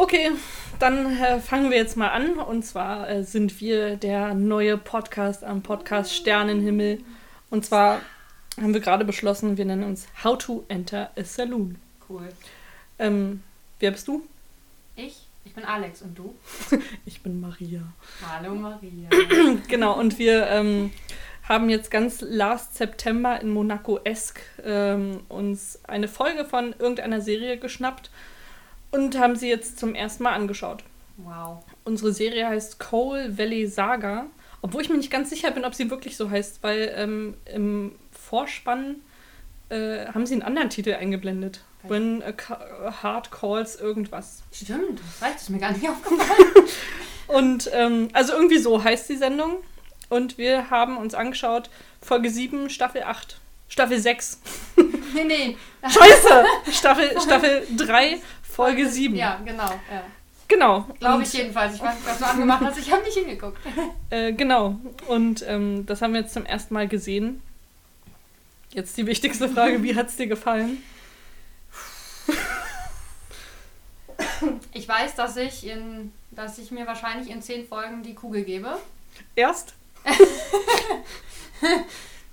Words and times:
Okay, 0.00 0.30
dann 0.78 1.18
äh, 1.18 1.40
fangen 1.40 1.70
wir 1.72 1.76
jetzt 1.76 1.96
mal 1.96 2.10
an. 2.10 2.38
Und 2.38 2.64
zwar 2.64 3.10
äh, 3.10 3.24
sind 3.24 3.60
wir 3.60 3.96
der 3.96 4.32
neue 4.32 4.78
Podcast 4.78 5.42
am 5.42 5.60
Podcast 5.60 6.14
Sternenhimmel. 6.14 7.00
Und 7.50 7.66
zwar 7.66 8.00
haben 8.60 8.72
wir 8.72 8.80
gerade 8.80 9.04
beschlossen, 9.04 9.56
wir 9.56 9.64
nennen 9.64 9.82
uns 9.82 10.06
How 10.22 10.38
to 10.38 10.64
Enter 10.68 11.10
a 11.16 11.24
Saloon. 11.24 11.78
Cool. 12.08 12.28
Ähm, 13.00 13.42
wer 13.80 13.90
bist 13.90 14.06
du? 14.06 14.24
Ich? 14.94 15.26
Ich 15.44 15.52
bin 15.54 15.64
Alex 15.64 16.00
und 16.02 16.16
du? 16.16 16.32
Ich 17.04 17.20
bin 17.20 17.40
Maria. 17.40 17.82
Hallo 18.24 18.54
Maria. 18.54 19.08
Genau, 19.66 19.98
und 19.98 20.20
wir 20.20 20.46
ähm, 20.46 20.92
haben 21.42 21.68
jetzt 21.68 21.90
ganz 21.90 22.20
last 22.20 22.76
September 22.76 23.40
in 23.40 23.50
Monaco-esque 23.50 24.42
ähm, 24.64 25.22
uns 25.28 25.80
eine 25.88 26.06
Folge 26.06 26.44
von 26.44 26.72
irgendeiner 26.78 27.20
Serie 27.20 27.58
geschnappt 27.58 28.12
und 28.90 29.18
haben 29.18 29.36
sie 29.36 29.48
jetzt 29.48 29.78
zum 29.78 29.94
ersten 29.94 30.22
Mal 30.22 30.32
angeschaut. 30.32 30.84
Wow. 31.18 31.64
Unsere 31.84 32.12
Serie 32.12 32.46
heißt 32.48 32.78
Coal 32.78 33.36
Valley 33.36 33.66
Saga, 33.66 34.26
obwohl 34.62 34.82
ich 34.82 34.88
mir 34.88 34.96
nicht 34.96 35.10
ganz 35.10 35.30
sicher 35.30 35.50
bin, 35.50 35.64
ob 35.64 35.74
sie 35.74 35.90
wirklich 35.90 36.16
so 36.16 36.30
heißt, 36.30 36.62
weil 36.62 36.92
ähm, 36.96 37.34
im 37.44 37.92
Vorspann 38.12 38.96
äh, 39.68 40.06
haben 40.06 40.26
sie 40.26 40.34
einen 40.34 40.42
anderen 40.42 40.70
Titel 40.70 40.94
eingeblendet. 40.94 41.62
When 41.84 42.22
a 42.22 42.32
a 42.84 43.02
Heart 43.02 43.30
Calls 43.30 43.76
irgendwas. 43.76 44.42
Stimmt, 44.52 45.00
das 45.00 45.22
reicht, 45.22 45.36
ist 45.36 45.50
mir 45.50 45.58
gar 45.58 45.72
nicht 45.72 45.88
aufgefallen. 45.88 46.68
Und 47.28 47.70
ähm, 47.72 48.08
also 48.12 48.32
irgendwie 48.32 48.58
so 48.58 48.82
heißt 48.82 49.08
die 49.08 49.16
Sendung. 49.16 49.58
Und 50.08 50.38
wir 50.38 50.70
haben 50.70 50.96
uns 50.96 51.14
angeschaut 51.14 51.70
Folge 52.00 52.30
7, 52.30 52.70
Staffel 52.70 53.02
8. 53.02 53.38
Staffel 53.68 54.00
6. 54.00 54.40
nee, 55.14 55.24
nee. 55.24 55.56
Scheiße! 55.82 56.44
Staffel, 56.72 57.20
Staffel 57.20 57.66
3, 57.76 58.18
Folge 58.58 58.88
7. 58.88 59.14
Ja, 59.14 59.40
genau. 59.44 59.70
Ja. 59.70 60.02
Genau. 60.48 60.80
Glaube 60.98 61.22
ich 61.22 61.32
jedenfalls. 61.32 61.76
Ich 61.76 61.80
weiß 61.80 61.94
nicht, 61.94 62.08
was 62.08 62.18
du 62.18 62.26
angemacht 62.26 62.60
hast. 62.64 62.76
Ich 62.76 62.90
habe 62.90 63.04
nicht 63.04 63.16
hingeguckt. 63.16 63.58
Äh, 64.10 64.32
genau. 64.32 64.76
Und 65.06 65.44
ähm, 65.46 65.86
das 65.86 66.02
haben 66.02 66.12
wir 66.14 66.22
jetzt 66.22 66.32
zum 66.32 66.44
ersten 66.44 66.74
Mal 66.74 66.88
gesehen. 66.88 67.40
Jetzt 68.72 68.96
die 68.96 69.06
wichtigste 69.06 69.48
Frage: 69.48 69.82
Wie 69.84 69.94
hat 69.94 70.08
es 70.08 70.16
dir 70.16 70.26
gefallen? 70.26 70.82
Ich 74.72 74.88
weiß, 74.88 75.14
dass 75.14 75.36
ich, 75.36 75.66
in, 75.66 76.12
dass 76.32 76.58
ich 76.58 76.72
mir 76.72 76.86
wahrscheinlich 76.86 77.30
in 77.30 77.40
zehn 77.40 77.68
Folgen 77.68 78.02
die 78.02 78.14
Kugel 78.14 78.42
gebe. 78.42 78.76
Erst? 79.36 79.74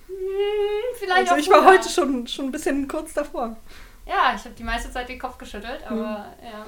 Hm, 0.07 0.95
vielleicht 0.99 1.31
Also 1.31 1.33
auch 1.33 1.37
ich 1.37 1.49
war 1.49 1.65
heute 1.65 1.89
schon, 1.89 2.27
schon 2.27 2.45
ein 2.45 2.51
bisschen 2.51 2.87
kurz 2.87 3.13
davor. 3.13 3.57
Ja, 4.07 4.33
ich 4.35 4.43
habe 4.45 4.55
die 4.57 4.63
meiste 4.63 4.91
Zeit 4.91 5.09
den 5.09 5.19
Kopf 5.19 5.37
geschüttelt, 5.37 5.81
aber 5.87 6.33
ja. 6.43 6.65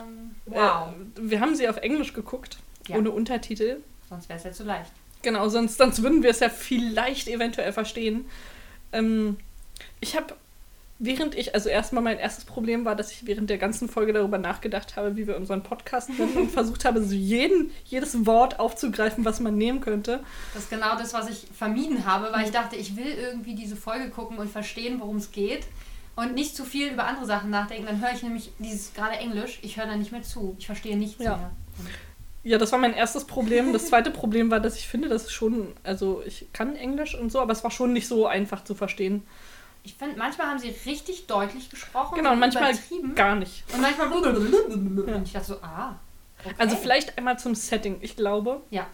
Ähm, 0.00 0.34
wow. 0.46 0.88
Äh, 0.88 1.30
wir 1.30 1.40
haben 1.40 1.56
sie 1.56 1.68
auf 1.68 1.78
Englisch 1.78 2.12
geguckt, 2.12 2.58
Ja. 2.88 2.96
ohne 2.96 3.10
Untertitel. 3.10 3.78
Sonst 4.08 4.28
wäre 4.28 4.38
es 4.38 4.44
ja 4.44 4.52
zu 4.52 4.64
leicht. 4.64 4.92
Genau, 5.22 5.48
sonst, 5.48 5.78
sonst 5.78 6.02
würden 6.02 6.22
wir 6.22 6.30
es 6.30 6.40
ja 6.40 6.48
vielleicht 6.48 7.28
eventuell 7.28 7.72
verstehen. 7.72 8.26
Ähm, 8.92 9.38
ich 10.00 10.16
habe, 10.16 10.34
während 10.98 11.34
ich, 11.34 11.54
also 11.54 11.68
erstmal 11.68 12.02
mein 12.02 12.18
erstes 12.18 12.44
Problem 12.44 12.84
war, 12.84 12.94
dass 12.96 13.10
ich 13.12 13.26
während 13.26 13.48
der 13.48 13.58
ganzen 13.58 13.88
Folge 13.88 14.12
darüber 14.12 14.38
nachgedacht 14.38 14.96
habe, 14.96 15.16
wie 15.16 15.26
wir 15.26 15.36
unseren 15.36 15.62
Podcast 15.62 16.10
nennen 16.18 16.36
und 16.36 16.50
versucht 16.50 16.84
habe, 16.84 17.02
so 17.02 17.14
jeden, 17.14 17.70
jedes 17.84 18.26
Wort 18.26 18.60
aufzugreifen, 18.60 19.24
was 19.24 19.40
man 19.40 19.56
nehmen 19.56 19.80
könnte. 19.80 20.22
Das 20.54 20.64
ist 20.64 20.70
genau 20.70 20.96
das, 20.96 21.14
was 21.14 21.28
ich 21.30 21.46
vermieden 21.56 22.04
habe, 22.04 22.28
weil 22.32 22.44
ich 22.44 22.50
dachte, 22.52 22.76
ich 22.76 22.96
will 22.96 23.06
irgendwie 23.06 23.54
diese 23.54 23.76
Folge 23.76 24.10
gucken 24.10 24.38
und 24.38 24.50
verstehen, 24.50 25.00
worum 25.00 25.16
es 25.16 25.30
geht. 25.32 25.66
Und 26.14 26.34
nicht 26.34 26.54
zu 26.54 26.64
viel 26.64 26.92
über 26.92 27.04
andere 27.06 27.24
Sachen 27.26 27.50
nachdenken. 27.50 27.86
Dann 27.86 28.00
höre 28.00 28.12
ich 28.14 28.22
nämlich 28.22 28.52
dieses 28.58 28.92
gerade 28.92 29.16
Englisch, 29.16 29.58
ich 29.62 29.76
höre 29.78 29.86
da 29.86 29.96
nicht 29.96 30.12
mehr 30.12 30.22
zu. 30.22 30.54
Ich 30.58 30.66
verstehe 30.66 30.96
nichts 30.96 31.22
Ja. 31.22 31.36
mehr. 31.36 31.50
Ja, 32.44 32.58
das 32.58 32.72
war 32.72 32.78
mein 32.78 32.92
erstes 32.92 33.24
Problem. 33.24 33.72
Das 33.72 33.86
zweite 33.86 34.10
Problem 34.10 34.50
war, 34.50 34.58
dass 34.60 34.76
ich 34.76 34.88
finde, 34.88 35.08
das 35.08 35.24
ist 35.24 35.30
schon, 35.32 35.68
also 35.84 36.22
ich 36.26 36.46
kann 36.52 36.74
Englisch 36.76 37.14
und 37.14 37.30
so, 37.30 37.40
aber 37.40 37.52
es 37.52 37.62
war 37.62 37.70
schon 37.70 37.92
nicht 37.92 38.08
so 38.08 38.26
einfach 38.26 38.64
zu 38.64 38.74
verstehen. 38.74 39.22
Ich 39.84 39.94
finde, 39.94 40.16
manchmal 40.18 40.48
haben 40.48 40.58
sie 40.58 40.74
richtig 40.86 41.26
deutlich 41.26 41.70
gesprochen. 41.70 42.16
Genau, 42.16 42.32
und 42.32 42.40
manchmal 42.40 42.72
gar 43.14 43.36
nicht. 43.36 43.64
Und 43.72 43.80
manchmal. 43.80 44.08
Und 44.12 45.22
ich 45.24 45.32
dachte 45.32 45.46
so, 45.46 45.54
ah. 45.62 45.96
Okay. 46.44 46.54
Also 46.58 46.76
vielleicht 46.76 47.16
einmal 47.16 47.38
zum 47.38 47.54
Setting. 47.54 47.98
Ich 48.00 48.16
glaube, 48.16 48.60
Ja. 48.70 48.86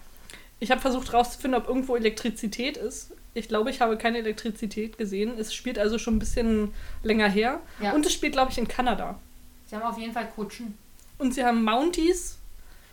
ich 0.59 0.69
habe 0.71 0.79
versucht 0.81 1.11
herauszufinden, 1.11 1.59
ob 1.59 1.67
irgendwo 1.67 1.95
Elektrizität 1.95 2.77
ist. 2.77 3.11
Ich 3.33 3.47
glaube, 3.47 3.69
ich 3.69 3.79
habe 3.81 3.97
keine 3.97 4.17
Elektrizität 4.17 4.97
gesehen. 4.97 5.37
Es 5.37 5.53
spielt 5.53 5.77
also 5.79 5.97
schon 5.99 6.15
ein 6.15 6.19
bisschen 6.19 6.73
länger 7.03 7.29
her. 7.29 7.59
Ja. 7.81 7.93
Und 7.93 8.05
es 8.05 8.13
spielt, 8.13 8.33
glaube 8.33 8.51
ich, 8.51 8.57
in 8.57 8.67
Kanada. 8.67 9.19
Sie 9.67 9.75
haben 9.75 9.83
auf 9.83 9.97
jeden 9.97 10.13
Fall 10.13 10.27
Kutschen. 10.35 10.77
Und 11.19 11.33
sie 11.33 11.43
haben 11.43 11.63
Mounties 11.63 12.37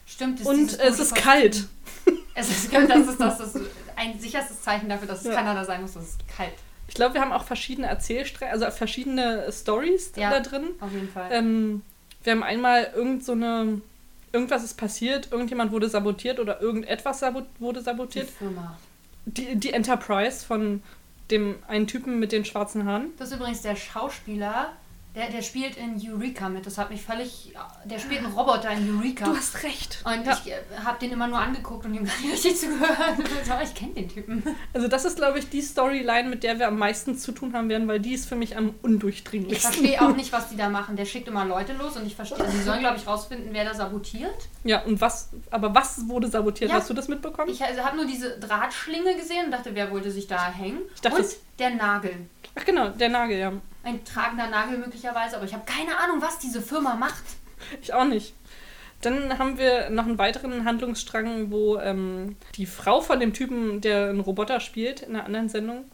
Stimmt. 0.07 0.41
ist 0.41 0.47
und 0.47 0.79
es 0.79 0.99
ist 1.01 1.15
kalt. 1.15 1.67
Es 2.35 2.51
ist, 2.51 2.73
das 2.73 3.09
ist 3.09 3.21
das, 3.21 3.41
ist 3.41 3.61
ein 3.97 4.19
sicherstes 4.21 4.61
Zeichen 4.63 4.89
dafür, 4.89 5.09
dass 5.09 5.21
es 5.21 5.27
Ja. 5.27 5.35
Kanada 5.35 5.65
sein 5.65 5.81
muss. 5.81 5.97
Es 5.97 6.11
ist 6.11 6.19
kalt. 6.37 6.53
Ich 6.89 6.95
glaube, 6.95 7.15
wir 7.15 7.21
haben 7.23 7.33
auch 7.33 7.45
verschiedene 7.45 7.87
Erzählstränge, 7.89 8.53
also 8.53 8.71
verschiedene 8.71 9.51
Stories 9.51 10.13
Ja. 10.17 10.31
da 10.31 10.41
drin. 10.41 10.65
Auf 10.81 10.93
jeden 10.93 11.09
Fall. 11.09 11.29
Ähm, 11.33 11.83
wir 12.23 12.33
haben 12.33 12.43
einmal 12.43 12.91
irgend 12.95 13.25
so 13.25 13.33
eine. 13.33 13.81
Irgendwas 14.33 14.65
ist 14.65 14.75
passiert, 14.75 15.33
irgendjemand 15.33 15.73
wurde 15.73 15.89
sabotiert 15.89 16.39
oder 16.41 16.61
irgendetwas 16.61 17.21
sabot 17.21 17.47
wurde 17.59 17.79
Die 17.79 17.85
sabotiert. 17.87 18.29
Firma. 18.29 18.77
Die, 19.27 19.57
die 19.57 19.73
Enterprise 19.73 20.45
von 20.45 20.83
dem 21.31 21.57
einen 21.67 21.87
Typen 21.87 22.19
mit 22.19 22.33
den 22.33 22.45
schwarzen 22.45 22.85
Haaren. 22.85 23.11
Das 23.19 23.31
ist 23.31 23.37
übrigens 23.37 23.63
der 23.63 23.77
Schauspieler, 23.77 24.73
der, 25.17 25.31
der 25.31 25.41
spielt 25.41 25.79
in 25.79 25.99
Eureka 25.99 26.51
mit. 26.51 26.67
Das 26.67 26.77
hat 26.77 26.91
mich 26.91 27.01
völlig. 27.01 27.55
Der 27.85 27.99
spielt 27.99 28.23
einen 28.23 28.35
Roboter 28.35 28.71
in 28.71 28.99
Eureka. 28.99 29.25
Du 29.25 29.35
hast 29.35 29.63
recht. 29.63 30.05
und 30.05 30.27
ja. 30.27 30.39
ich 30.45 30.53
äh, 30.53 30.57
habe 30.85 30.99
den 31.01 31.11
immer 31.11 31.27
nur 31.27 31.39
angeguckt 31.39 31.87
und 31.87 31.95
ihm 31.95 32.05
gar 32.05 32.21
nicht 32.21 32.35
richtig 32.35 32.59
zugehört. 32.61 32.97
So, 33.47 33.53
ich 33.63 33.75
kenne 33.75 33.93
den 33.95 34.09
Typen. 34.09 34.43
Also 34.75 34.89
das 34.89 35.05
ist, 35.05 35.17
glaube 35.17 35.39
ich, 35.39 35.49
die 35.49 35.63
Storyline, 35.63 36.29
mit 36.29 36.43
der 36.43 36.59
wir 36.59 36.69
am 36.69 36.79
meisten 36.79 37.17
zu 37.17 37.33
tun 37.33 37.55
haben 37.55 37.69
werden, 37.69 37.89
weil 37.89 38.01
die 38.01 38.13
ist 38.13 38.29
für 38.29 38.35
mich 38.35 38.57
am 38.57 38.69
Ich 38.69 38.85
undurchdringlichsten. 38.85 39.73
verstehe 39.73 40.03
auch 40.07 40.15
nicht, 40.15 40.33
was 40.33 40.51
die 40.51 40.57
da 40.57 40.69
machen. 40.69 40.97
Der 40.97 41.07
schickt 41.07 41.29
immer 41.29 41.45
Leute 41.47 41.73
los 41.73 41.97
und 41.97 42.07
ich 42.07 42.15
verstehe. 42.15 42.39
Also, 42.39 42.57
sie 42.57 42.63
sollen, 42.63 42.81
glaube 42.81 42.99
ich, 42.99 43.07
rausfinden, 43.07 43.49
wer 43.53 43.65
da 43.65 43.73
sabotiert. 43.73 44.49
Ja, 44.65 44.83
und 44.83 45.01
was, 45.01 45.31
aber 45.51 45.75
was 45.75 46.07
wurde 46.09 46.29
sabotiert? 46.29 46.71
Ja. 46.71 46.77
Hast 46.77 46.91
du 46.91 46.95
das 46.95 47.09
mitbekommen? 47.09 47.51
Ich 47.51 47.63
also, 47.65 47.83
habe 47.83 47.97
nur 47.97 48.07
diese 48.07 48.39
Drahtschlinge 48.39 49.17
gesehen 49.17 49.47
und 49.47 49.51
dachte, 49.53 49.75
wer 49.75 49.91
wollte 49.91 50.11
sich 50.11 50.27
da 50.27 50.53
hängen? 50.53 50.81
Ich 50.95 51.01
dachte, 51.01 51.23
und 51.23 51.37
der 51.59 51.71
Nagel. 51.71 52.27
Ach 52.55 52.65
genau, 52.65 52.91
der 52.91 53.09
Nagel, 53.09 53.39
ja. 53.39 53.53
Ein 53.87 54.05
tragender 54.05 54.49
Nagel 54.49 54.79
möglicherweise, 54.79 55.37
aber 55.37 55.45
ich 55.45 55.55
habe 55.55 55.65
keine 55.65 55.97
Ahnung, 55.97 56.21
was 56.21 56.41
diese 56.41 56.61
Firma 56.61 56.97
macht. 56.97 57.23
Ich 57.81 57.95
auch 57.95 58.05
nicht. 58.05 58.35
Dann 59.01 59.39
haben 59.39 59.59
wir 59.59 59.91
noch 59.91 60.07
einen 60.07 60.19
weiteren 60.19 60.65
Handlungsstrang, 60.65 61.53
wo 61.53 61.79
ähm, 61.79 62.37
die 62.57 62.67
Frau 62.67 63.01
von 63.01 63.21
dem 63.21 63.33
Typen, 63.33 63.81
der 63.81 64.09
einen 64.09 64.21
Roboter 64.21 64.59
spielt, 64.59 65.03
in 65.03 65.15
einer 65.15 65.25
anderen 65.25 65.49
Sendung, 65.49 65.85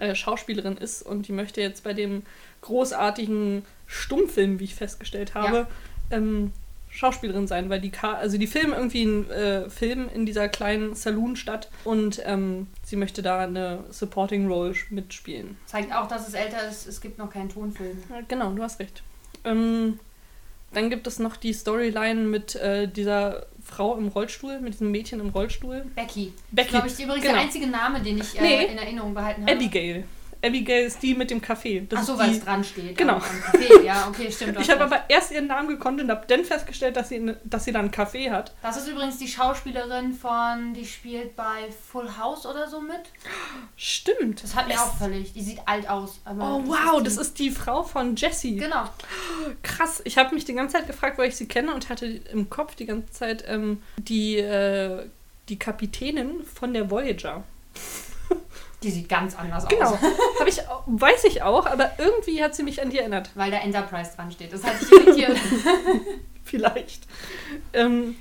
äh, 0.00 0.16
Schauspielerin 0.16 0.76
ist 0.76 1.02
und 1.02 1.28
die 1.28 1.32
möchte 1.32 1.60
jetzt 1.60 1.84
bei 1.84 1.92
dem 1.92 2.24
großartigen 2.62 3.64
Stummfilm, 3.86 4.58
wie 4.58 4.64
ich 4.64 4.74
festgestellt 4.74 5.34
habe, 5.34 5.68
ähm, 6.10 6.52
Schauspielerin 6.94 7.48
sein, 7.48 7.70
weil 7.70 7.80
die 7.80 7.90
Ka 7.90 8.14
also 8.14 8.38
die 8.38 8.46
filmen 8.46 8.72
irgendwie 8.72 9.02
einen 9.02 9.30
äh, 9.30 9.68
Film 9.68 10.08
in 10.14 10.26
dieser 10.26 10.48
kleinen 10.48 10.94
Saloon-Stadt 10.94 11.68
und 11.82 12.22
ähm, 12.24 12.68
sie 12.84 12.94
möchte 12.94 13.20
da 13.20 13.40
eine 13.40 13.82
Supporting 13.90 14.46
Role 14.46 14.74
mitspielen. 14.90 15.56
Zeigt 15.66 15.92
auch, 15.92 16.06
dass 16.06 16.28
es 16.28 16.34
älter 16.34 16.68
ist. 16.68 16.86
Es 16.86 17.00
gibt 17.00 17.18
noch 17.18 17.30
keinen 17.30 17.48
Tonfilm. 17.48 18.00
Genau, 18.28 18.52
du 18.52 18.62
hast 18.62 18.78
recht. 18.78 19.02
Ähm, 19.44 19.98
dann 20.72 20.88
gibt 20.88 21.08
es 21.08 21.18
noch 21.18 21.36
die 21.36 21.52
Storyline 21.52 22.20
mit 22.20 22.54
äh, 22.54 22.86
dieser 22.86 23.46
Frau 23.64 23.96
im 23.96 24.08
Rollstuhl, 24.08 24.60
mit 24.60 24.74
diesem 24.74 24.92
Mädchen 24.92 25.18
im 25.18 25.30
Rollstuhl. 25.30 25.84
Becky. 25.96 26.32
Becky, 26.52 26.68
Glaube 26.70 26.86
ich, 26.86 26.94
übrigens 27.00 27.22
genau. 27.22 27.34
der 27.34 27.42
einzige 27.42 27.66
Name, 27.66 28.00
den 28.02 28.18
ich 28.18 28.38
äh, 28.38 28.42
Nee. 28.42 28.64
in 28.66 28.78
Erinnerung 28.78 29.14
behalten 29.14 29.42
habe. 29.42 29.52
Abigail. 29.52 30.04
Abigail 30.44 30.84
ist 30.84 31.02
die 31.02 31.14
mit 31.14 31.30
dem 31.30 31.40
Kaffee. 31.40 31.86
Das 31.88 32.00
Ach 32.00 32.04
so, 32.04 32.12
ist 32.14 32.18
weil 32.18 32.30
es 32.30 32.40
dran 32.44 32.62
steht. 32.64 32.96
Genau. 32.98 33.16
Café. 33.18 33.82
Ja, 33.82 34.06
okay, 34.08 34.30
stimmt. 34.30 34.58
Ich 34.60 34.70
habe 34.70 34.84
aber 34.84 35.04
erst 35.08 35.30
ihren 35.32 35.46
Namen 35.46 35.68
gekonnt 35.68 36.00
und 36.00 36.10
habe 36.10 36.24
dann 36.26 36.44
festgestellt, 36.44 36.96
dass 36.96 37.08
sie, 37.08 37.34
dass 37.44 37.64
sie 37.64 37.72
da 37.72 37.78
einen 37.80 37.90
Kaffee 37.90 38.30
hat. 38.30 38.52
Das 38.62 38.76
ist 38.76 38.88
übrigens 38.88 39.18
die 39.18 39.28
Schauspielerin 39.28 40.12
von, 40.12 40.74
die 40.74 40.84
spielt 40.86 41.34
bei 41.36 41.70
Full 41.90 42.16
House 42.18 42.46
oder 42.46 42.68
so 42.68 42.80
mit. 42.80 43.00
Stimmt. 43.76 44.42
Das 44.42 44.54
hat 44.54 44.68
mir 44.68 44.80
auch 44.80 44.96
völlig. 44.96 45.32
Die 45.32 45.42
sieht 45.42 45.60
alt 45.66 45.88
aus. 45.88 46.20
Oh 46.26 46.62
wow, 46.64 46.98
die- 46.98 47.04
das 47.04 47.16
ist 47.16 47.38
die 47.38 47.50
Frau 47.50 47.82
von 47.82 48.16
Jessie. 48.16 48.56
Genau. 48.56 48.84
Krass, 49.62 50.00
ich 50.04 50.18
habe 50.18 50.34
mich 50.34 50.44
die 50.44 50.54
ganze 50.54 50.76
Zeit 50.76 50.86
gefragt, 50.86 51.18
weil 51.18 51.28
ich 51.28 51.36
sie 51.36 51.46
kenne 51.46 51.74
und 51.74 51.88
hatte 51.88 52.06
im 52.06 52.48
Kopf 52.50 52.74
die 52.74 52.86
ganze 52.86 53.10
Zeit 53.12 53.44
ähm, 53.46 53.82
die, 53.96 54.36
äh, 54.38 55.06
die 55.48 55.58
Kapitänin 55.58 56.44
von 56.44 56.72
der 56.72 56.90
Voyager. 56.90 57.42
Die 58.84 58.90
sieht 58.90 59.08
ganz 59.08 59.34
anders 59.36 59.66
Genau, 59.66 59.90
aus. 59.92 59.98
hab 60.40 60.46
ich, 60.46 60.60
weiß 60.86 61.24
ich 61.24 61.42
auch, 61.42 61.66
aber 61.66 61.90
irgendwie 61.98 62.42
hat 62.42 62.54
sie 62.54 62.62
mich 62.62 62.80
an 62.82 62.90
die 62.90 62.98
erinnert. 62.98 63.30
Weil 63.34 63.50
da 63.50 63.56
Enterprise 63.58 64.12
dran 64.14 64.30
steht. 64.30 64.52
Das 64.52 64.62
hat 64.62 64.80
dich 64.80 64.92
irritiert. 64.92 65.38
Vielleicht. 66.44 67.04
Ähm, 67.72 68.16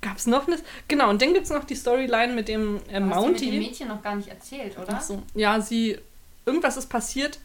Gab 0.00 0.18
es 0.18 0.26
noch 0.26 0.46
eine? 0.46 0.58
Genau, 0.88 1.08
und 1.08 1.22
dann 1.22 1.32
gibt 1.32 1.44
es 1.46 1.50
noch 1.50 1.64
die 1.64 1.76
Storyline 1.76 2.34
mit 2.34 2.48
dem 2.48 2.76
äh, 2.76 2.78
Du 2.78 2.82
hast 2.82 2.90
die 2.90 3.00
mit 3.00 3.00
dem 3.00 3.08
Mountie. 3.08 3.50
Mädchen 3.58 3.88
noch 3.88 4.02
gar 4.02 4.14
nicht 4.16 4.28
erzählt, 4.28 4.76
oder? 4.78 4.88
Ach 4.96 5.00
so. 5.00 5.22
Ja, 5.34 5.60
sie. 5.60 5.98
Irgendwas 6.44 6.76
ist 6.76 6.88
passiert. 6.88 7.38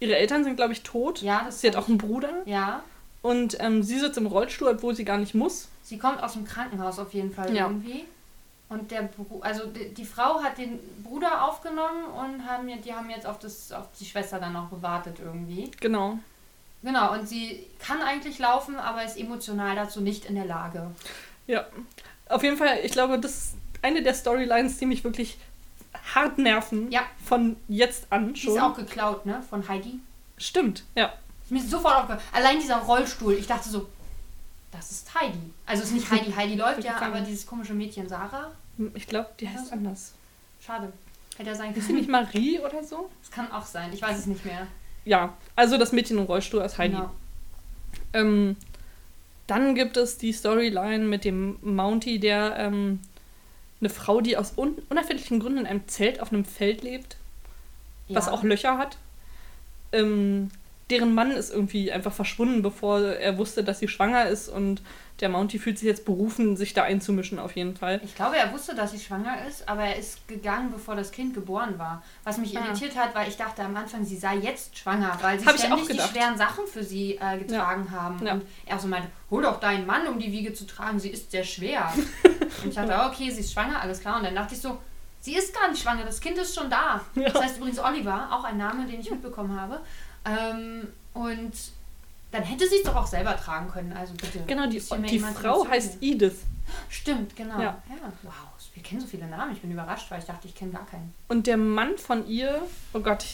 Ihre 0.00 0.16
Eltern 0.16 0.42
sind, 0.42 0.56
glaube 0.56 0.72
ich, 0.72 0.82
tot. 0.82 1.22
Ja, 1.22 1.42
das 1.46 1.60
Sie 1.60 1.68
hat 1.68 1.76
auch 1.76 1.86
einen 1.88 1.98
Bruder. 1.98 2.30
Ja. 2.46 2.82
Und 3.22 3.56
ähm, 3.60 3.82
sie 3.84 3.98
sitzt 3.98 4.18
im 4.18 4.26
Rollstuhl, 4.26 4.68
obwohl 4.68 4.94
sie 4.96 5.04
gar 5.04 5.18
nicht 5.18 5.34
muss. 5.34 5.68
Sie 5.82 5.98
kommt 5.98 6.20
aus 6.22 6.32
dem 6.32 6.44
Krankenhaus 6.44 6.98
auf 6.98 7.12
jeden 7.14 7.32
Fall 7.32 7.54
Ja. 7.54 7.66
irgendwie. 7.66 8.04
Und 8.70 8.90
der 8.90 9.02
Bru 9.02 9.40
also 9.40 9.66
die, 9.66 9.94
die 9.94 10.04
Frau 10.04 10.42
hat 10.42 10.58
den 10.58 10.78
Bruder 11.02 11.44
aufgenommen 11.44 12.04
und 12.04 12.46
haben, 12.46 12.68
jetzt- 12.68 12.84
die 12.84 12.92
haben 12.92 13.08
jetzt 13.10 13.26
auf, 13.26 13.38
das, 13.38 13.72
auf 13.72 13.86
die 13.98 14.04
Schwester 14.04 14.38
dann 14.38 14.52
noch 14.52 14.68
gewartet 14.70 15.16
irgendwie. 15.24 15.70
Genau. 15.80 16.18
Genau, 16.82 17.12
und 17.12 17.26
sie 17.28 17.66
kann 17.78 18.00
eigentlich 18.02 18.38
laufen, 18.38 18.76
aber 18.76 19.02
ist 19.04 19.16
emotional 19.18 19.74
dazu 19.74 20.00
nicht 20.00 20.26
in 20.26 20.34
der 20.36 20.44
Lage. 20.44 20.90
Ja. 21.46 21.64
Auf 22.28 22.42
jeden 22.42 22.56
Fall, 22.58 22.78
ich 22.84 22.92
glaube, 22.92 23.18
das 23.18 23.32
ist 23.32 23.54
eine 23.82 24.02
der 24.02 24.12
Storylines, 24.14 24.76
die 24.78 24.86
mich 24.86 25.02
wirklich 25.02 25.38
hart 26.14 26.36
nerven. 26.38 26.90
Ja. 26.92 27.00
Von 27.24 27.56
jetzt 27.68 28.06
an 28.10 28.34
Die 28.34 28.40
schon. 28.40 28.54
ist 28.54 28.62
auch 28.62 28.76
geklaut, 28.76 29.24
ne? 29.26 29.42
Von 29.48 29.66
Heidi. 29.66 29.98
Stimmt, 30.36 30.84
ja. 30.94 31.12
Ist 31.42 31.50
mir 31.50 31.62
sofort 31.62 31.94
aufgefallen. 31.96 32.20
Allein 32.32 32.60
dieser 32.60 32.76
Rollstuhl, 32.76 33.32
ich 33.32 33.46
dachte 33.46 33.68
so, 33.70 33.88
das 34.70 34.90
ist 34.90 35.14
Heidi. 35.14 35.38
Also 35.66 35.82
es 35.82 35.88
ist 35.90 35.94
nicht 35.94 36.10
Heidi, 36.10 36.32
Heidi 36.32 36.54
läuft 36.56 36.84
ja, 36.84 37.00
aber 37.00 37.20
dieses 37.20 37.46
komische 37.46 37.74
Mädchen 37.74 38.08
Sarah. 38.08 38.52
Ich 38.94 39.06
glaube, 39.06 39.28
die 39.40 39.48
heißt 39.48 39.68
Ja. 39.70 39.72
anders. 39.76 40.12
Schade. 40.60 40.92
Hätte 41.36 41.50
ja 41.50 41.54
sein 41.54 41.70
Ist 41.74 41.82
sie 41.82 41.86
können. 41.88 41.98
nicht 41.98 42.10
Marie 42.10 42.58
oder 42.60 42.82
so? 42.82 43.08
Das 43.22 43.30
kann 43.30 43.50
auch 43.52 43.64
sein. 43.66 43.92
Ich 43.92 44.02
weiß 44.02 44.18
es 44.18 44.26
nicht 44.26 44.44
mehr. 44.44 44.66
Ja, 45.04 45.34
also 45.56 45.78
das 45.78 45.92
Mädchen 45.92 46.18
im 46.18 46.24
Rollstuhl 46.24 46.60
als 46.60 46.78
Heidi. 46.78 46.96
Genau. 46.96 47.10
Ähm, 48.12 48.56
dann 49.46 49.74
gibt 49.74 49.96
es 49.96 50.18
die 50.18 50.32
Storyline 50.32 51.04
mit 51.04 51.24
dem 51.24 51.58
Mountie, 51.62 52.18
der 52.18 52.56
ähm, 52.58 53.00
eine 53.80 53.88
Frau, 53.88 54.20
die 54.20 54.36
aus 54.36 54.52
un 54.56 54.76
unerfindlichen 54.90 55.40
Gründen 55.40 55.60
in 55.60 55.66
einem 55.66 55.86
Zelt 55.88 56.20
auf 56.20 56.32
einem 56.32 56.44
Feld 56.44 56.82
lebt, 56.82 57.16
was 58.08 58.26
Ja. 58.26 58.32
auch 58.32 58.42
Löcher 58.42 58.76
hat. 58.76 58.98
Ähm, 59.92 60.50
deren 60.90 61.14
Mann 61.14 61.30
ist 61.30 61.50
irgendwie 61.52 61.92
einfach 61.92 62.12
verschwunden, 62.12 62.62
bevor 62.62 63.00
er 63.00 63.36
wusste, 63.38 63.62
dass 63.64 63.78
sie 63.78 63.88
schwanger 63.88 64.26
ist 64.28 64.48
und 64.48 64.82
der 65.20 65.28
Mountie 65.28 65.58
fühlt 65.58 65.78
sich 65.78 65.86
jetzt 65.88 66.04
berufen, 66.04 66.56
sich 66.56 66.74
da 66.74 66.84
einzumischen 66.84 67.38
auf 67.40 67.56
jeden 67.56 67.76
Fall. 67.76 68.00
Ich 68.04 68.14
glaube, 68.14 68.36
er 68.36 68.52
wusste, 68.52 68.74
dass 68.76 68.92
sie 68.92 69.00
schwanger 69.00 69.44
ist, 69.48 69.68
aber 69.68 69.82
er 69.82 69.96
ist 69.96 70.26
gegangen, 70.28 70.70
bevor 70.70 70.94
das 70.94 71.10
Kind 71.10 71.34
geboren 71.34 71.76
war. 71.78 72.02
Was 72.22 72.38
mich 72.38 72.56
Ah. 72.56 72.64
irritiert 72.66 72.96
hat, 72.96 73.14
weil 73.16 73.28
ich 73.28 73.36
dachte 73.36 73.62
am 73.62 73.76
Anfang, 73.76 74.04
sie 74.04 74.16
sei 74.16 74.36
jetzt 74.36 74.78
schwanger, 74.78 75.18
weil 75.20 75.38
sie 75.40 75.46
Hab 75.46 75.58
ständig 75.58 75.88
die 75.88 75.98
schweren 75.98 76.38
Sachen 76.38 76.66
für 76.68 76.84
sie 76.84 77.18
äh, 77.20 77.36
getragen 77.38 77.90
haben. 77.90 78.24
Ja. 78.24 78.34
Und 78.34 78.44
er 78.64 78.78
so 78.78 78.86
meinte, 78.86 79.08
hol 79.30 79.42
doch 79.42 79.58
deinen 79.58 79.86
Mann, 79.86 80.06
um 80.06 80.18
die 80.20 80.30
Wiege 80.30 80.54
zu 80.54 80.66
tragen, 80.66 81.00
sie 81.00 81.10
ist 81.10 81.32
sehr 81.32 81.44
schwer. 81.44 81.92
und 82.62 82.68
ich 82.68 82.74
dachte, 82.76 82.94
okay, 83.12 83.28
sie 83.30 83.40
ist 83.40 83.52
schwanger, 83.52 83.80
alles 83.80 84.00
klar. 84.00 84.18
Und 84.18 84.24
dann 84.24 84.36
dachte 84.36 84.54
ich 84.54 84.60
so, 84.60 84.78
sie 85.20 85.34
ist 85.34 85.52
gar 85.52 85.68
nicht 85.68 85.82
schwanger, 85.82 86.04
das 86.04 86.20
Kind 86.20 86.38
ist 86.38 86.54
schon 86.54 86.70
da. 86.70 87.00
Ja. 87.16 87.28
Das 87.28 87.42
heißt 87.42 87.56
übrigens 87.58 87.80
Oliver, 87.80 88.28
auch 88.30 88.44
ein 88.44 88.56
Name, 88.56 88.86
den 88.86 89.00
ich 89.00 89.10
mitbekommen 89.10 89.60
habe. 89.60 89.80
Ähm, 90.28 90.88
und 91.14 91.52
dann 92.30 92.42
hätte 92.42 92.68
sie 92.68 92.76
es 92.76 92.82
doch 92.82 92.96
auch 92.96 93.06
selber 93.06 93.36
tragen 93.36 93.70
können, 93.70 93.92
also 93.92 94.12
bitte. 94.14 94.40
Genau, 94.46 94.66
die, 94.68 94.80
die 95.10 95.18
Frau 95.18 95.66
heißt. 95.66 95.98
Edith. 96.02 96.40
Stimmt, 96.90 97.34
genau. 97.34 97.54
Ja. 97.58 97.82
Ja. 97.88 98.12
Wow, 98.22 98.32
wir 98.74 98.82
kennen 98.82 99.00
so 99.00 99.06
viele 99.06 99.26
Namen. 99.26 99.52
Ich 99.52 99.60
bin 99.62 99.70
überrascht, 99.72 100.10
weil 100.10 100.18
ich 100.20 100.26
dachte, 100.26 100.46
ich 100.46 100.54
kenne 100.54 100.72
gar 100.72 100.86
keinen. 100.86 101.14
Und 101.28 101.46
der 101.46 101.56
Mann 101.56 101.96
von 101.96 102.26
ihr, 102.28 102.60
oh 102.92 103.00
Gott, 103.00 103.24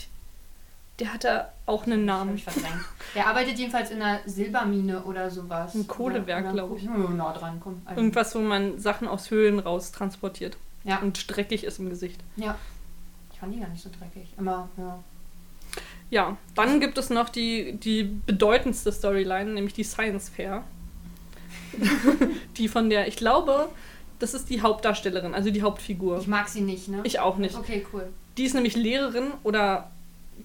der 1.00 1.12
hatte 1.12 1.49
auch 1.67 1.85
einen 1.87 2.05
Namen. 2.05 2.37
ich 2.37 2.44
verdrängt. 2.44 2.85
Der 3.17 3.26
arbeitet 3.26 3.58
jedenfalls 3.58 3.91
in 3.91 4.00
einer 4.00 4.20
Silbermine 4.26 5.02
oder 5.02 5.29
sowas. 5.31 5.75
Ein 5.75 5.88
Kohlewerk, 5.88 6.44
Oder- 6.52 6.64
oder- 6.67 6.69
glaub 6.69 6.79
ich. 6.79 6.85
Ja, 6.85 6.93
nah 6.96 7.32
dran, 7.32 7.58
komm. 7.61 7.82
Also, 7.85 8.00
Irgendwas, 8.00 8.35
wo 8.37 8.38
man 8.38 8.79
Sachen 8.79 9.08
aus 9.08 9.31
Höhlen 9.31 9.58
raus 9.58 9.91
transportiert 9.91 10.56
Ja. 10.85 10.99
und 11.00 11.35
dreckig 11.37 11.64
ist 11.64 11.81
im 11.81 11.91
Gesicht. 11.91 12.20
Ja. 12.37 12.56
Ich 13.32 13.41
fand 13.41 13.52
die 13.52 13.58
gar 13.58 13.69
nicht 13.69 13.82
so 13.82 13.91
dreckig. 13.91 14.32
Immer, 14.38 14.69
ja. 14.76 15.02
Ja, 16.14 16.37
dann 16.55 16.78
gibt 16.78 16.96
es 16.96 17.11
noch 17.11 17.28
die, 17.28 17.72
die 17.72 18.05
bedeutendste 18.05 18.93
Storyline, 18.93 19.50
nämlich 19.52 19.75
die 19.75 19.82
Science 19.82 20.28
Fair. 20.28 20.62
die 22.56 22.69
von 22.69 22.88
der, 22.88 23.08
ich 23.08 23.16
glaube, 23.16 23.69
das 24.20 24.32
ist 24.32 24.49
die 24.49 24.61
Hauptdarstellerin, 24.61 25.34
also 25.34 25.50
die 25.50 25.62
Hauptfigur. 25.62 26.20
Ich 26.20 26.28
mag 26.28 26.49
sie 26.49 26.61
nicht, 26.61 26.87
ne? 26.87 27.00
Ich 27.02 27.19
auch 27.19 27.37
nicht. 27.37 27.56
Okay, 27.56 27.84
cool. 27.93 28.06
Die 28.37 28.44
ist 28.44 28.55
nämlich 28.55 28.76
Lehrerin 28.76 29.32
oder 29.43 29.90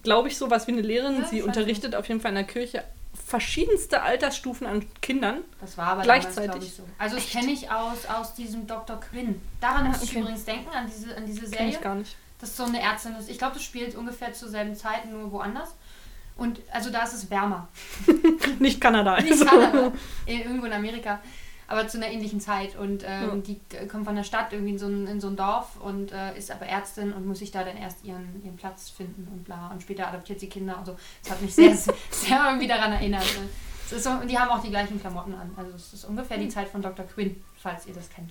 glaube 0.02 0.26
ich 0.26 0.36
sowas 0.36 0.66
wie 0.66 0.72
eine 0.72 0.80
Lehrerin. 0.80 1.18
Ja, 1.18 1.22
ich 1.22 1.28
Sie 1.28 1.42
unterrichtet 1.42 1.94
auf 1.94 2.08
jeden 2.08 2.20
Fall 2.20 2.30
in 2.30 2.34
der 2.36 2.44
Kirche 2.44 2.82
verschiedenste 3.24 4.02
Altersstufen 4.02 4.66
an 4.66 4.84
Kindern. 5.00 5.42
Das 5.60 5.78
war 5.78 5.86
aber 5.86 6.02
Gleichzeitig. 6.02 6.50
damals, 6.50 6.64
ich, 6.64 6.74
so. 6.74 6.82
Also 6.98 7.14
das 7.14 7.30
kenne 7.30 7.52
ich 7.52 7.70
aus, 7.70 8.06
aus 8.06 8.34
diesem 8.34 8.66
Dr. 8.66 8.98
Quinn. 8.98 9.40
Daran 9.60 9.86
muss 9.86 10.02
ich 10.02 10.10
okay. 10.10 10.20
übrigens 10.20 10.44
denken, 10.44 10.68
an 10.70 10.90
diese, 10.92 11.16
an 11.16 11.26
diese 11.26 11.42
Kenn 11.42 11.50
Serie. 11.50 11.68
ich 11.68 11.80
gar 11.80 11.94
nicht. 11.94 12.16
Das 12.40 12.50
ist 12.50 12.56
so 12.56 12.64
eine 12.64 12.80
Ärztin. 12.80 13.14
Ich 13.28 13.38
glaube, 13.38 13.54
das 13.54 13.62
spielt 13.62 13.94
ungefähr 13.94 14.32
zur 14.32 14.48
selben 14.48 14.74
Zeit, 14.74 15.04
nur 15.10 15.30
woanders. 15.32 15.74
Und 16.36 16.60
also 16.72 16.90
da 16.90 17.02
ist 17.02 17.12
es 17.12 17.30
wärmer. 17.30 17.68
Nicht 18.58 18.80
Kanada. 18.80 19.20
Nicht 19.20 19.32
Also. 19.32 19.44
Kanada, 19.44 19.92
eh, 20.26 20.38
irgendwo 20.40 20.64
in 20.66 20.72
Amerika, 20.72 21.20
aber 21.68 21.86
zu 21.86 21.98
einer 21.98 22.08
ähnlichen 22.08 22.40
Zeit. 22.40 22.76
Und 22.76 23.02
ähm, 23.06 23.28
Ja. 23.28 23.36
die 23.36 23.60
äh, 23.76 23.86
kommt 23.86 24.06
von 24.06 24.16
der 24.16 24.24
Stadt 24.24 24.52
irgendwie 24.52 24.72
in 24.72 24.78
so 24.78 24.86
ein, 24.86 25.06
in 25.06 25.20
so 25.20 25.28
ein 25.28 25.36
Dorf 25.36 25.76
und 25.80 26.12
äh, 26.12 26.36
ist 26.38 26.50
aber 26.50 26.64
Ärztin 26.66 27.12
und 27.12 27.26
muss 27.26 27.40
sich 27.40 27.50
da 27.50 27.62
dann 27.62 27.76
erst 27.76 28.04
ihren, 28.04 28.40
ihren 28.42 28.56
Platz 28.56 28.88
finden 28.88 29.28
und 29.30 29.44
bla. 29.44 29.68
Und 29.68 29.82
später 29.82 30.08
adoptiert 30.08 30.40
sie 30.40 30.48
Kinder 30.48 30.78
und 30.78 30.86
so. 30.86 30.96
Das 31.22 31.32
hat 31.32 31.42
mich 31.42 31.54
sehr, 31.54 31.76
sehr, 32.10 32.44
irgendwie 32.46 32.68
daran 32.68 32.92
erinnert. 32.92 33.22
ne. 33.24 33.48
Ist 33.96 34.04
so, 34.04 34.10
und 34.10 34.28
die 34.30 34.38
haben 34.38 34.48
auch 34.50 34.62
die 34.62 34.70
gleichen 34.70 34.98
Klamotten 35.00 35.34
an. 35.34 35.50
Also 35.56 35.72
es 35.72 35.92
ist 35.92 36.04
ungefähr 36.06 36.38
die 36.38 36.48
Zeit 36.48 36.68
von 36.68 36.80
Dr. 36.80 37.04
Quinn, 37.06 37.42
falls 37.58 37.86
ihr 37.86 37.92
das 37.92 38.08
kennt. 38.08 38.30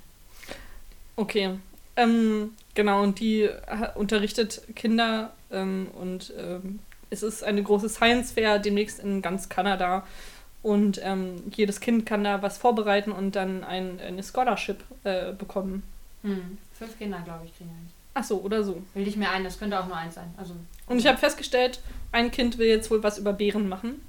Okay. 1.16 1.60
Ähm, 2.00 2.52
genau, 2.76 3.04
und 3.04 3.20
die 3.20 3.42
äh, 3.42 3.58
unterrichtet 3.96 4.62
Kinder 4.76 5.34
ähm, 5.52 5.90
und 6.00 6.34
ähm, 6.38 6.80
es 7.10 7.24
ist 7.24 7.44
eine 7.44 7.62
große 7.62 7.90
Science 7.90 8.32
Fair 8.32 8.58
demnächst 8.60 9.00
in 9.00 9.22
ganz 9.22 9.50
Kanada. 9.50 10.06
Und 10.62 11.00
ähm, 11.04 11.44
jedes 11.56 11.80
Kind 11.80 12.06
kann 12.06 12.24
da 12.24 12.42
was 12.42 12.58
vorbereiten 12.58 13.12
und 13.12 13.36
dann 13.36 13.64
ein, 13.64 14.00
eine 14.00 14.24
Scholarship 14.24 14.84
äh, 15.04 15.34
bekommen. 15.34 15.84
Hm. 16.22 16.58
Fünf 16.74 16.98
Kinder, 16.98 17.22
glaube 17.24 17.46
ich, 17.46 17.58
kriegen 17.58 17.70
eigentlich. 17.70 17.94
Ach 18.14 18.24
so, 18.24 18.42
oder 18.42 18.64
so. 18.64 18.82
Bilde 18.94 19.10
ich 19.10 19.18
mir 19.18 19.30
ein, 19.30 19.44
das 19.44 19.60
könnte 19.60 19.80
auch 19.80 19.88
nur 19.88 19.96
eins 19.96 20.16
sein. 20.16 20.34
Also 20.38 20.54
Und 20.88 21.00
ich 21.00 21.08
habe 21.08 21.18
festgestellt, 21.18 21.82
ein 22.12 22.32
Kind 22.32 22.58
will 22.58 22.68
jetzt 22.68 22.90
wohl 22.92 23.04
was 23.04 23.18
über 23.18 23.34
Bären 23.34 23.68
machen. 23.68 24.02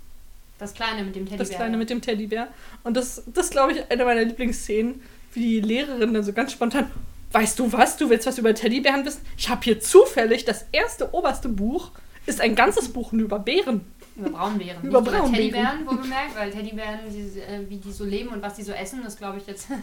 das 0.58 0.74
Kleine 0.74 1.04
mit 1.04 1.14
dem 1.14 1.24
Teddybär. 1.24 1.38
Das 1.38 1.50
kleine 1.50 1.76
mit 1.76 1.90
dem 1.90 2.02
Teddybär. 2.02 2.48
Und 2.82 2.96
das, 2.96 3.22
das 3.26 3.50
glaube 3.50 3.72
ich, 3.72 3.90
eine 3.90 4.04
meiner 4.04 4.24
Lieblingsszenen, 4.24 5.02
wie 5.32 5.40
die 5.40 5.60
Lehrerin 5.60 6.14
dann 6.14 6.24
so 6.24 6.32
ganz 6.32 6.52
spontan, 6.52 6.90
weißt 7.32 7.58
du 7.58 7.72
was, 7.72 7.96
du 7.96 8.10
willst 8.10 8.26
was 8.26 8.38
über 8.38 8.54
Teddybären 8.54 9.04
wissen? 9.04 9.24
Ich 9.36 9.48
habe 9.48 9.62
hier 9.62 9.80
zufällig 9.80 10.44
das 10.44 10.66
erste 10.72 11.14
oberste 11.14 11.48
Buch, 11.48 11.90
ist 12.26 12.40
ein 12.40 12.54
ganzes 12.54 12.92
Buch 12.92 13.12
nur 13.12 13.24
über 13.24 13.38
Bären. 13.38 13.84
Über 14.16 14.30
Braunbären. 14.30 14.82
Über 14.82 15.00
Nicht 15.00 15.08
über 15.08 15.18
Braunbären. 15.18 15.34
Teddybären, 15.34 15.86
wo 15.86 15.94
bemerkt, 15.94 16.36
weil 16.36 16.50
Teddybären, 16.50 17.00
die, 17.08 17.40
äh, 17.40 17.68
wie 17.68 17.76
die 17.76 17.92
so 17.92 18.04
leben 18.04 18.30
und 18.30 18.42
was 18.42 18.54
die 18.54 18.62
so 18.62 18.72
essen, 18.72 19.02
das 19.02 19.16
glaube 19.16 19.38
ich 19.38 19.46
jetzt. 19.46 19.68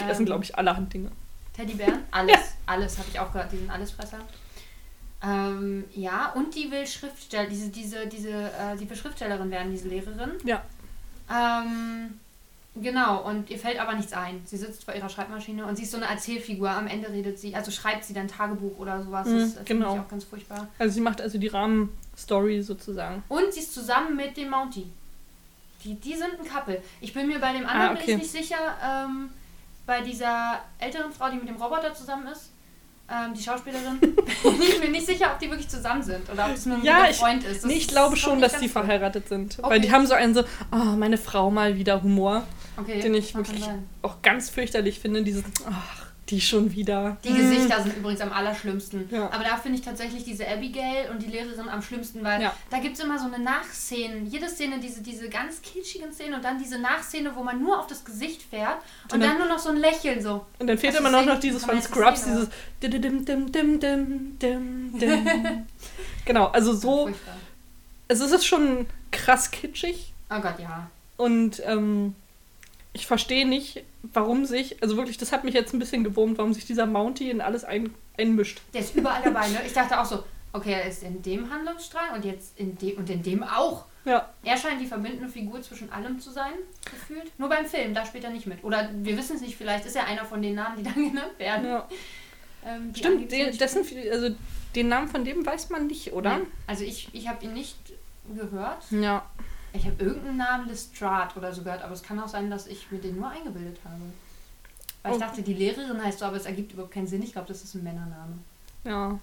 Die 0.00 0.04
essen, 0.04 0.26
glaube 0.26 0.44
ich, 0.44 0.56
allerhand 0.56 0.94
Dinge. 0.94 1.10
Teddybären? 1.56 2.04
Alles. 2.12 2.54
Alles, 2.66 2.98
habe 2.98 3.08
ich 3.12 3.18
auch 3.18 3.32
gehört. 3.32 3.50
Die 3.50 3.56
sind 3.56 3.68
Allesfresser. 3.68 4.18
Ähm, 5.20 5.84
ja, 5.92 6.32
und 6.36 6.54
die 6.54 6.70
will 6.70 6.86
Schriftsteller, 6.86 7.48
diese, 7.48 7.70
diese, 7.70 8.06
diese, 8.06 8.30
äh, 8.30 8.76
die 8.78 8.88
will 8.88 8.96
Schriftstellerin 8.96 9.50
werden, 9.50 9.72
diese 9.72 9.88
Lehrerin. 9.88 10.30
Ja. 10.44 10.62
Ähm, 11.28 12.20
genau, 12.74 13.22
und 13.22 13.50
ihr 13.50 13.58
fällt 13.58 13.78
aber 13.78 13.94
nichts 13.94 14.12
ein. 14.12 14.42
Sie 14.44 14.56
sitzt 14.56 14.84
vor 14.84 14.94
ihrer 14.94 15.08
Schreibmaschine 15.08 15.66
und 15.66 15.76
sie 15.76 15.82
ist 15.82 15.90
so 15.90 15.96
eine 15.96 16.06
Erzählfigur. 16.06 16.70
Am 16.70 16.86
Ende 16.86 17.08
redet 17.10 17.38
sie, 17.38 17.54
also 17.54 17.70
schreibt 17.70 18.04
sie 18.04 18.14
dann 18.14 18.28
Tagebuch 18.28 18.78
oder 18.78 19.02
sowas. 19.02 19.26
Mhm, 19.26 19.38
das 19.38 19.52
finde 19.52 19.64
genau. 19.64 19.94
ich 19.94 20.00
auch 20.00 20.08
ganz 20.08 20.24
furchtbar. 20.24 20.68
Also 20.78 20.94
sie 20.94 21.00
macht 21.00 21.20
also 21.20 21.38
die 21.38 21.48
Rahmenstory 21.48 22.62
sozusagen. 22.62 23.22
Und 23.28 23.52
sie 23.52 23.60
ist 23.60 23.74
zusammen 23.74 24.16
mit 24.16 24.36
dem 24.36 24.50
Mountie. 24.50 24.86
Die, 25.84 25.94
die 25.94 26.14
sind 26.14 26.40
ein 26.40 26.48
Couple. 26.48 26.82
Ich 27.00 27.12
bin 27.14 27.28
mir 27.28 27.38
bei 27.38 27.52
dem 27.52 27.66
anderen 27.66 27.90
Ah, 27.90 27.92
bin 27.92 28.02
okay. 28.02 28.12
ich 28.12 28.18
nicht 28.18 28.30
sicher. 28.30 28.56
Ähm, 28.84 29.30
bei 29.86 30.00
dieser 30.02 30.60
älteren 30.78 31.12
Frau, 31.12 31.30
die 31.30 31.36
mit 31.36 31.48
dem 31.48 31.56
Roboter 31.56 31.94
zusammen 31.94 32.26
ist, 32.26 32.50
ähm, 33.10 33.34
die 33.34 33.42
Schauspielerin, 33.42 33.98
bin 34.00 34.62
ich 34.62 34.80
mir 34.80 34.88
nicht 34.90 35.06
sicher, 35.06 35.30
ob 35.32 35.38
die 35.38 35.48
wirklich 35.48 35.68
zusammen 35.68 36.02
sind 36.02 36.28
oder 36.30 36.46
ob 36.46 36.54
es 36.54 36.66
nur 36.66 36.76
ein 36.78 36.84
Ja, 36.84 37.08
ich- 37.08 37.16
Freund 37.16 37.42
ist. 37.44 37.64
Nee, 37.64 37.74
ich 37.74 37.88
glaube 37.88 38.16
schon, 38.16 38.40
dass 38.40 38.58
die 38.58 38.68
verheiratet 38.68 39.28
sind. 39.28 39.58
Okay. 39.58 39.70
Weil 39.70 39.80
die 39.80 39.90
haben 39.92 40.06
so 40.06 40.14
einen 40.14 40.34
so, 40.34 40.44
oh, 40.72 40.76
meine 40.96 41.16
Frau 41.18 41.50
mal 41.50 41.76
wieder 41.76 42.02
Humor, 42.02 42.44
Okay, 42.76 43.00
den 43.00 43.14
ich 43.14 43.34
wirklich 43.34 43.64
auch 44.02 44.20
ganz 44.22 44.50
fürchterlich 44.50 44.98
finde. 45.00 45.22
Dieses, 45.22 45.42
ach, 45.70 46.07
die 46.30 46.40
schon 46.42 46.72
wieder. 46.72 47.16
Die 47.24 47.32
Gesichter 47.32 47.82
sind 47.82 47.96
übrigens 47.96 48.20
am 48.20 48.32
allerschlimmsten. 48.32 49.08
Ja. 49.10 49.30
Aber 49.30 49.44
da 49.44 49.56
finde 49.56 49.78
ich 49.78 49.84
tatsächlich 49.84 50.24
diese 50.24 50.46
Abigail 50.46 51.10
und 51.10 51.22
die 51.22 51.26
Lehrerin 51.30 51.68
am 51.68 51.80
schlimmsten, 51.80 52.22
weil 52.22 52.42
Ja. 52.42 52.54
da 52.70 52.78
gibt 52.78 52.98
es 52.98 53.02
immer 53.04 53.18
so 53.18 53.24
eine 53.26 53.38
Nachszene. 53.38 54.26
Jede 54.28 54.48
Szene, 54.48 54.78
diese, 54.78 55.00
diese 55.02 55.28
ganz 55.30 55.62
kitschigen 55.62 56.12
Szenen 56.12 56.34
und 56.34 56.44
dann 56.44 56.58
diese 56.58 56.78
Nachszene, 56.78 57.34
wo 57.34 57.42
man 57.42 57.62
nur 57.62 57.78
auf 57.80 57.86
das 57.86 58.04
Gesicht 58.04 58.42
fährt 58.42 58.76
und, 59.04 59.14
Und 59.14 59.20
dann- 59.20 59.30
dann 59.30 59.38
nur 59.38 59.48
noch 59.48 59.58
so 59.58 59.70
ein 59.70 59.76
Lächeln 59.78 60.22
so. 60.22 60.44
Und 60.58 60.66
dann 60.66 60.76
fehlt 60.76 60.92
Das 60.94 61.00
immer 61.00 61.10
noch, 61.10 61.24
noch 61.24 61.40
dieses 61.40 61.64
von 61.64 61.80
Scrubs, 61.80 62.24
dieses 62.24 62.48
dim, 62.82 62.90
dim, 63.00 63.24
dim, 63.24 63.50
dim, 63.52 63.80
dim, 64.38 64.98
dim. 64.98 65.28
Genau, 66.26 66.46
also 66.48 66.74
so, 66.74 67.04
Furchtbar. 67.06 67.34
es 68.08 68.20
ist 68.20 68.44
schon 68.44 68.86
krass 69.10 69.50
kitschig 69.50 70.12
Oh 70.30 70.40
Gott, 70.40 70.58
ja. 70.60 70.90
und 71.16 71.62
ähm, 71.64 72.14
ich 72.92 73.06
verstehe 73.06 73.46
nicht, 73.46 73.84
warum 74.02 74.44
sich, 74.44 74.82
also 74.82 74.96
wirklich, 74.96 75.18
das 75.18 75.32
hat 75.32 75.44
mich 75.44 75.54
jetzt 75.54 75.72
ein 75.74 75.78
bisschen 75.78 76.04
gewurmt, 76.04 76.38
warum 76.38 76.52
sich 76.54 76.64
dieser 76.66 76.86
Mountie 76.86 77.30
in 77.30 77.40
alles 77.40 77.64
ein, 77.64 77.94
einmischt. 78.18 78.60
Der 78.74 78.80
ist 78.80 78.94
überall 78.96 79.22
dabei, 79.22 79.48
ne? 79.48 79.60
Ich 79.66 79.72
dachte 79.72 80.00
auch 80.00 80.04
so, 80.04 80.22
Okay, 80.50 80.72
er 80.72 80.86
ist 80.88 81.02
in 81.02 81.20
dem 81.20 81.50
Handlungsstrang 81.50 82.14
und 82.14 82.24
jetzt 82.24 82.58
in 82.58 82.76
dem 82.78 82.96
und 82.96 83.10
in 83.10 83.22
dem 83.22 83.42
auch. 83.42 83.84
Ja. 84.06 84.30
Er 84.42 84.56
scheint 84.56 84.80
die 84.80 84.86
verbindende 84.86 85.28
Figur 85.28 85.60
zwischen 85.60 85.92
allem 85.92 86.18
zu 86.18 86.30
sein, 86.30 86.52
gefühlt. 86.90 87.30
Nur 87.38 87.50
beim 87.50 87.66
Film, 87.66 87.92
da 87.92 88.06
spielt 88.06 88.24
er 88.24 88.30
nicht 88.30 88.46
mit. 88.46 88.64
Oder 88.64 88.88
wir 88.94 89.16
wissen 89.18 89.36
es 89.36 89.42
nicht, 89.42 89.56
vielleicht 89.58 89.84
ist 89.84 89.94
er 89.94 90.06
einer 90.06 90.24
von 90.24 90.40
den 90.40 90.54
Namen, 90.54 90.78
die 90.78 90.82
dann 90.84 90.94
genannt 91.10 91.38
werden. 91.38 91.66
ja. 91.66 91.86
Ähm, 92.64 92.92
Stimmt, 92.94 93.30
den, 93.30 93.52
viele- 93.84 94.10
also 94.10 94.34
den 94.74 94.88
Namen 94.88 95.08
von 95.08 95.22
dem 95.24 95.44
weiß 95.44 95.68
man 95.68 95.86
nicht, 95.86 96.12
oder? 96.14 96.38
Nee. 96.38 96.44
Also 96.66 96.82
ich, 96.84 97.08
ich 97.12 97.28
habe 97.28 97.44
ihn 97.44 97.52
nicht 97.52 97.76
gehört. 98.34 98.82
Ja. 98.90 99.26
Ich 99.78 99.86
habe 99.86 100.02
irgendeinen 100.02 100.36
Namen 100.36 100.68
Lestrade 100.68 101.34
oder 101.36 101.52
so 101.52 101.62
gehört, 101.62 101.82
aber 101.82 101.92
es 101.94 102.02
kann 102.02 102.18
auch 102.20 102.28
sein, 102.28 102.50
dass 102.50 102.66
ich 102.66 102.90
mir 102.90 102.98
den 102.98 103.16
nur 103.16 103.28
eingebildet 103.30 103.78
habe. 103.84 103.96
Weil 105.02 105.12
ich 105.12 105.16
Oh. 105.18 105.20
dachte, 105.20 105.42
die 105.42 105.54
Lehrerin 105.54 106.02
heißt 106.02 106.18
so, 106.18 106.24
aber 106.24 106.36
es 106.36 106.46
ergibt 106.46 106.72
überhaupt 106.72 106.92
keinen 106.92 107.06
Sinn. 107.06 107.22
Ich 107.22 107.32
glaube, 107.32 107.48
das 107.48 107.62
ist 107.62 107.74
ein 107.74 107.84
Männername. 107.84 108.38
Ja. 108.84 109.18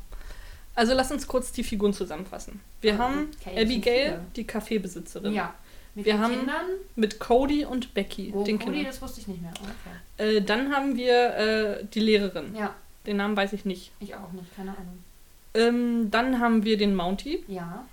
Also 0.74 0.94
lass 0.94 1.12
uns 1.12 1.28
kurz 1.28 1.52
die 1.52 1.64
Figuren 1.64 1.94
zusammenfassen. 1.94 2.60
Wir 2.82 2.94
Okay, 2.94 3.02
haben 3.02 3.30
es 3.32 3.44
sind 3.44 3.58
Abigail, 3.60 4.20
die 4.36 4.44
Kaffeebesitzerin. 4.46 5.34
Ja. 5.34 5.54
Mit 5.94 6.06
Wir 6.06 6.14
den 6.14 6.22
haben 6.22 6.34
Kindern. 6.38 6.66
Mit 6.96 7.20
Cody 7.20 7.64
und 7.66 7.94
Becky, 7.94 8.34
Oh, 8.36 8.44
den 8.44 8.58
Cody, 8.60 8.72
Kindern. 8.72 8.86
das 8.92 9.02
wusste 9.02 9.22
ich 9.22 9.28
nicht 9.28 9.42
mehr. 9.42 9.54
Oh, 9.62 9.68
Okay. 10.18 10.38
Äh, 10.38 10.42
dann 10.42 10.74
haben 10.76 10.96
wir 10.96 11.36
äh, 11.36 11.86
die 11.94 12.00
Lehrerin. 12.02 12.54
Ja, 12.56 12.74
Den 13.06 13.18
Namen 13.18 13.36
weiß 13.38 13.54
ich 13.54 13.64
nicht. 13.66 13.92
ich 14.00 14.16
auch 14.16 14.32
nicht, 14.34 14.54
keine 14.56 14.72
Ahnung. 14.72 15.04
Ähm, 15.54 16.12
dann 16.12 16.40
haben 16.40 16.64
wir 16.66 16.78
den 16.78 16.96
Mountie. 16.96 17.44
Ja, 17.48 17.86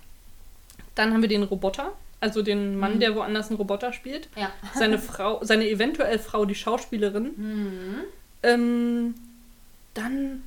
Dann 0.95 1.13
haben 1.13 1.21
wir 1.21 1.29
den 1.29 1.43
Roboter. 1.43 1.93
Also 2.23 2.41
den 2.41 2.77
Mann, 2.77 2.95
Mhm. 2.95 2.99
der 3.01 3.15
woanders 3.15 3.49
einen 3.49 3.57
Roboter 3.57 3.91
spielt. 3.91 4.29
ja. 4.37 4.49
Seine 4.73 4.97
Frau, 4.97 5.43
seine 5.43 5.67
eventuell 5.69 6.19
Frau, 6.19 6.45
die 6.45 6.55
Schauspielerin. 6.55 7.25
Hm. 7.35 7.95
Ähm, 8.43 9.15
dann 9.93 10.43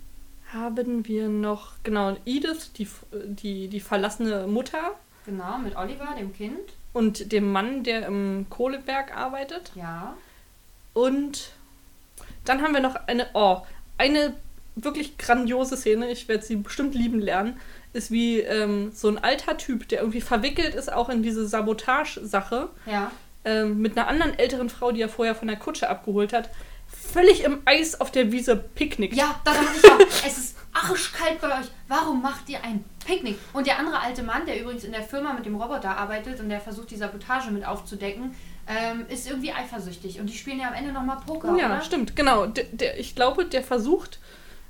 haben 0.52 1.06
wir 1.06 1.28
noch, 1.28 1.72
genau, 1.82 2.16
Edith, 2.24 2.72
die, 2.78 2.88
die, 3.12 3.68
die 3.68 3.80
verlassene 3.80 4.46
Mutter. 4.46 4.92
Genau, 5.26 5.58
mit 5.58 5.76
Oliver, 5.76 6.14
dem 6.18 6.32
Kind. 6.32 6.72
Und 6.94 7.30
dem 7.32 7.52
Mann, 7.52 7.82
der 7.84 8.06
im 8.06 8.46
Kohleberg 8.48 9.14
arbeitet. 9.14 9.72
Ja. 9.74 10.16
Und 10.94 11.50
dann 12.46 12.62
haben 12.62 12.72
wir 12.72 12.80
noch 12.80 12.94
eine, 13.06 13.26
oh, 13.34 13.58
eine 13.98 14.34
wirklich 14.76 15.18
grandiose 15.18 15.76
Szene, 15.76 16.10
ich 16.10 16.26
werde 16.28 16.44
sie 16.44 16.56
bestimmt 16.56 16.94
lieben 16.94 17.20
lernen, 17.20 17.58
ist 17.96 18.10
wie 18.10 18.40
ähm, 18.40 18.92
so 18.94 19.08
ein 19.08 19.18
alter 19.22 19.56
Typ, 19.56 19.88
der 19.88 20.00
irgendwie 20.00 20.20
verwickelt 20.20 20.74
ist 20.74 20.92
auch 20.92 21.08
in 21.08 21.22
diese 21.22 21.46
Sabotage-Sache, 21.48 22.68
Ja. 22.86 23.10
ähm, 23.44 23.78
mit 23.78 23.96
einer 23.96 24.06
anderen 24.08 24.38
älteren 24.38 24.70
Frau, 24.70 24.92
die 24.92 25.00
er 25.02 25.08
vorher 25.08 25.34
von 25.34 25.48
der 25.48 25.56
Kutsche 25.56 25.88
abgeholt 25.88 26.32
hat, 26.32 26.50
völlig 26.88 27.42
im 27.44 27.62
Eis 27.64 28.00
auf 28.00 28.10
der 28.12 28.30
Wiese 28.32 28.56
picknickt. 28.56 29.14
Ja, 29.16 29.40
da 29.44 29.52
dachte 29.52 29.66
ich 29.82 29.90
auch, 29.90 30.00
es 30.26 30.38
ist 30.38 30.56
arschkalt 30.72 31.40
bei 31.40 31.48
euch. 31.48 31.66
Warum 31.88 32.22
macht 32.22 32.48
ihr 32.48 32.62
ein 32.62 32.84
Picknick? 33.04 33.38
Und 33.52 33.66
der 33.66 33.78
andere 33.78 33.98
alte 34.00 34.22
Mann, 34.22 34.44
der 34.46 34.60
übrigens 34.60 34.84
in 34.84 34.92
der 34.92 35.02
Firma 35.02 35.32
mit 35.32 35.46
dem 35.46 35.56
Roboter 35.56 35.96
arbeitet 35.96 36.38
und 36.40 36.48
der 36.48 36.60
versucht, 36.60 36.90
die 36.90 36.96
Sabotage 36.96 37.50
mit 37.50 37.66
aufzudecken, 37.66 38.34
ähm, 38.68 39.06
ist 39.08 39.28
irgendwie 39.28 39.52
eifersüchtig. 39.52 40.20
Und 40.20 40.26
die 40.28 40.34
spielen 40.36 40.60
ja 40.60 40.68
am 40.68 40.74
Ende 40.74 40.92
nochmal 40.92 41.18
Poker, 41.26 41.56
Ja, 41.56 41.66
oder? 41.66 41.80
stimmt, 41.82 42.14
genau. 42.16 42.46
Der, 42.46 42.64
der, 42.64 42.98
ich 43.00 43.14
glaube, 43.14 43.44
der 43.46 43.62
versucht 43.62 44.18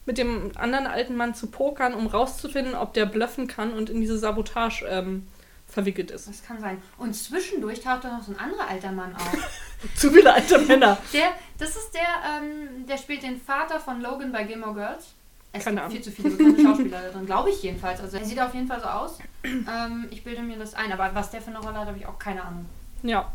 mit 0.06 0.18
dem 0.18 0.52
anderen 0.56 0.86
alten 0.86 1.16
Mann 1.16 1.34
zu 1.34 1.48
pokern, 1.48 1.92
um 1.94 2.06
rauszufinden, 2.06 2.74
ob 2.74 2.94
der 2.94 3.06
bluffen 3.06 3.46
kann 3.48 3.72
und 3.72 3.90
in 3.90 4.00
diese 4.00 4.18
Sabotage 4.18 4.86
ähm, 4.86 5.26
verwickelt 5.68 6.10
ist. 6.10 6.28
Das 6.28 6.44
kann 6.44 6.60
sein. 6.60 6.80
Und 6.96 7.14
zwischendurch 7.14 7.80
taucht 7.80 8.04
da 8.04 8.16
noch 8.16 8.22
so 8.22 8.32
ein 8.32 8.38
anderer 8.38 8.68
alter 8.68 8.92
Mann 8.92 9.14
auf. 9.14 9.60
Zu 9.96 10.10
viele 10.10 10.32
alte 10.32 10.58
Männer. 10.60 10.96
Der, 11.12 11.30
das 11.58 11.70
ist 11.76 11.92
der, 11.92 12.00
ähm, 12.40 12.86
der 12.86 12.96
spielt 12.96 13.22
den 13.22 13.40
Vater 13.40 13.78
von 13.80 14.00
Logan 14.00 14.32
bei 14.32 14.44
Gilmore 14.44 14.74
Girls. 14.74 15.12
Es 15.52 15.64
Keine 15.64 15.80
Ahnung. 15.82 15.92
viel 15.92 16.02
zu 16.02 16.10
viele 16.10 16.30
bekannte 16.30 16.62
Schauspieler 16.62 17.00
da 17.02 17.10
drin, 17.10 17.26
glaube 17.26 17.50
ich 17.50 17.62
jedenfalls. 17.62 18.00
Also 18.00 18.18
er 18.18 18.24
sieht 18.24 18.40
auf 18.40 18.54
jeden 18.54 18.66
Fall 18.66 18.80
so 18.80 18.86
aus. 18.86 19.18
Ähm, 19.42 20.06
ich 20.10 20.22
bilde 20.22 20.42
mir 20.42 20.58
das 20.58 20.74
ein, 20.74 20.92
aber 20.92 21.14
was 21.14 21.30
der 21.30 21.40
für 21.40 21.50
eine 21.50 21.60
Rolle 21.60 21.78
hat, 21.78 21.88
habe 21.88 21.98
ich 21.98 22.06
auch 22.06 22.18
keine 22.18 22.42
Ahnung. 22.42 22.66
Ja. 23.02 23.32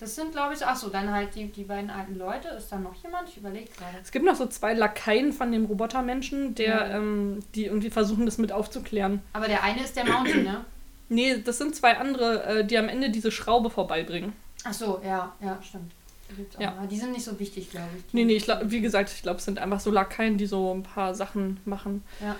Das 0.00 0.14
sind, 0.14 0.30
glaube 0.32 0.52
ich, 0.52 0.60
so, 0.60 0.64
achso, 0.66 0.88
dann 0.90 1.10
halt 1.10 1.34
die, 1.34 1.46
die 1.46 1.64
beiden 1.64 1.90
alten 1.90 2.16
Leute. 2.16 2.48
Ist 2.50 2.70
da 2.70 2.78
noch 2.78 2.94
jemand? 3.02 3.28
Ich 3.28 3.36
überlege 3.36 3.68
gerade. 3.76 3.96
Es 4.02 4.12
gibt 4.12 4.24
noch 4.24 4.36
so 4.36 4.46
zwei 4.46 4.72
Lakaien 4.74 5.32
von 5.32 5.50
dem 5.50 5.64
Robotermenschen, 5.64 6.54
der, 6.54 6.66
Ja. 6.66 6.96
ähm, 6.96 7.40
die 7.54 7.64
irgendwie 7.66 7.90
versuchen, 7.90 8.24
das 8.24 8.38
mit 8.38 8.52
aufzuklären. 8.52 9.22
Aber 9.32 9.48
der 9.48 9.64
eine 9.64 9.82
ist 9.82 9.96
der 9.96 10.04
Mountain, 10.06 10.44
ne? 10.44 10.64
Nee, 11.08 11.38
das 11.42 11.58
sind 11.58 11.74
zwei 11.74 11.96
andere, 11.98 12.44
äh, 12.44 12.64
die 12.64 12.78
am 12.78 12.88
Ende 12.88 13.10
diese 13.10 13.32
Schraube 13.32 13.70
vorbeibringen. 13.70 14.34
Achso, 14.64 15.00
ja, 15.04 15.34
ja, 15.40 15.58
stimmt. 15.62 15.92
Die, 16.30 16.62
Ja. 16.62 16.74
die 16.88 16.98
sind 16.98 17.12
nicht 17.12 17.24
so 17.24 17.38
wichtig, 17.40 17.70
glaube 17.70 17.88
ich. 17.96 18.12
Nee, 18.14 18.24
nee, 18.24 18.34
ich 18.36 18.44
glaub, 18.44 18.60
wie 18.64 18.80
gesagt, 18.82 19.10
ich 19.10 19.22
glaube, 19.22 19.38
es 19.38 19.46
sind 19.46 19.58
einfach 19.58 19.80
so 19.80 19.90
Lakaien, 19.90 20.36
die 20.36 20.46
so 20.46 20.74
ein 20.74 20.82
paar 20.82 21.14
Sachen 21.14 21.58
machen. 21.64 22.04
Ja. 22.20 22.36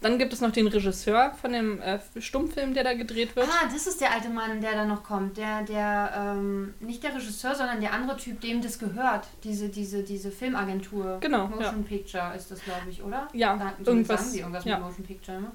Dann 0.00 0.18
gibt 0.18 0.32
es 0.32 0.40
noch 0.40 0.52
den 0.52 0.68
Regisseur 0.68 1.32
von 1.40 1.52
dem 1.52 1.80
äh, 1.80 1.98
Stummfilm, 2.18 2.72
der 2.72 2.84
da 2.84 2.94
gedreht 2.94 3.34
wird. 3.34 3.48
Ah, 3.48 3.68
das 3.70 3.88
ist 3.88 4.00
der 4.00 4.12
alte 4.12 4.28
Mann, 4.28 4.60
der 4.60 4.72
da 4.72 4.84
noch 4.84 5.02
kommt. 5.02 5.36
Der, 5.36 5.62
der, 5.62 6.12
ähm, 6.16 6.74
nicht 6.78 7.02
der 7.02 7.16
Regisseur, 7.16 7.54
sondern 7.56 7.80
der 7.80 7.92
andere 7.92 8.16
Typ, 8.16 8.40
dem 8.40 8.62
das 8.62 8.78
gehört. 8.78 9.26
Diese, 9.42 9.68
diese, 9.68 10.04
diese 10.04 10.30
Filmagentur. 10.30 11.18
Genau, 11.20 11.48
Motion 11.48 11.84
Picture 11.84 12.32
ist 12.36 12.48
das, 12.50 12.62
glaube 12.62 12.88
ich, 12.88 13.02
oder? 13.02 13.26
Ja, 13.32 13.56
Da, 13.56 13.72
so 13.82 13.90
irgendwas, 13.90 14.20
Sagen 14.20 14.30
sie 14.30 14.38
irgendwas 14.38 14.64
ja. 14.64 14.76
mit 14.76 14.86
Motion 14.86 15.04
Picture, 15.06 15.40
ne? 15.40 15.50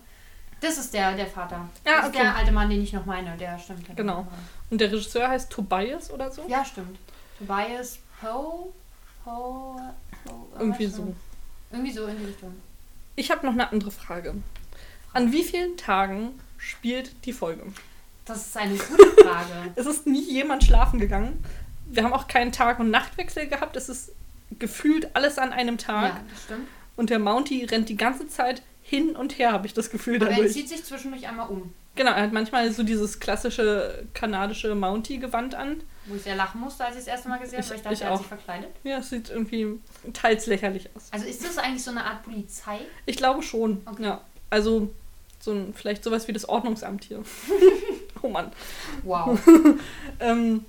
Das 0.59 0.77
ist 0.77 0.93
der, 0.93 1.13
der 1.13 1.27
Vater. 1.27 1.67
Ja, 1.85 1.97
das 1.97 2.05
ist 2.05 2.15
okay. 2.15 2.23
der 2.23 2.35
alte 2.35 2.51
Mann, 2.51 2.69
den 2.69 2.81
ich 2.81 2.93
noch 2.93 3.05
meine. 3.05 3.35
Der 3.38 3.57
stimmt. 3.59 3.88
Der 3.88 3.95
Genau. 3.95 4.27
Und 4.69 4.79
der 4.79 4.91
Regisseur 4.91 5.27
heißt 5.27 5.51
Tobias 5.51 6.09
oder 6.09 6.31
so? 6.31 6.43
Ja, 6.47 6.63
stimmt. 6.63 6.97
Tobias 7.38 8.00
Poe. 8.19 8.71
Poe. 9.23 9.93
Poe 10.25 10.59
Irgendwie 10.59 10.88
so. 10.88 11.13
Irgendwie 11.71 11.91
so 11.91 12.05
in 12.07 12.17
die 12.17 12.25
Richtung. 12.25 12.53
Ich 13.15 13.32
habe 13.32 13.46
noch 13.46 13.53
eine 13.53 13.72
andere 13.72 13.91
Frage. 13.91 14.36
An 15.13 15.32
wie 15.32 15.43
vielen 15.43 15.77
Tagen 15.77 16.39
spielt 16.58 17.25
die 17.25 17.34
Folge? 17.34 17.63
Das 18.25 18.48
ist 18.48 18.58
eine 18.58 18.75
gute 18.75 19.10
Frage. 19.24 19.50
Es 19.75 19.86
ist 19.86 20.08
nie 20.08 20.22
jemand 20.24 20.63
schlafen 20.63 21.00
gegangen. 21.00 21.43
Wir 21.86 22.03
haben 22.03 22.13
auch 22.13 22.27
keinen 22.27 22.51
Tag- 22.51 22.79
und 22.79 22.89
Nachtwechsel 22.89 23.48
gehabt. 23.48 23.75
Es 23.75 23.89
ist 23.89 24.12
gefühlt 24.58 25.15
alles 25.15 25.38
an 25.38 25.51
einem 25.53 25.77
Tag. 25.77 26.13
ja, 26.15 26.22
das 26.29 26.43
stimmt. 26.43 26.67
Und 26.96 27.10
der 27.10 27.20
Mountie 27.20 27.63
rennt 27.65 27.89
die 27.89 27.98
ganze 27.98 28.27
Zeit 28.27 28.62
hin 28.82 29.15
und 29.15 29.38
her, 29.38 29.51
habe 29.51 29.65
ich 29.67 29.74
das 29.74 29.89
Gefühl 29.89 30.17
Aber 30.17 30.27
er 30.29 30.36
dadurch. 30.38 30.53
zieht 30.53 30.70
sich 30.70 30.84
zwischendurch 30.84 31.27
einmal 31.27 31.50
um. 31.50 31.74
Genau, 31.95 32.12
er 32.12 32.23
hat 32.23 32.33
manchmal 32.33 32.71
so 32.71 32.83
dieses 32.83 33.19
klassische 33.19 34.05
kanadische 34.13 34.73
Mountie-Gewand 34.75 35.53
an. 35.55 35.81
Wo 36.05 36.15
ich 36.15 36.23
sehr 36.23 36.35
lachen 36.35 36.59
musste, 36.59 36.83
als 36.83 36.95
ich 36.95 37.01
das 37.01 37.07
erste 37.07 37.29
Mal 37.29 37.39
gesehen 37.39 37.59
habe, 37.59 37.69
weil 37.69 37.75
ich 37.77 37.81
dachte, 37.83 37.93
ich 37.95 38.01
er 38.01 38.09
hat 38.12 38.17
sich 38.17 38.27
verkleidet. 38.27 38.69
Ja, 38.83 38.97
es 38.97 39.09
sieht 39.09 39.29
irgendwie 39.29 39.79
teils 40.12 40.47
lächerlich 40.47 40.89
aus. 40.95 41.07
Also 41.12 41.25
ist 41.27 41.43
das 41.45 41.57
eigentlich 41.57 41.83
so 41.83 41.91
eine 41.91 42.03
Art 42.03 42.23
Polizei? 42.23 42.79
Ich 43.05 43.15
glaube 43.17 43.41
schon. 43.43 43.81
Okay. 43.85 44.03
Ja. 44.03 44.21
Also 44.50 44.89
so 45.39 45.51
ein, 45.51 45.73
vielleicht 45.73 46.03
sowas 46.03 46.27
wie 46.27 46.33
das 46.33 46.47
Ordnungsamt 46.50 47.03
hier. 47.05 47.21
oh 48.21 48.29
Mann. 48.29 48.51
Wow. 49.03 49.39
Ähm, 50.19 50.63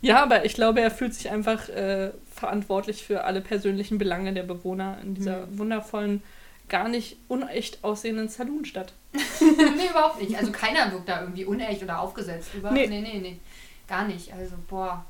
ja, 0.00 0.22
aber 0.22 0.44
ich 0.44 0.54
glaube, 0.54 0.80
er 0.80 0.90
fühlt 0.90 1.14
sich 1.14 1.30
einfach 1.30 1.68
äh, 1.68 2.10
verantwortlich 2.34 3.04
für 3.04 3.24
alle 3.24 3.40
persönlichen 3.40 3.98
Belange 3.98 4.32
der 4.32 4.44
Bewohner 4.44 4.98
in 5.02 5.14
dieser 5.14 5.46
Mhm. 5.46 5.58
wundervollen, 5.58 6.22
gar 6.68 6.88
nicht 6.88 7.16
unecht 7.28 7.82
aussehenden 7.82 8.28
Saloonstadt. 8.28 8.92
nee, 9.12 9.88
überhaupt 9.90 10.20
nicht. 10.20 10.36
Also 10.36 10.52
keiner 10.52 10.90
wirkt 10.92 11.08
da 11.08 11.20
irgendwie 11.22 11.44
unecht 11.44 11.82
oder 11.82 12.00
aufgesetzt. 12.00 12.50
Über 12.54 12.70
Nee. 12.70 12.86
nee. 12.86 13.00
nee, 13.00 13.18
nee, 13.20 13.40
Gar 13.86 14.06
nicht. 14.06 14.32
Also, 14.34 14.54
boah. 14.68 15.04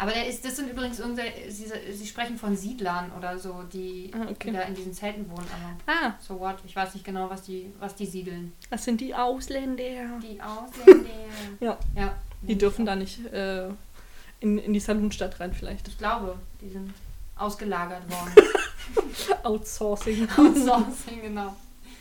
Aber 0.00 0.12
der 0.12 0.28
ist, 0.28 0.44
das 0.44 0.54
sind 0.54 0.70
übrigens 0.70 1.00
irgendwelche, 1.00 1.50
sie, 1.50 1.66
sie 1.92 2.06
sprechen 2.06 2.38
von 2.38 2.54
Siedlern 2.56 3.10
oder 3.18 3.36
so, 3.36 3.64
die, 3.72 4.12
Ah, 4.14 4.28
okay. 4.30 4.50
die 4.50 4.56
da 4.56 4.60
in 4.62 4.74
diesen 4.74 4.92
Zelten 4.92 5.28
wohnen. 5.28 5.46
Aber 5.86 5.92
Ah, 5.92 6.14
so 6.20 6.38
what? 6.38 6.56
Ich 6.64 6.76
weiß 6.76 6.94
nicht 6.94 7.04
genau, 7.04 7.28
was 7.30 7.42
die, 7.42 7.72
was 7.80 7.96
die 7.96 8.06
siedeln. 8.06 8.52
das 8.70 8.84
sind 8.84 9.00
die 9.00 9.12
Ausländer. 9.14 9.82
Die 10.22 10.40
Ausländer. 10.40 11.08
Ja. 11.58 11.76
Ja. 11.96 12.14
Die 12.42 12.56
dürfen 12.56 12.86
da 12.86 12.94
nicht 12.94 13.26
äh, 13.32 13.66
in, 14.38 14.58
in 14.58 14.72
die 14.72 14.78
Saloonstadt 14.78 15.40
rein, 15.40 15.52
vielleicht. 15.52 15.88
Ich 15.88 15.98
glaube, 15.98 16.38
die 16.60 16.68
sind 16.68 16.94
ausgelagert 17.36 18.08
worden. 18.08 18.32
Outsourcing. 19.42 20.28
Outsourcing, 20.36 21.22
genau. 21.22 21.54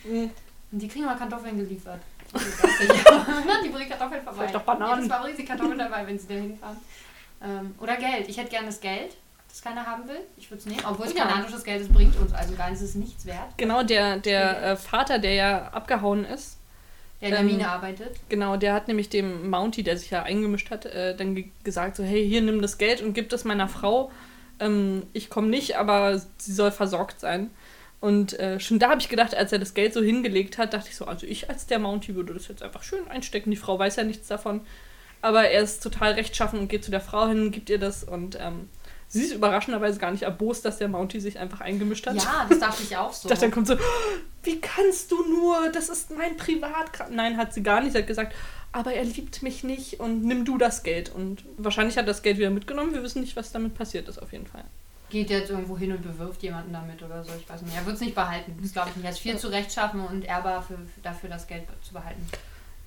Mhm. 0.03 0.29
Und 0.71 0.79
die 0.79 0.87
kriegen 0.87 1.05
mal 1.05 1.15
Kartoffeln 1.17 1.57
geliefert. 1.57 1.99
Sicher. 2.33 3.25
Na, 3.47 3.61
die 3.63 3.69
bringen 3.69 3.89
Kartoffeln 3.89 4.21
vorbei. 4.23 4.39
Vielleicht 4.39 4.55
auch 4.57 4.61
Bananen. 4.63 4.95
Jedes 5.03 5.09
Mal 5.09 5.21
bringen 5.21 5.37
sie 5.37 5.45
Kartoffeln 5.45 5.77
dabei, 5.79 6.05
wenn 6.07 6.19
sie 6.19 6.27
da 6.27 6.33
hinfahren. 6.33 6.77
Ähm, 7.43 7.75
oder 7.79 7.95
Geld. 7.95 8.27
Ich 8.27 8.37
hätte 8.37 8.49
gerne 8.49 8.67
das 8.67 8.79
Geld, 8.81 9.15
das 9.47 9.61
keiner 9.61 9.85
haben 9.85 10.07
will. 10.07 10.19
Ich 10.35 10.49
würde 10.51 10.59
es 10.59 10.65
nehmen. 10.65 10.81
Obwohl 10.89 11.05
es 11.07 11.13
Ja. 11.13 11.25
kanadisches 11.25 11.63
Geld 11.63 11.81
ist, 11.81 11.93
bringt 11.93 12.15
uns 12.19 12.33
also 12.33 12.53
gar 12.55 12.69
nichts, 12.69 12.83
ist 12.83 12.95
nichts 12.95 13.25
wert. 13.25 13.57
Genau, 13.57 13.83
der, 13.83 14.17
der 14.17 14.63
äh, 14.71 14.75
Vater, 14.75 15.19
der 15.19 15.33
ja 15.33 15.67
abgehauen 15.69 16.25
ist, 16.25 16.57
Der 17.21 17.29
in 17.29 17.31
der 17.35 17.41
Ähm, 17.41 17.47
Mine 17.47 17.69
arbeitet. 17.69 18.17
genau, 18.27 18.57
der 18.57 18.73
hat 18.73 18.87
nämlich 18.89 19.07
dem 19.09 19.49
Mountie, 19.49 19.83
der 19.83 19.97
sich 19.97 20.09
ja 20.09 20.23
eingemischt 20.23 20.69
hat, 20.69 20.85
äh, 20.85 21.15
dann 21.15 21.33
ge 21.35 21.45
gesagt 21.63 21.95
so, 21.95 22.03
hey, 22.03 22.27
hier, 22.27 22.41
nimm 22.41 22.61
das 22.61 22.77
Geld 22.77 23.01
und 23.01 23.13
gib 23.13 23.29
das 23.29 23.45
meiner 23.45 23.67
Frau. 23.69 24.11
Ähm, 24.59 25.03
ich 25.13 25.29
komme 25.29 25.47
nicht, 25.47 25.77
aber 25.77 26.21
sie 26.37 26.53
soll 26.53 26.71
versorgt 26.71 27.19
sein. 27.19 27.49
Und 27.99 28.39
äh, 28.39 28.59
schon 28.59 28.79
da 28.79 28.89
habe 28.89 29.01
ich 29.01 29.09
gedacht, 29.09 29.35
als 29.35 29.51
er 29.51 29.59
das 29.59 29.73
Geld 29.73 29.93
so 29.93 30.01
hingelegt 30.01 30.57
hat, 30.57 30.73
dachte 30.73 30.89
ich 30.89 30.95
so, 30.95 31.05
also 31.05 31.25
ich 31.25 31.49
als 31.49 31.65
der 31.65 31.79
Mountie 31.79 32.15
würde 32.15 32.33
das 32.33 32.47
jetzt 32.47 32.61
einfach 32.61 32.83
schön 32.83 33.07
einstecken. 33.07 33.49
Die 33.49 33.57
Frau 33.57 33.79
weiß 33.79 33.95
ja 33.95 34.03
nichts 34.03 34.27
davon. 34.27 34.61
Aber 35.21 35.49
er 35.49 35.63
ist 35.63 35.81
total 35.81 36.13
rechtschaffen 36.13 36.59
und 36.59 36.67
geht 36.67 36.83
zu 36.83 36.91
der 36.91 37.01
Frau 37.01 37.27
hin, 37.27 37.51
gibt 37.51 37.71
ihr 37.71 37.79
das 37.79 38.03
und 38.03 38.37
ähm, 38.39 38.69
Sie 39.09 39.23
ist 39.23 39.31
überraschenderweise 39.31 39.99
gar 39.99 40.11
nicht 40.11 40.23
erbost, 40.23 40.65
dass 40.65 40.79
der 40.79 40.89
Mountie 40.89 41.21
sich 41.21 41.39
einfach 41.39 41.61
eingemischt 41.61 42.05
hat. 42.07 42.15
Ja, 42.17 42.45
das 42.49 42.59
dachte 42.59 42.83
ich 42.83 42.97
auch 42.97 43.13
so. 43.13 43.27
Ich 43.27 43.29
dachte, 43.29 43.41
dann 43.41 43.51
kommt 43.51 43.67
so, 43.67 43.77
wie 44.43 44.59
kannst 44.59 45.11
du 45.11 45.23
nur? 45.23 45.69
Das 45.71 45.87
ist 45.87 46.11
mein 46.11 46.35
Privatkram. 46.35 47.15
Nein, 47.15 47.37
hat 47.37 47.53
sie 47.53 47.63
gar 47.63 47.81
nicht. 47.81 47.93
Sie 47.93 47.99
hat 47.99 48.07
gesagt, 48.07 48.35
aber 48.71 48.93
er 48.93 49.03
liebt 49.03 49.43
mich 49.43 49.63
nicht 49.63 49.99
und 49.99 50.23
nimm 50.23 50.45
du 50.45 50.57
das 50.57 50.83
Geld. 50.83 51.09
Und 51.13 51.43
wahrscheinlich 51.57 51.97
hat 51.97 52.07
das 52.07 52.21
Geld 52.21 52.37
wieder 52.37 52.49
mitgenommen. 52.49 52.93
Wir 52.93 53.03
wissen 53.03 53.21
nicht, 53.21 53.35
was 53.35 53.51
damit 53.51 53.75
passiert 53.75 54.07
ist, 54.07 54.21
auf 54.21 54.31
jeden 54.31 54.47
Fall. 54.47 54.63
Geht 55.09 55.29
jetzt 55.29 55.49
irgendwo 55.49 55.77
hin 55.77 55.91
und 55.93 56.01
bewirft 56.01 56.43
jemanden 56.43 56.73
damit 56.73 57.01
oder 57.01 57.23
so, 57.23 57.31
ich 57.39 57.47
weiß 57.49 57.61
nicht. 57.61 57.75
Er 57.75 57.85
wird 57.85 57.95
es 57.95 58.01
nicht 58.01 58.15
behalten, 58.15 58.57
das 58.61 58.73
glaube 58.73 58.89
ich 58.89 58.95
nicht. 58.97 59.05
Er 59.05 59.11
ist 59.11 59.19
viel 59.19 59.37
zu 59.37 59.47
rechtschaffen 59.47 60.01
und 60.01 60.25
ehrbar 60.25 60.61
für, 60.61 60.77
dafür, 61.01 61.29
das 61.29 61.47
Geld 61.47 61.63
zu 61.81 61.93
behalten. 61.93 62.27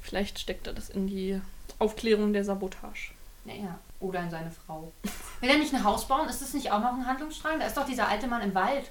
Vielleicht 0.03 0.39
steckt 0.39 0.67
er 0.67 0.75
das 0.75 0.91
in 0.91 1.07
die 1.07 1.41
Aufklärung 1.79 2.33
der 2.33 2.45
Sabotage. 2.45 3.13
Naja, 3.45 3.79
oder 4.01 4.21
in 4.23 4.31
seine 4.31 4.51
Frau. 4.51 4.93
Will 5.41 5.51
er 5.51 5.59
nicht 5.59 5.75
ein 5.75 5.83
Haus 5.83 6.07
bauen? 6.07 6.29
Ist 6.29 6.43
das 6.43 6.53
nicht 6.53 6.71
auch 6.71 6.81
noch 6.81 6.93
ein 6.93 7.07
Handlungsstrang? 7.07 7.59
Da 7.59 7.67
ist 7.67 7.77
doch 7.77 7.87
dieser 7.87 8.09
alte 8.09 8.27
Mann 8.27 8.43
im 8.43 8.55
Wald. 8.55 8.91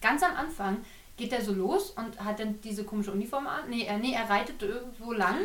Ganz 0.00 0.22
am 0.22 0.34
Anfang 0.34 0.78
geht 1.16 1.32
er 1.32 1.42
so 1.42 1.52
los 1.52 1.90
und 1.90 2.18
hat 2.24 2.40
dann 2.40 2.60
diese 2.62 2.84
komische 2.84 3.12
Uniform 3.12 3.46
an. 3.46 3.68
Nee, 3.68 3.84
er, 3.84 3.98
nee, 3.98 4.12
er 4.12 4.28
reitet 4.28 4.62
irgendwo 4.62 5.12
lang. 5.12 5.36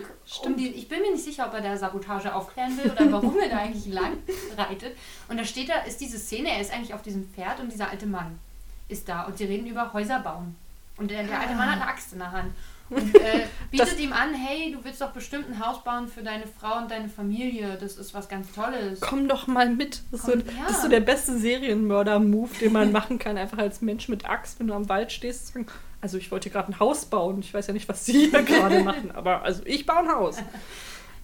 Um 0.43 0.55
die, 0.55 0.69
ich 0.69 0.87
bin 0.87 1.01
mir 1.01 1.11
nicht 1.11 1.23
sicher, 1.23 1.47
ob 1.47 1.53
er 1.53 1.61
da 1.61 1.75
Sabotage 1.75 2.33
aufklären 2.33 2.77
will 2.77 2.91
oder 2.91 3.11
warum 3.11 3.37
er 3.39 3.49
da 3.49 3.57
eigentlich 3.57 3.93
lang 3.93 4.17
reitet. 4.57 4.95
Und 5.27 5.37
da 5.37 5.43
steht 5.43 5.69
da, 5.69 5.79
ist 5.79 5.99
diese 5.99 6.17
Szene, 6.17 6.49
er 6.49 6.61
ist 6.61 6.73
eigentlich 6.73 6.93
auf 6.93 7.01
diesem 7.01 7.29
Pferd 7.29 7.59
und 7.59 7.71
dieser 7.71 7.89
alte 7.89 8.05
Mann 8.05 8.39
ist 8.87 9.09
da 9.09 9.23
und 9.23 9.37
sie 9.37 9.45
reden 9.45 9.67
über 9.67 9.91
Häuser 9.93 10.19
bauen. 10.19 10.55
Und 10.97 11.11
der, 11.11 11.23
der 11.23 11.39
alte 11.39 11.55
Mann 11.55 11.69
hat 11.69 11.81
eine 11.81 11.87
Axt 11.89 12.13
in 12.13 12.19
der 12.19 12.31
Hand 12.31 12.53
und 12.89 13.15
äh, 13.15 13.47
bietet 13.71 13.87
das, 13.93 13.99
ihm 13.99 14.13
an, 14.13 14.33
hey, 14.33 14.71
du 14.71 14.83
willst 14.83 15.01
doch 15.01 15.11
bestimmt 15.11 15.49
ein 15.49 15.65
Haus 15.65 15.83
bauen 15.83 16.07
für 16.07 16.21
deine 16.21 16.45
Frau 16.45 16.77
und 16.77 16.91
deine 16.91 17.09
Familie. 17.09 17.77
Das 17.79 17.97
ist 17.97 18.13
was 18.13 18.29
ganz 18.29 18.51
Tolles. 18.51 19.01
Komm 19.01 19.27
doch 19.27 19.47
mal 19.47 19.69
mit. 19.69 20.01
Das, 20.11 20.21
Komm, 20.21 20.39
ist, 20.39 20.47
so, 20.47 20.51
ja. 20.51 20.63
das 20.67 20.77
ist 20.77 20.81
so 20.83 20.89
der 20.89 20.99
beste 20.99 21.37
Serienmörder-Move, 21.37 22.49
den 22.59 22.73
man 22.73 22.91
machen 22.93 23.17
kann. 23.17 23.37
Einfach 23.37 23.57
als 23.57 23.81
Mensch 23.81 24.07
mit 24.07 24.29
Axt, 24.29 24.59
wenn 24.59 24.67
du 24.67 24.73
am 24.73 24.87
Wald 24.89 25.11
stehst, 25.11 25.53
also 26.01 26.17
ich 26.19 26.29
wollte 26.31 26.51
gerade 26.51 26.71
ein 26.71 26.79
Haus 26.79 27.05
bauen. 27.05 27.39
Ich 27.39 27.53
weiß 27.53 27.67
ja 27.67 27.73
nicht, 27.73 27.89
was 27.89 28.05
sie 28.05 28.29
hier 28.29 28.43
gerade 28.43 28.83
machen, 28.83 29.11
aber 29.11 29.41
also 29.41 29.63
ich 29.65 29.85
baue 29.85 29.99
ein 29.99 30.09
Haus. 30.09 30.37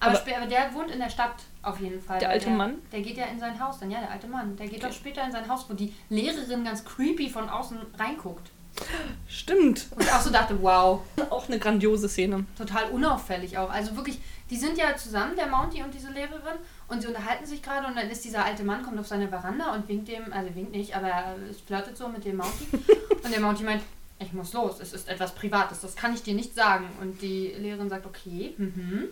Aber, 0.00 0.18
aber, 0.18 0.46
der 0.46 0.74
wohnt 0.74 0.90
in 0.90 0.98
der 0.98 1.10
Stadt 1.10 1.36
auf 1.62 1.78
jeden 1.78 2.00
Fall. 2.00 2.18
Der 2.18 2.30
alte 2.30 2.46
der, 2.46 2.56
Mann? 2.56 2.78
Der 2.90 3.02
geht 3.02 3.16
ja 3.16 3.26
in 3.26 3.38
sein 3.38 3.60
Haus 3.60 3.78
dann, 3.78 3.88
ja, 3.92 4.00
der 4.00 4.10
alte 4.10 4.26
Mann. 4.26 4.56
Der 4.56 4.66
geht 4.66 4.78
okay. 4.78 4.88
doch 4.88 4.92
später 4.92 5.24
in 5.24 5.30
sein 5.30 5.48
Haus, 5.48 5.66
wo 5.68 5.74
die 5.74 5.94
Lehrerin 6.08 6.64
ganz 6.64 6.84
creepy 6.84 7.30
von 7.30 7.48
außen 7.48 7.78
reinguckt. 7.96 8.50
Stimmt. 9.28 9.86
Und 9.90 10.02
ich 10.02 10.12
auch 10.12 10.20
so 10.20 10.30
dachte, 10.30 10.60
wow. 10.62 11.00
Auch 11.30 11.48
eine 11.48 11.58
grandiose 11.58 12.08
Szene. 12.08 12.44
Total 12.56 12.90
unauffällig 12.90 13.58
auch. 13.58 13.70
Also 13.70 13.96
wirklich, 13.96 14.18
die 14.50 14.56
sind 14.56 14.76
ja 14.78 14.96
zusammen, 14.96 15.36
der 15.36 15.46
Mounty 15.46 15.82
und 15.82 15.92
diese 15.92 16.10
Lehrerin, 16.10 16.58
und 16.88 17.00
sie 17.00 17.08
unterhalten 17.08 17.46
sich 17.46 17.62
gerade 17.62 17.86
und 17.86 17.96
dann 17.96 18.10
ist 18.10 18.24
dieser 18.24 18.44
alte 18.44 18.64
Mann, 18.64 18.82
kommt 18.82 18.98
auf 18.98 19.06
seine 19.06 19.28
Veranda 19.28 19.74
und 19.74 19.88
winkt 19.88 20.08
dem, 20.08 20.32
also 20.32 20.54
winkt 20.54 20.72
nicht, 20.72 20.94
aber 20.94 21.08
er 21.08 21.36
flirtet 21.66 21.96
so 21.96 22.08
mit 22.08 22.24
dem 22.24 22.36
Mounty. 22.36 22.66
und 23.24 23.32
der 23.32 23.40
Mounty 23.40 23.64
meint, 23.64 23.82
ich 24.18 24.32
muss 24.32 24.52
los, 24.52 24.78
es 24.80 24.92
ist 24.92 25.08
etwas 25.08 25.34
Privates, 25.34 25.80
das 25.80 25.96
kann 25.96 26.14
ich 26.14 26.22
dir 26.22 26.34
nicht 26.34 26.54
sagen. 26.54 26.86
Und 27.00 27.22
die 27.22 27.48
Lehrerin 27.58 27.88
sagt, 27.88 28.06
okay, 28.06 28.54
mhm. 28.56 29.08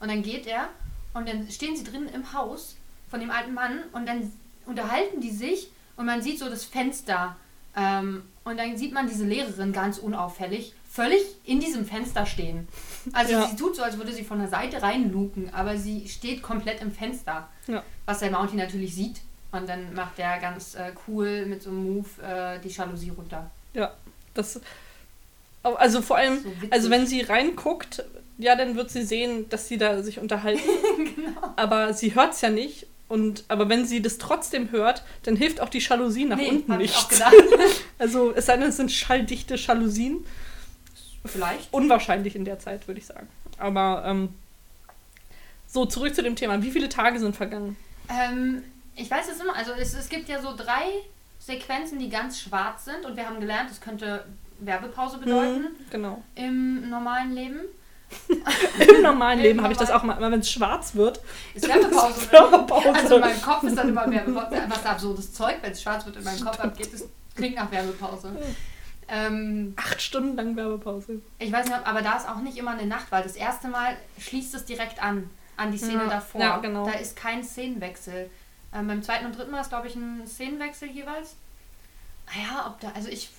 Und 0.00 0.10
dann 0.10 0.22
geht 0.22 0.46
er 0.46 0.68
und 1.14 1.28
dann 1.28 1.50
stehen 1.50 1.74
sie 1.76 1.84
drinnen 1.84 2.08
im 2.10 2.34
Haus 2.34 2.76
von 3.08 3.20
dem 3.20 3.30
alten 3.30 3.54
Mann 3.54 3.84
und 3.92 4.06
dann 4.06 4.30
unterhalten 4.66 5.20
die 5.20 5.30
sich 5.30 5.70
und 5.96 6.06
man 6.06 6.20
sieht 6.20 6.38
so 6.38 6.50
das 6.50 6.64
Fenster 6.64 7.36
ähm, 7.76 8.22
und 8.44 8.58
dann 8.58 8.76
sieht 8.76 8.92
man 8.92 9.08
diese 9.08 9.24
Lehrerin 9.24 9.72
ganz 9.72 9.98
unauffällig 9.98 10.74
völlig 10.94 11.22
in 11.44 11.58
diesem 11.58 11.84
Fenster 11.84 12.24
stehen. 12.24 12.68
Also 13.12 13.32
ja. 13.32 13.48
sie 13.48 13.56
tut 13.56 13.74
so, 13.74 13.82
als 13.82 13.98
würde 13.98 14.12
sie 14.12 14.22
von 14.22 14.38
der 14.38 14.46
Seite 14.46 14.80
reinluken, 14.80 15.52
aber 15.52 15.76
sie 15.76 16.08
steht 16.08 16.40
komplett 16.40 16.80
im 16.82 16.92
Fenster. 16.92 17.48
Ja. 17.66 17.82
Was 18.06 18.20
der 18.20 18.30
Mounty 18.30 18.54
natürlich 18.54 18.94
sieht. 18.94 19.20
Und 19.50 19.68
dann 19.68 19.92
macht 19.94 20.18
der 20.18 20.38
ganz 20.38 20.76
äh, 20.76 20.92
cool 21.08 21.46
mit 21.46 21.64
so 21.64 21.70
einem 21.70 21.96
Move 21.96 22.08
äh, 22.22 22.60
die 22.60 22.68
Jalousie 22.68 23.10
runter. 23.10 23.50
Ja, 23.72 23.92
das. 24.34 24.60
Also 25.64 26.00
vor 26.00 26.16
allem, 26.16 26.42
so 26.42 26.50
also 26.70 26.90
wenn 26.90 27.06
sie 27.08 27.22
reinguckt, 27.22 28.04
ja, 28.38 28.54
dann 28.54 28.76
wird 28.76 28.90
sie 28.90 29.02
sehen, 29.02 29.48
dass 29.48 29.66
sie 29.66 29.78
da 29.78 30.00
sich 30.02 30.20
unterhalten. 30.20 30.62
genau. 31.16 31.54
Aber 31.56 31.92
sie 31.92 32.14
hört 32.14 32.34
es 32.34 32.40
ja 32.40 32.50
nicht 32.50 32.86
und, 33.14 33.44
aber 33.46 33.68
wenn 33.68 33.86
sie 33.86 34.02
das 34.02 34.18
trotzdem 34.18 34.72
hört, 34.72 35.04
dann 35.22 35.36
hilft 35.36 35.60
auch 35.60 35.68
die 35.68 35.78
Jalousie 35.78 36.24
nach 36.24 36.36
nee, 36.36 36.48
unten 36.48 36.78
nicht. 36.78 37.06
also 37.98 38.32
es 38.34 38.46
sei 38.46 38.56
denn, 38.56 38.68
es 38.68 38.76
sind 38.76 38.90
schalldichte 38.90 39.54
Jalousien. 39.54 40.26
Vielleicht. 41.24 41.72
Unwahrscheinlich 41.72 42.34
in 42.34 42.44
der 42.44 42.58
Zeit, 42.58 42.88
würde 42.88 42.98
ich 42.98 43.06
sagen. 43.06 43.28
Aber 43.56 44.02
ähm, 44.04 44.30
so, 45.68 45.86
zurück 45.86 46.12
zu 46.12 46.24
dem 46.24 46.34
Thema. 46.34 46.60
Wie 46.60 46.72
viele 46.72 46.88
Tage 46.88 47.20
sind 47.20 47.36
vergangen? 47.36 47.76
Ähm, 48.08 48.64
ich 48.96 49.08
weiß 49.08 49.30
es 49.30 49.40
immer, 49.40 49.54
also 49.54 49.70
es, 49.78 49.94
es 49.94 50.08
gibt 50.08 50.28
ja 50.28 50.42
so 50.42 50.56
drei 50.56 50.88
Sequenzen, 51.38 52.00
die 52.00 52.08
ganz 52.08 52.40
schwarz 52.40 52.84
sind 52.84 53.06
und 53.06 53.16
wir 53.16 53.26
haben 53.26 53.38
gelernt, 53.38 53.70
es 53.70 53.80
könnte 53.80 54.24
Werbepause 54.58 55.18
bedeuten. 55.18 55.62
Mhm, 55.62 55.68
genau. 55.88 56.24
Im 56.34 56.90
normalen 56.90 57.32
Leben. 57.32 57.60
Im 58.96 59.02
normalen 59.02 59.40
Leben 59.40 59.62
habe 59.62 59.72
ich 59.72 59.78
das 59.78 59.90
auch 59.90 60.02
mal, 60.02 60.20
wenn 60.20 60.40
es 60.40 60.50
schwarz 60.50 60.94
wird. 60.94 61.20
Ist 61.54 61.66
Werbepause. 61.68 62.20
Ist 62.20 62.32
Werbepause. 62.32 62.94
Also 62.94 63.14
in 63.16 63.20
meinem 63.20 63.42
Kopf 63.42 63.62
ist 63.64 63.76
dann 63.76 63.88
immer 63.88 64.10
Werbepause. 64.10 64.62
Was 64.68 64.86
absurdes 64.86 65.32
Zeug, 65.32 65.56
wenn 65.62 65.72
es 65.72 65.82
schwarz 65.82 66.06
wird 66.06 66.16
in 66.16 66.24
meinem 66.24 66.44
Kopf 66.44 66.60
abgeht, 66.60 66.92
es 66.92 67.08
klingt 67.34 67.56
nach 67.56 67.70
Werbepause. 67.70 68.36
Ähm, 69.08 69.74
Acht 69.76 70.00
Stunden 70.00 70.36
lang 70.36 70.56
Werbepause. 70.56 71.20
Ich 71.38 71.52
weiß 71.52 71.66
nicht, 71.66 71.86
aber 71.86 72.02
da 72.02 72.16
ist 72.16 72.28
auch 72.28 72.40
nicht 72.40 72.56
immer 72.56 72.72
eine 72.72 72.86
Nacht, 72.86 73.06
weil 73.10 73.22
das 73.22 73.36
erste 73.36 73.68
Mal 73.68 73.96
schließt 74.18 74.54
es 74.54 74.64
direkt 74.64 75.02
an, 75.02 75.28
an 75.56 75.72
die 75.72 75.78
Szene 75.78 76.04
ja, 76.04 76.08
davor. 76.08 76.40
Ja, 76.40 76.56
genau. 76.58 76.86
Da 76.86 76.92
ist 76.92 77.16
kein 77.16 77.42
Szenenwechsel. 77.42 78.30
Ähm, 78.72 78.88
beim 78.88 79.02
zweiten 79.02 79.26
und 79.26 79.36
dritten 79.36 79.50
Mal 79.50 79.60
ist, 79.60 79.68
glaube 79.68 79.88
ich, 79.88 79.94
ein 79.94 80.26
Szenenwechsel 80.26 80.88
jeweils. 80.88 81.36
Naja, 82.26 82.66
ob 82.66 82.80
da, 82.80 82.92
also 82.94 83.08
ich, 83.08 83.30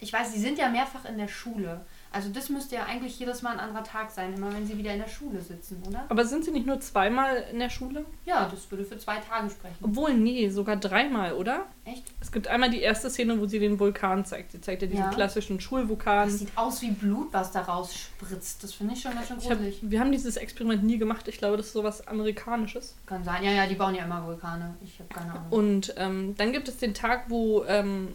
ich 0.00 0.12
weiß, 0.12 0.32
sie 0.32 0.40
sind 0.40 0.58
ja 0.58 0.68
mehrfach 0.68 1.04
in 1.04 1.18
der 1.18 1.28
Schule. 1.28 1.84
Also 2.12 2.28
das 2.30 2.48
müsste 2.48 2.74
ja 2.74 2.84
eigentlich 2.84 3.18
jedes 3.18 3.42
Mal 3.42 3.52
ein 3.52 3.60
anderer 3.60 3.84
Tag 3.84 4.10
sein, 4.10 4.34
immer 4.34 4.52
wenn 4.52 4.66
sie 4.66 4.76
wieder 4.76 4.92
in 4.92 4.98
der 4.98 5.08
Schule 5.08 5.40
sitzen, 5.40 5.82
oder? 5.86 6.04
Aber 6.08 6.24
sind 6.24 6.44
sie 6.44 6.50
nicht 6.50 6.66
nur 6.66 6.80
zweimal 6.80 7.44
in 7.52 7.60
der 7.60 7.70
Schule? 7.70 8.04
Ja, 8.24 8.48
das 8.50 8.68
würde 8.70 8.84
für 8.84 8.98
zwei 8.98 9.18
Tage 9.18 9.48
sprechen. 9.50 9.76
Obwohl, 9.80 10.14
nee, 10.14 10.48
sogar 10.48 10.76
dreimal, 10.76 11.34
oder? 11.34 11.66
Echt? 11.84 12.02
Es 12.20 12.32
gibt 12.32 12.48
einmal 12.48 12.70
die 12.70 12.80
erste 12.80 13.10
Szene, 13.10 13.38
wo 13.40 13.46
sie 13.46 13.60
den 13.60 13.78
Vulkan 13.78 14.24
zeigt. 14.24 14.52
Sie 14.52 14.60
zeigt 14.60 14.82
ja 14.82 14.88
diesen 14.88 15.04
ja. 15.04 15.10
klassischen 15.10 15.60
Schulvulkan. 15.60 16.28
Das 16.28 16.38
sieht 16.40 16.56
aus 16.56 16.82
wie 16.82 16.90
Blut, 16.90 17.28
was 17.32 17.52
da 17.52 17.60
rausspritzt. 17.60 18.64
Das 18.64 18.74
finde 18.74 18.94
ich 18.94 19.00
schon 19.00 19.12
ganz 19.12 19.28
schön 19.28 19.38
gruselig. 19.38 19.80
Hab, 19.82 19.90
wir 19.90 20.00
haben 20.00 20.10
dieses 20.10 20.36
Experiment 20.36 20.82
nie 20.82 20.98
gemacht. 20.98 21.28
Ich 21.28 21.38
glaube, 21.38 21.56
das 21.56 21.66
ist 21.66 21.72
sowas 21.72 22.06
Amerikanisches. 22.08 22.96
Kann 23.06 23.22
sein. 23.22 23.44
Ja, 23.44 23.52
ja, 23.52 23.66
die 23.66 23.76
bauen 23.76 23.94
ja 23.94 24.04
immer 24.04 24.26
Vulkane. 24.26 24.74
Ich 24.82 24.98
habe 24.98 25.08
keine 25.08 25.30
Ahnung. 25.30 25.46
Und 25.50 25.94
ähm, 25.96 26.34
dann 26.36 26.52
gibt 26.52 26.68
es 26.68 26.76
den 26.78 26.92
Tag, 26.92 27.26
wo 27.28 27.64
ähm, 27.64 28.14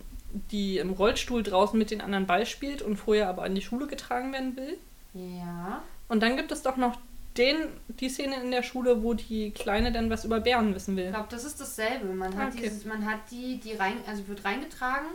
die 0.52 0.78
im 0.78 0.91
Rollstuhl 0.91 1.43
draußen 1.43 1.78
mit 1.78 1.91
den 1.91 2.02
anderen 2.02 2.28
Ball 2.28 2.45
spielt 2.45 2.82
und 2.82 2.98
vorher 2.98 3.30
aber 3.30 3.43
an 3.43 3.56
die 3.56 3.62
Schule 3.62 3.88
getragen 3.88 4.34
werden 4.34 4.56
will. 4.56 4.78
Ja. 5.13 5.84
Und 6.08 6.21
dann 6.21 6.38
gibt 6.38 6.52
es 6.52 6.62
doch 6.62 6.78
noch 6.78 6.98
den, 7.38 7.58
die 7.88 8.10
Szene 8.10 8.41
in 8.41 8.52
der 8.52 8.63
Schule, 8.63 9.04
wo 9.04 9.13
die 9.13 9.52
Kleine 9.52 9.91
dann 9.91 10.10
was 10.10 10.26
über 10.26 10.39
Bären 10.39 10.74
wissen 10.74 10.95
will. 10.95 11.06
Ich 11.06 11.12
glaube, 11.12 11.28
das 11.30 11.43
ist 11.43 11.60
dasselbe. 11.60 12.06
Man 12.13 12.36
hat, 12.38 12.54
okay. 12.54 12.63
dieses, 12.63 12.86
man 12.86 13.06
hat 13.06 13.19
die, 13.32 13.60
die 13.60 13.74
rein, 13.74 13.98
also 14.08 14.28
wird 14.28 14.45
reingetragen, 14.45 15.08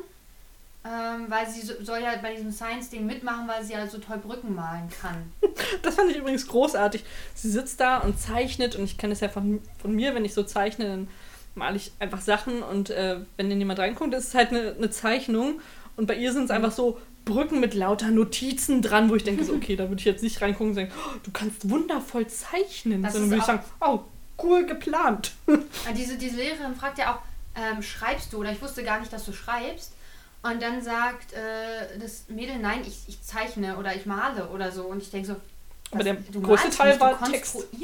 ähm, 0.85 1.27
weil 1.29 1.49
sie 1.49 1.63
so, 1.63 1.75
soll 1.83 2.01
ja 2.01 2.17
bei 2.21 2.35
diesem 2.35 2.53
Science-Ding 2.53 3.07
mitmachen, 3.07 3.49
weil 3.49 3.65
sie 3.65 3.73
ja 3.73 3.87
so 3.87 3.99
toll 3.99 4.19
Brücken 4.19 4.55
malen 4.55 4.89
kann. 5.01 5.33
das 5.83 5.95
fand 5.95 6.11
ich 6.11 6.19
übrigens 6.19 6.47
großartig. 6.47 7.05
Sie 7.35 7.51
sitzt 7.51 7.81
da 7.81 7.99
und 7.99 8.19
zeichnet 8.19 8.77
und 8.77 8.85
ich 8.85 8.99
kenne 8.99 9.15
es 9.15 9.21
ja 9.21 9.29
von, 9.29 9.63
von 9.79 9.95
mir, 9.95 10.15
wenn 10.15 10.25
ich 10.25 10.35
so 10.35 10.43
zeichne, 10.43 10.87
dann 10.87 11.09
male 11.55 11.77
ich 11.77 11.93
einfach 11.99 12.21
Sachen 12.21 12.63
und 12.63 12.91
äh, 12.91 13.21
wenn 13.37 13.51
dann 13.51 13.59
jemand 13.59 13.79
reinkommt, 13.79 14.15
ist 14.15 14.29
es 14.29 14.35
halt 14.35 14.51
eine, 14.51 14.75
eine 14.77 14.91
Zeichnung. 14.91 15.61
Und 15.97 16.07
bei 16.07 16.15
ihr 16.15 16.33
sind 16.33 16.45
es 16.45 16.51
einfach 16.51 16.73
so 16.73 16.99
Brücken 17.25 17.61
mit 17.61 17.75
lauter 17.75 18.11
Notizen 18.11 18.83
dran, 18.83 19.11
wo 19.11 19.15
ich 19.15 19.25
denke, 19.25 19.45
so, 19.45 19.53
okay, 19.53 19.77
da 19.77 19.89
würde 19.89 20.01
ich 20.01 20.07
jetzt 20.07 20.23
nicht 20.23 20.41
reingucken 20.41 20.69
und 20.69 20.75
sagen, 20.75 20.93
oh, 20.97 21.19
du 21.23 21.31
kannst 21.31 21.69
wundervoll 21.69 22.27
zeichnen. 22.27 23.03
Das 23.03 23.13
Sondern 23.13 23.31
würde 23.31 23.41
ich 23.41 23.47
sagen, 23.47 23.63
oh, 23.81 24.01
cool 24.43 24.65
geplant. 24.65 25.33
Diese, 25.97 26.17
diese 26.17 26.37
Lehrerin 26.37 26.75
fragt 26.75 26.99
ja 26.99 27.15
auch, 27.15 27.19
ähm, 27.55 27.83
schreibst 27.83 28.33
du? 28.33 28.39
Oder 28.39 28.53
ich 28.53 28.63
wusste 28.63 28.83
gar 28.83 29.01
nicht, 29.01 29.13
dass 29.13 29.27
du 29.27 29.33
schreibst. 29.33 29.93
Und 30.43 30.63
dann 30.63 30.83
sagt 30.83 31.35
äh, 31.35 31.99
das 31.99 32.25
Mädel, 32.29 32.59
nein, 32.59 32.81
ich, 32.87 33.01
ich 33.09 33.23
zeichne 33.23 33.77
oder 33.77 33.95
ich 33.95 34.07
male 34.07 34.49
oder 34.49 34.73
so. 34.73 34.85
Und 34.85 35.03
ich 35.03 35.11
denke 35.11 35.29
so, 35.29 35.37
aber 35.93 36.05
der 36.05 36.15
große 36.15 36.71
Teil 36.71 36.91
nicht, 36.91 37.01
war 37.01 37.25
Text. 37.25 37.67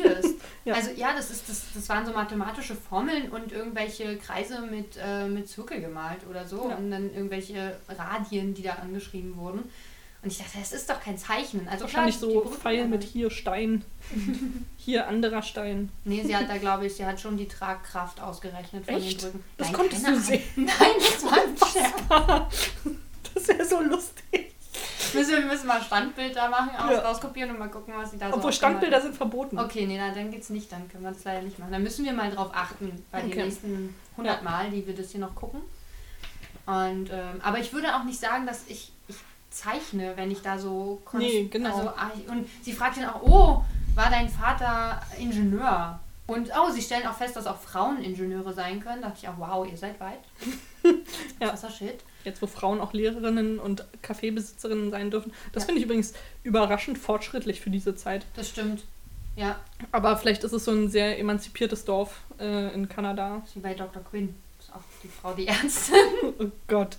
ja. 0.65 0.75
Also 0.75 0.91
ja, 0.97 1.13
das, 1.15 1.31
ist, 1.31 1.49
das, 1.49 1.63
das 1.75 1.89
waren 1.89 2.07
so 2.07 2.13
mathematische 2.13 2.77
Formeln 2.77 3.31
und 3.31 3.51
irgendwelche 3.51 4.17
Kreise 4.19 4.61
mit, 4.61 4.97
äh, 5.03 5.27
mit 5.27 5.49
Zirkel 5.49 5.81
gemalt 5.81 6.21
oder 6.31 6.47
so 6.47 6.71
ja. 6.71 6.77
und 6.77 6.91
dann 6.91 7.13
irgendwelche 7.13 7.79
Radien, 7.89 8.55
die 8.55 8.63
da 8.63 8.75
angeschrieben 8.75 9.37
wurden. 9.37 9.65
Und 10.23 10.33
ich 10.33 10.39
dachte, 10.39 10.59
das 10.59 10.73
ist 10.73 10.89
doch 10.91 11.01
kein 11.01 11.19
Zeichnen. 11.19 11.69
Also 11.69 11.85
Wahrscheinlich 11.85 12.19
klar, 12.19 12.31
so 12.31 12.51
Pfeil 12.51 12.89
mit 12.89 13.03
hier 13.03 13.31
Stein, 13.31 13.85
hier 14.77 15.07
anderer 15.07 15.43
Stein. 15.43 15.91
Nee, 16.05 16.23
sie 16.25 16.37
hat 16.37 16.49
da, 16.49 16.57
glaube 16.59 16.87
ich, 16.87 16.95
sie 16.95 17.05
hat 17.05 17.21
schon 17.21 17.37
die 17.37 17.49
Tragkraft 17.49 18.21
ausgerechnet 18.21 18.85
von 18.85 18.95
Echt? 18.95 19.23
den 19.23 19.33
Brücken. 19.33 19.45
Das 19.57 19.67
Nein, 19.69 19.77
konntest 19.77 20.07
du 20.07 20.21
sehen. 20.21 20.43
Nein, 20.57 20.67
das 20.99 21.25
war 21.25 21.33
ein 21.33 21.57
Scherz. 21.57 22.71
Das 23.35 23.49
wäre 23.49 23.65
so 23.65 23.81
lustig. 23.83 24.46
Müssen, 25.15 25.33
wir 25.33 25.47
müssen 25.47 25.67
mal 25.67 25.81
Standbilder 25.83 26.49
machen, 26.49 26.71
aus, 26.77 26.91
Ja. 26.93 26.99
rauskopieren 27.01 27.51
und 27.51 27.59
mal 27.59 27.69
gucken, 27.69 27.95
was 27.97 28.11
sie 28.11 28.19
da 28.19 28.31
so 28.31 28.37
Obwohl 28.37 28.53
Standbilder 28.53 29.01
sind 29.01 29.15
verboten. 29.15 29.59
Okay, 29.59 29.87
nee, 29.87 29.99
na, 29.99 30.11
dann 30.15 30.31
geht's 30.31 30.51
nicht, 30.51 30.71
dann 30.73 30.89
können 30.89 31.05
wir 31.05 31.13
das 31.13 31.25
leider 31.25 31.43
nicht 31.43 31.59
machen. 31.59 31.73
Dann 31.73 31.83
müssen 31.83 32.05
wir 32.05 32.13
mal 32.13 32.31
drauf 32.31 32.51
achten, 32.55 33.05
bei 33.11 33.21
den 33.21 33.31
Okay. 33.31 33.45
nächsten 33.45 33.95
100 34.13 34.43
Mal, 34.43 34.71
die 34.71 34.87
wir 34.87 34.95
das 34.95 35.11
hier 35.11 35.21
noch 35.21 35.35
gucken. 35.35 35.61
Und, 36.67 37.11
ähm, 37.11 37.41
aber 37.43 37.59
ich 37.59 37.73
würde 37.73 37.95
auch 37.95 38.05
nicht 38.05 38.19
sagen, 38.19 38.47
dass 38.47 38.63
ich, 38.67 38.93
ich 39.09 39.17
zeichne, 39.51 40.17
wenn 40.17 40.31
ich 40.31 40.43
da 40.43 40.59
so... 40.59 41.01
Nee, 41.13 41.49
genau. 41.51 41.77
Also, 41.77 41.89
ah, 41.91 42.11
und 42.29 42.49
sie 42.63 42.73
fragt 42.73 42.97
dann 42.97 43.09
auch, 43.09 43.23
oh, 43.23 43.65
war 43.95 44.11
dein 44.11 44.29
Vater 44.29 45.01
Ingenieur? 45.19 46.01
Und 46.27 46.51
oh, 46.59 46.71
sie 46.71 46.83
stellen 46.83 47.07
auch 47.07 47.15
fest, 47.15 47.37
dass 47.37 47.47
auch 47.47 47.59
Frauen 47.61 48.03
Ingenieure 48.03 48.53
sein 48.53 48.81
können. 48.81 49.01
Da 49.01 49.09
dachte 49.09 49.21
ich 49.23 49.29
auch, 49.29 49.39
wow, 49.39 49.67
ihr 49.71 49.77
seid 49.77 49.99
weit. 50.01 50.19
Ja. 51.41 51.49
Krasser 51.49 51.71
Shit. 51.71 52.01
Jetzt, 52.27 52.43
wo 52.43 52.47
Frauen 52.47 52.81
auch 52.81 52.93
Lehrerinnen 52.93 53.59
und 53.59 53.85
Kaffeebesitzerinnen 54.03 54.91
sein 54.91 55.11
dürfen. 55.11 55.33
Das 55.53 55.63
Ja. 55.63 55.67
finde 55.67 55.79
ich 55.81 55.85
übrigens 55.87 56.13
überraschend 56.43 56.99
fortschrittlich 56.99 57.61
für 57.61 57.71
diese 57.71 57.95
Zeit. 57.97 58.27
Das 58.35 58.49
stimmt. 58.51 58.85
Ja, 59.37 59.61
Aber 59.93 60.17
vielleicht 60.17 60.45
ist 60.45 60.53
es 60.53 60.65
so 60.65 60.71
ein 60.73 60.89
sehr 60.89 61.19
emanzipiertes 61.19 61.85
Dorf 61.85 62.21
äh, 62.41 62.73
in 62.75 62.89
Kanada. 62.89 63.43
wie 63.55 63.61
bei 63.61 63.75
Dr. 63.75 64.03
Quinn. 64.03 64.35
Ist 64.59 64.73
auch 64.75 64.81
die 65.03 65.09
Frau, 65.09 65.33
die 65.35 65.47
Ärztin. 65.47 65.95
Oh 66.39 66.47
Gott. 66.69 66.97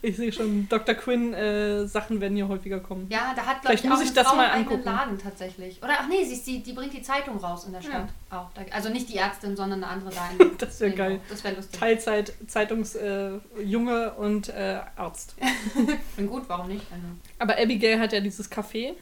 Ich 0.00 0.16
sehe 0.16 0.32
schon, 0.32 0.68
Dr. 0.68 0.94
Quinn, 0.94 1.34
äh, 1.34 1.86
Sachen 1.86 2.20
werden 2.20 2.36
hier 2.36 2.46
häufiger 2.48 2.78
kommen. 2.80 3.06
Ja, 3.10 3.32
da 3.34 3.42
hat, 3.46 3.62
glaube 3.62 3.66
Vielleicht 3.68 3.84
ich, 3.84 3.90
muss 3.90 3.98
auch 4.00 4.04
ich 4.04 4.12
das 4.12 4.26
Frau 4.28 4.36
mal 4.36 4.46
angucken. 4.50 4.84
Laden 4.84 5.18
tatsächlich. 5.18 5.82
Oder, 5.82 5.94
ach 6.00 6.08
nee, 6.08 6.24
sie, 6.24 6.34
ist 6.34 6.46
die, 6.46 6.62
die 6.62 6.72
bringt 6.72 6.92
die 6.92 7.02
Zeitung 7.02 7.36
raus 7.38 7.64
in 7.66 7.72
der 7.72 7.80
Ja. 7.82 7.88
Stadt. 7.88 8.08
Auch. 8.30 8.50
Da, 8.54 8.62
also 8.72 8.88
nicht 8.90 9.08
die 9.08 9.16
Ärztin, 9.16 9.56
sondern 9.56 9.82
eine 9.82 9.92
andere 9.92 10.10
da. 10.38 10.44
In 10.44 10.56
Das 10.58 10.78
wäre 10.80 10.90
in- 10.92 10.96
geil. 10.96 11.20
Das 11.28 11.42
wäre 11.42 11.56
lustig. 11.56 11.78
Teilzeit, 11.80 12.32
Zeitungsjunge 12.46 14.12
äh, 14.16 14.20
und 14.20 14.48
äh, 14.50 14.80
Arzt. 14.96 15.34
Bin 16.16 16.26
gut, 16.28 16.44
warum 16.48 16.68
nicht? 16.68 16.84
Also, 16.90 17.04
Aber 17.38 17.60
Abigail 17.60 17.98
hat 18.00 18.12
ja 18.12 18.20
dieses 18.20 18.50
Café. 18.50 18.94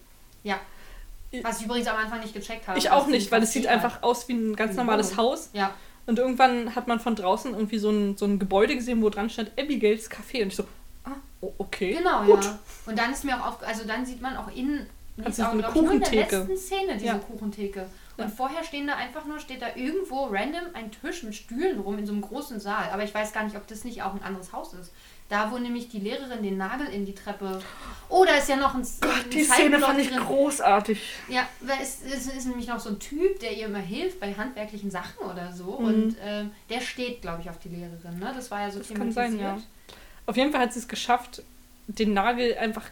ja. 0.43 0.59
Was 1.43 1.59
ich 1.61 1.67
übrigens 1.67 1.89
am 1.89 1.97
Anfang 1.97 2.21
nicht 2.21 2.33
gecheckt 2.33 2.67
habe. 2.67 2.79
Ich 2.79 2.91
auch 2.91 3.09
nicht, 3.09 3.31
weil 3.31 3.43
es 3.43 3.53
sieht 3.53 3.67
einfach 3.67 4.03
aus 4.03 4.27
wie 4.29 4.33
ein 4.33 4.57
ganz 4.57 4.75
normales. 4.77 5.19
Haus. 5.19 5.51
Ja, 5.53 5.75
Und 6.07 6.19
irgendwann 6.19 6.75
hat 6.75 6.87
man 6.89 6.99
von 6.99 7.15
draußen 7.15 7.53
irgendwie 7.53 7.79
so 7.79 7.91
ein, 7.91 8.17
so 8.17 8.25
ein 8.25 8.39
Gebäude 8.39 8.75
gesehen, 8.75 9.03
wo 9.03 9.11
dran 9.11 9.29
stand 9.29 9.51
Abigails 9.59 10.09
Café. 10.11 10.43
Und 10.43 10.49
ich 10.49 10.57
so, 10.57 10.65
okay. 11.41 11.95
genau, 11.95 12.25
gut. 12.25 12.45
ja. 12.45 12.59
Und 12.87 12.99
dann 12.99 13.13
ist 13.13 13.25
mir 13.25 13.41
auch 13.41 13.49
auf, 13.49 13.63
also 13.67 13.85
dann 13.87 14.05
sieht 14.07 14.21
man 14.21 14.37
auch 14.37 14.49
innen, 14.55 14.87
die 15.17 15.23
Hat 15.23 15.29
ist 15.31 15.37
sie 15.37 15.43
so 15.43 15.49
auch, 15.49 15.53
eine 15.53 15.63
glaub 15.63 15.77
ich, 15.77 15.83
nur 15.83 15.93
in 15.93 16.01
der 16.01 16.13
letzten 16.13 16.57
Szene, 16.57 16.93
diese 16.95 17.07
Ja. 17.07 17.15
Kuchentheke. 17.19 17.87
Und 18.19 18.25
Ja. 18.25 18.31
vorher 18.31 18.65
stehen 18.65 18.87
da 18.87 18.95
einfach 18.97 19.25
nur, 19.27 19.39
steht 19.41 19.61
da 19.63 19.69
irgendwo 19.75 20.25
random 20.25 20.65
ein 20.75 20.91
Tisch 20.91 21.23
mit 21.23 21.35
Stühlen 21.35 21.81
rum 21.81 21.99
in 21.99 22.07
so 22.07 22.13
einem 22.13 22.23
großen 22.23 22.59
Saal. 22.61 22.89
Aber 22.93 23.05
ich 23.05 23.15
weiß 23.15 23.33
gar 23.33 23.45
nicht, 23.45 23.57
ob 23.57 23.67
das 23.67 23.85
nicht 23.85 24.03
auch 24.03 24.15
ein 24.15 24.23
anderes 24.23 24.53
Haus 24.53 24.73
ist. 24.75 24.91
Da, 25.29 25.51
wo 25.51 25.59
nämlich 25.59 25.89
die 25.89 25.99
Lehrerin 25.99 26.41
den 26.43 26.57
Nagel 26.57 26.87
in 26.87 27.05
die 27.05 27.15
Treppe. 27.15 27.61
Oh, 28.09 28.25
da 28.25 28.37
ist 28.37 28.49
ja 28.49 28.55
noch 28.57 28.75
ein, 28.75 28.87
Gott, 29.01 29.25
ein 29.25 29.31
die 29.31 29.43
Szene 29.43 29.81
fand 29.81 29.99
ich 29.99 30.09
drin. 30.11 30.21
großartig. 30.21 31.01
Ja, 31.29 31.49
weil 31.61 31.79
es, 31.83 31.99
es 32.05 32.27
ist 32.29 32.47
nämlich 32.47 32.69
noch 32.69 32.79
so 32.79 32.91
ein 32.91 32.99
Typ, 33.01 33.41
der 33.41 33.53
ihr 33.57 33.67
immer 33.67 33.79
hilft 33.81 34.21
bei 34.21 34.33
handwerklichen 34.33 34.91
Sachen 34.91 35.27
oder 35.29 35.53
so. 35.53 35.79
Mhm. 35.81 35.87
Und 35.87 36.17
ähm, 36.25 36.53
der 36.71 36.81
steht, 36.81 37.23
glaube 37.23 37.43
ich, 37.43 37.51
auf 37.51 37.59
die 37.59 37.71
Lehrerin. 37.71 38.19
Ne? 38.21 38.33
Das 38.37 38.51
war 38.53 38.61
ja 38.61 38.71
so 38.71 38.79
Das 38.79 38.95
kann 38.95 39.11
sein, 39.11 39.39
ja. 39.39 39.59
Auf 40.27 40.37
jeden 40.37 40.53
Fall 40.53 40.61
hat 40.61 40.73
sie 40.73 40.81
es 40.81 40.89
geschafft, 40.89 41.43
den 41.87 42.15
Nagel 42.15 42.57
einfach 42.59 42.85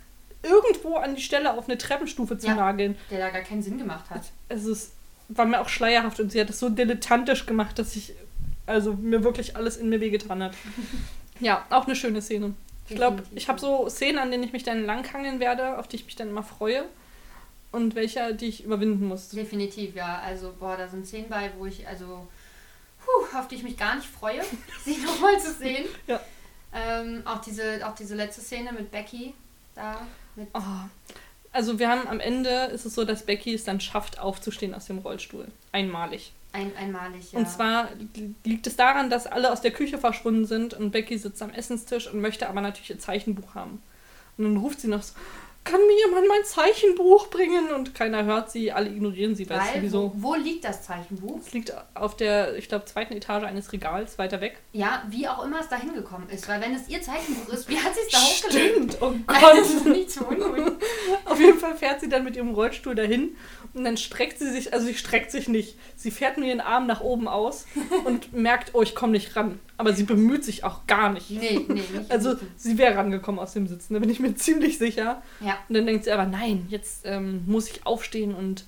irgendwo 0.43 0.97
an 0.97 1.15
die 1.17 1.23
Stelle 1.23 1.55
auf 1.55 1.69
eine 1.69 1.79
Treppenstufe 1.79 2.39
zu 2.39 2.47
Ja. 2.49 2.55
nageln. 2.55 2.97
Der 3.11 3.19
da 3.19 3.31
gar 3.31 3.43
keinen 3.43 3.63
Sinn 3.63 3.79
gemacht 3.79 4.09
hat. 4.11 4.31
Es 4.49 4.65
ist, 4.65 4.93
war 5.29 5.47
mir 5.47 5.61
auch 5.61 5.69
schleierhaft 5.69 6.21
und 6.21 6.31
sie 6.31 6.41
hat 6.41 6.51
es 6.51 6.61
so 6.61 6.69
dilettantisch 6.69 7.47
gemacht, 7.47 7.79
dass 7.79 7.97
ich, 7.97 8.15
also 8.67 8.93
mir 8.95 9.25
wirklich 9.25 9.57
alles 9.57 9.77
in 9.77 9.89
mir 9.89 10.01
wehgetan 10.01 10.43
hat. 10.43 10.55
ja, 11.41 11.65
auch 11.71 11.87
eine 11.87 11.97
schöne 11.97 12.23
Szene. 12.23 12.55
Ich 12.89 12.97
glaube, 12.97 13.23
ich 13.35 13.49
habe 13.49 13.59
so 13.59 13.89
Szenen, 13.89 14.19
an 14.19 14.31
denen 14.31 14.43
ich 14.45 14.53
mich 14.53 14.63
dann 14.63 14.85
langhangeln 14.85 15.41
werde, 15.41 15.79
auf 15.79 15.89
die 15.89 15.97
ich 15.97 16.05
mich 16.05 16.17
dann 16.17 16.29
immer 16.29 16.43
freue. 16.43 16.85
Und 17.73 17.95
welche, 17.97 18.35
die 18.35 18.47
ich 18.47 18.63
überwinden 18.65 19.09
muss. 19.09 19.31
Definitiv, 19.31 19.97
ja. 19.97 20.21
Also, 20.25 20.55
boah, 20.61 20.77
da 20.77 20.87
sind 20.87 21.07
Szenen 21.07 21.29
bei, 21.29 21.51
wo 21.59 21.67
ich, 21.67 21.89
also, 21.89 22.29
puh, 23.05 23.37
auf 23.39 23.49
die 23.49 23.57
ich 23.57 23.63
mich 23.65 23.77
gar 23.77 23.97
nicht 23.97 24.07
freue, 24.07 24.43
sie 24.85 24.99
nochmal 24.99 25.41
zu 25.41 25.53
sehen. 25.55 25.87
Ja. 26.07 26.21
Ähm, 26.75 27.23
auch, 27.25 27.41
diese, 27.41 27.87
auch 27.87 27.95
diese 27.95 28.15
letzte 28.15 28.41
Szene 28.41 28.73
mit 28.73 28.91
Becky 28.91 29.35
da. 29.75 30.07
Mit, 30.35 30.49
Oh. 30.53 30.61
Also 31.53 31.79
wir 31.79 31.89
haben 31.89 32.09
am 32.09 32.19
Ende 32.19 32.65
ist 32.73 32.85
es 32.85 32.95
so, 32.97 33.05
dass 33.05 33.23
Becky 33.23 33.55
es 33.55 33.63
dann 33.63 33.81
schafft, 33.81 34.19
aufzustehen 34.19 34.75
aus 34.75 34.87
dem 34.87 34.99
Rollstuhl. 34.99 35.47
Einmalig. 35.71 36.33
ein, 36.53 36.77
einmalig, 36.77 37.31
ja. 37.31 37.39
Und 37.39 37.49
zwar 37.49 37.91
liegt 38.45 38.67
es 38.67 38.75
daran, 38.75 39.09
dass 39.09 39.29
alle 39.29 39.53
aus 39.53 39.61
der 39.61 39.71
Küche 39.71 39.99
verschwunden 39.99 40.47
sind 40.47 40.75
und 40.75 40.91
Becky 40.91 41.17
sitzt 41.17 41.41
am 41.43 41.51
Essenstisch 41.51 42.09
und 42.09 42.21
möchte 42.21 42.49
aber 42.49 42.61
natürlich 42.61 42.91
ihr 42.91 42.99
Zeichenbuch 42.99 43.55
haben. 43.55 43.81
Und 44.37 44.45
dann 44.45 44.57
ruft 44.57 44.81
sie 44.81 44.89
noch 44.89 45.03
so, 45.03 45.15
kann 45.65 45.81
mir 45.87 45.97
jemand 46.07 46.29
mein 46.29 46.45
Zeichenbuch 46.45 47.29
bringen? 47.29 47.73
Und 47.73 47.95
keiner 47.95 48.25
hört 48.25 48.51
sie, 48.51 48.71
alle 48.71 48.89
ignorieren 48.91 49.35
sie, 49.35 49.49
weil 49.49 49.59
es 49.61 49.67
Weil, 49.69 49.75
sowieso... 49.77 50.13
wo, 50.17 50.31
wo 50.31 50.35
liegt 50.35 50.65
das 50.65 50.83
Zeichenbuch? 50.83 51.39
Es 51.39 51.53
liegt 51.53 51.73
auf 51.95 52.17
der, 52.17 52.57
ich 52.57 52.69
glaube, 52.69 52.85
zweiten 52.85 53.15
Etage 53.15 53.45
eines 53.45 53.73
Regals 53.73 54.19
weiter 54.19 54.41
weg. 54.41 54.59
Ja, 54.73 55.03
wie 55.09 55.27
auch 55.27 55.45
immer 55.45 55.61
es 55.61 55.69
da 55.69 55.77
hingekommen 55.77 56.29
ist. 56.29 56.49
Weil 56.49 56.61
wenn 56.61 56.75
es 56.75 56.89
ihr 56.89 57.01
Zeichenbuch 57.03 57.49
ist, 57.53 57.69
wie 57.69 57.79
hat 57.79 57.95
sie 57.95 58.01
es 58.07 58.09
da 58.13 58.19
hochgelegt? 58.19 58.75
Stimmt, 58.75 58.97
oh 59.03 59.15
Das 59.27 59.41
Gott. 59.41 59.59
ist 59.59 59.87
nicht 59.87 60.11
so 60.11 60.25
unruhig. 60.27 60.73
Auf 61.25 61.41
jeden 61.41 61.59
Fall 61.59 61.75
fährt 61.77 62.01
sie 62.01 62.09
dann 62.09 62.25
mit 62.25 62.37
ihrem 62.37 62.51
Rollstuhl 62.51 62.95
dahin 62.95 63.37
und 63.75 63.85
dann 63.85 63.97
streckt 63.97 64.39
sie 64.39 64.51
sich, 64.51 64.73
also 64.73 64.87
sie 64.87 64.95
streckt 64.95 65.31
sich 65.31 65.49
nicht. 65.49 65.77
Sie 65.97 66.11
fährt 66.11 66.39
nur 66.39 66.47
ihren 66.47 66.61
Arm 66.61 66.87
nach 66.87 67.01
oben 67.01 67.27
aus 67.27 67.67
und 68.05 68.33
merkt, 68.33 68.75
oh, 68.75 68.83
ich 68.83 68.95
komme 68.95 69.13
nicht 69.13 69.35
ran. 69.37 69.59
Aber 69.77 69.93
sie 69.93 70.05
bemüht 70.05 70.45
sich 70.45 70.63
auch 70.65 70.87
gar 70.87 71.13
nicht. 71.13 71.31
Nee, 71.31 71.65
nee, 71.69 71.75
nicht. 71.75 72.11
Also 72.11 72.37
sie 72.57 72.79
wäre 72.79 72.97
rangekommen 72.97 73.41
aus 73.41 73.53
dem 73.53 73.67
Sitzen, 73.67 73.95
da 73.95 74.01
bin 74.01 74.11
ich 74.11 74.21
mir 74.21 74.35
ziemlich 74.37 74.79
sicher. 74.79 75.23
ja. 75.41 75.59
Und 75.69 75.75
dann 75.75 75.87
denkt 75.87 76.05
sie 76.05 76.13
aber, 76.13 76.27
nein, 76.27 76.67
jetzt 76.69 77.03
ähm, 77.05 77.43
muss 77.47 77.69
ich 77.69 77.85
aufstehen 77.85 78.35
und 78.35 78.65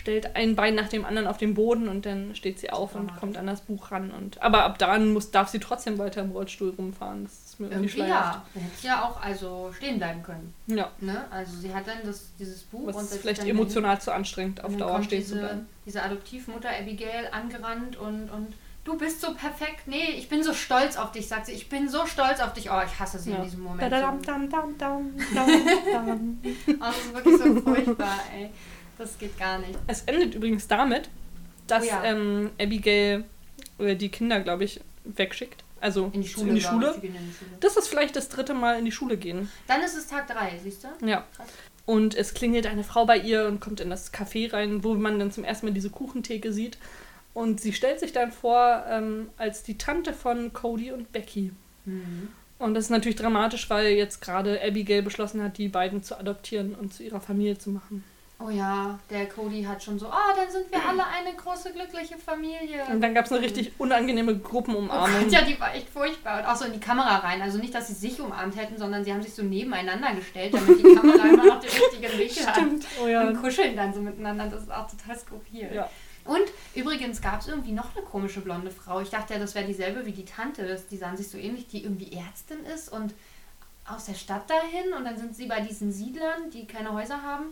stellt 0.00 0.34
ein 0.34 0.56
Bein 0.56 0.74
nach 0.74 0.88
dem 0.88 1.04
anderen 1.04 1.28
auf 1.28 1.36
den 1.36 1.52
Boden 1.54 1.88
und 1.88 2.06
dann 2.06 2.34
steht 2.34 2.58
sie 2.58 2.70
auf 2.70 2.94
und 2.94 3.14
kommt 3.16 3.36
an 3.36 3.46
das 3.46 3.60
Buch 3.60 3.90
ran. 3.92 4.10
Und, 4.10 4.40
aber 4.42 4.64
ab 4.64 4.78
dann 4.78 5.12
muss, 5.12 5.30
darf 5.30 5.48
sie 5.48 5.60
trotzdem 5.60 5.98
weiter 5.98 6.22
im 6.22 6.30
Rollstuhl 6.32 6.70
rumfahren. 6.70 7.24
Das 7.24 7.32
ist 7.34 7.60
mir 7.60 7.68
irgendwie 7.68 7.90
schleierhaft. 7.90 8.34
ja. 8.34 8.44
Dann 8.54 8.62
hätte 8.62 8.76
sie 8.80 8.86
ja 8.86 9.04
auch 9.04 9.20
also 9.22 9.70
stehen 9.76 9.98
bleiben 9.98 10.22
können. 10.22 10.54
Ja, 10.66 10.90
Ne? 11.00 11.24
Also 11.30 11.56
sie 11.58 11.72
hat 11.74 11.86
dann 11.86 11.98
das, 12.04 12.30
dieses 12.38 12.62
Buch 12.62 12.86
was 12.86 12.96
und 12.96 13.02
ist 13.04 13.18
vielleicht 13.18 13.42
dann 13.42 13.48
emotional 13.48 14.00
zu 14.00 14.12
anstrengend, 14.12 14.64
auf 14.64 14.74
Dauer 14.76 14.92
kommt 14.92 15.04
stehen 15.04 15.22
zu 15.22 15.34
diese, 15.34 15.40
bleiben. 15.40 15.66
diese 15.84 16.02
Adoptivmutter 16.02 16.70
Abigail 16.70 17.28
angerannt 17.30 17.96
und, 17.98 18.30
und 18.30 18.54
du 18.84 18.96
bist 18.96 19.20
so 19.20 19.34
perfekt. 19.34 19.86
Nee, 19.86 20.12
ich 20.16 20.30
bin 20.30 20.42
so 20.42 20.54
stolz 20.54 20.96
auf 20.96 21.12
dich, 21.12 21.28
sagt 21.28 21.44
sie. 21.46 21.52
Ich 21.52 21.68
bin 21.68 21.90
so 21.90 22.06
stolz 22.06 22.40
auf 22.40 22.54
dich. 22.54 22.70
Oh, 22.70 22.80
ich 22.86 22.98
hasse 22.98 23.18
sie 23.18 23.32
in 23.32 23.42
diesem 23.42 23.60
Moment. 23.62 23.82
Dadadam, 23.82 24.22
dam, 24.22 24.48
dam, 24.48 24.78
dam, 24.78 25.10
dam, 25.34 25.48
dam. 25.92 26.38
Oh, 26.68 26.74
das 26.80 26.96
ist 26.96 27.14
wirklich 27.14 27.38
so 27.38 27.60
furchtbar, 27.60 28.18
ey. 28.34 28.50
Das 29.00 29.18
geht 29.18 29.38
gar 29.38 29.58
nicht. 29.58 29.78
Es 29.86 30.02
endet 30.02 30.34
übrigens 30.34 30.68
damit, 30.68 31.08
dass 31.66 31.84
Oh 31.84 31.86
ja. 31.86 32.04
ähm, 32.04 32.50
Abigail 32.60 33.24
äh, 33.78 33.96
die 33.96 34.10
Kinder, 34.10 34.40
glaube 34.40 34.64
ich, 34.64 34.80
wegschickt. 35.04 35.64
Also 35.80 36.10
In 36.12 36.20
die 36.20 36.28
Schule. 36.28 36.50
In 36.50 36.54
die 36.56 36.60
Schule. 36.60 36.94
ich, 36.98 37.04
in 37.04 37.12
die 37.14 37.18
Schule. 37.32 37.50
Das 37.60 37.78
ist 37.78 37.88
vielleicht 37.88 38.14
das 38.14 38.28
dritte 38.28 38.52
Mal 38.52 38.78
in 38.78 38.84
die 38.84 38.92
Schule 38.92 39.16
gehen. 39.16 39.50
Dann 39.66 39.80
ist 39.80 39.96
es 39.96 40.06
Tag 40.06 40.28
3, 40.28 40.58
siehst 40.62 40.84
du? 40.84 41.06
Ja. 41.06 41.24
Krass. 41.34 41.48
Und 41.86 42.14
es 42.14 42.34
klingelt 42.34 42.66
eine 42.66 42.84
Frau 42.84 43.06
bei 43.06 43.16
ihr 43.16 43.46
und 43.46 43.60
kommt 43.60 43.80
in 43.80 43.88
das 43.88 44.12
Café 44.12 44.52
rein, 44.52 44.84
wo 44.84 44.94
man 44.94 45.18
dann 45.18 45.32
zum 45.32 45.44
ersten 45.44 45.66
Mal 45.66 45.72
diese 45.72 45.88
Kuchentheke 45.88 46.52
sieht. 46.52 46.76
Und 47.32 47.60
sie 47.62 47.72
stellt 47.72 48.00
sich 48.00 48.12
dann 48.12 48.32
vor 48.32 48.84
ähm, 48.86 49.30
als 49.38 49.62
die 49.62 49.78
Tante 49.78 50.12
von 50.12 50.52
Cody 50.52 50.92
und 50.92 51.10
Becky. 51.12 51.52
Mhm. 51.86 52.28
Und 52.58 52.74
das 52.74 52.84
ist 52.84 52.90
natürlich 52.90 53.16
dramatisch, 53.16 53.70
weil 53.70 53.92
jetzt 53.92 54.20
gerade 54.20 54.60
Abigail 54.62 55.00
beschlossen 55.00 55.42
hat, 55.42 55.56
die 55.56 55.68
beiden 55.68 56.02
zu 56.02 56.18
adoptieren 56.20 56.74
und 56.74 56.92
zu 56.92 57.02
ihrer 57.02 57.22
Familie 57.22 57.56
zu 57.56 57.70
machen. 57.70 58.04
Oh 58.42 58.48
ja, 58.48 58.98
der 59.10 59.28
Cody 59.28 59.62
hat 59.62 59.82
schon 59.82 59.98
so, 59.98 60.06
oh, 60.06 60.34
dann 60.34 60.50
sind 60.50 60.70
wir 60.72 60.82
alle 60.88 61.06
eine 61.06 61.36
große 61.36 61.72
glückliche 61.72 62.16
Familie. 62.16 62.86
Und 62.90 63.02
dann 63.02 63.12
gab 63.12 63.26
es 63.26 63.32
eine 63.32 63.42
richtig 63.42 63.72
unangenehme 63.78 64.32
Oh 64.32 64.48
Gruppenumarmung. 64.48 65.24
Gott, 65.24 65.32
ja, 65.32 65.42
die 65.42 65.60
war 65.60 65.74
echt 65.74 65.90
furchtbar. 65.90 66.40
Und 66.40 66.46
auch 66.46 66.56
so 66.56 66.64
in 66.64 66.72
die 66.72 66.80
Kamera 66.80 67.16
rein. 67.18 67.42
Also 67.42 67.58
nicht, 67.58 67.74
dass 67.74 67.88
sie 67.88 67.94
sich 67.94 68.18
umarmt 68.18 68.56
hätten, 68.56 68.78
sondern 68.78 69.04
sie 69.04 69.12
haben 69.12 69.22
sich 69.22 69.34
so 69.34 69.42
nebeneinander 69.42 70.14
gestellt, 70.14 70.54
damit 70.54 70.78
die 70.78 70.94
Kamera 70.94 71.28
immer 71.28 71.44
noch 71.44 71.60
den 71.60 71.70
richtigen 71.70 72.18
Winkel 72.18 72.46
hat. 72.46 72.56
Stimmt. 72.56 72.86
Oh 73.02 73.06
ja. 73.06 73.26
Und 73.28 73.42
kuscheln 73.42 73.76
dann 73.76 73.92
so 73.92 74.00
miteinander. 74.00 74.46
Das 74.46 74.62
ist 74.62 74.72
auch 74.72 74.88
total 74.90 75.18
skurril. 75.18 75.74
ja. 75.74 75.90
Und 76.24 76.44
übrigens 76.74 77.20
gab 77.22 77.40
es 77.40 77.48
irgendwie 77.48 77.72
noch 77.72 77.96
eine 77.96 78.04
komische 78.04 78.40
blonde 78.40 78.70
Frau. 78.70 79.00
Ich 79.00 79.10
dachte 79.10 79.34
ja, 79.34 79.40
das 79.40 79.54
wäre 79.54 79.66
dieselbe 79.66 80.04
wie 80.06 80.12
die 80.12 80.24
Tante. 80.24 80.80
Die 80.90 80.96
sahen 80.96 81.16
sich 81.16 81.28
so 81.28 81.38
ähnlich, 81.38 81.66
die 81.68 81.82
irgendwie 81.82 82.12
Ärztin 82.12 82.64
ist 82.74 82.90
und 82.92 83.14
aus 83.86 84.04
der 84.04 84.14
Stadt 84.14 84.48
dahin. 84.48 84.92
Und 84.92 85.04
dann 85.04 85.18
sind 85.18 85.34
sie 85.34 85.46
bei 85.46 85.60
diesen 85.60 85.92
Siedlern, 85.92 86.50
die 86.52 86.66
keine 86.66 86.92
Häuser 86.92 87.22
haben. 87.22 87.46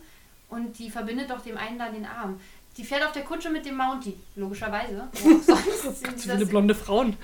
Und 0.49 0.79
die 0.79 0.91
verbindet 0.91 1.31
doch 1.31 1.41
dem 1.43 1.57
einen 1.59 1.79
da 1.79 1.89
den 1.91 2.07
Arm. 2.07 2.41
Die 2.77 2.85
fährt 2.85 3.05
auf 3.05 3.13
der 3.13 3.23
Kutsche 3.25 3.51
mit 3.51 3.67
dem 3.67 3.77
Mountie, 3.77 4.15
logischerweise. 4.37 5.09
Auch 5.15 5.43
sonst. 5.43 5.83
So 6.17 6.31
viele 6.33 6.47
blonde 6.47 6.75
Frauen. 6.75 7.17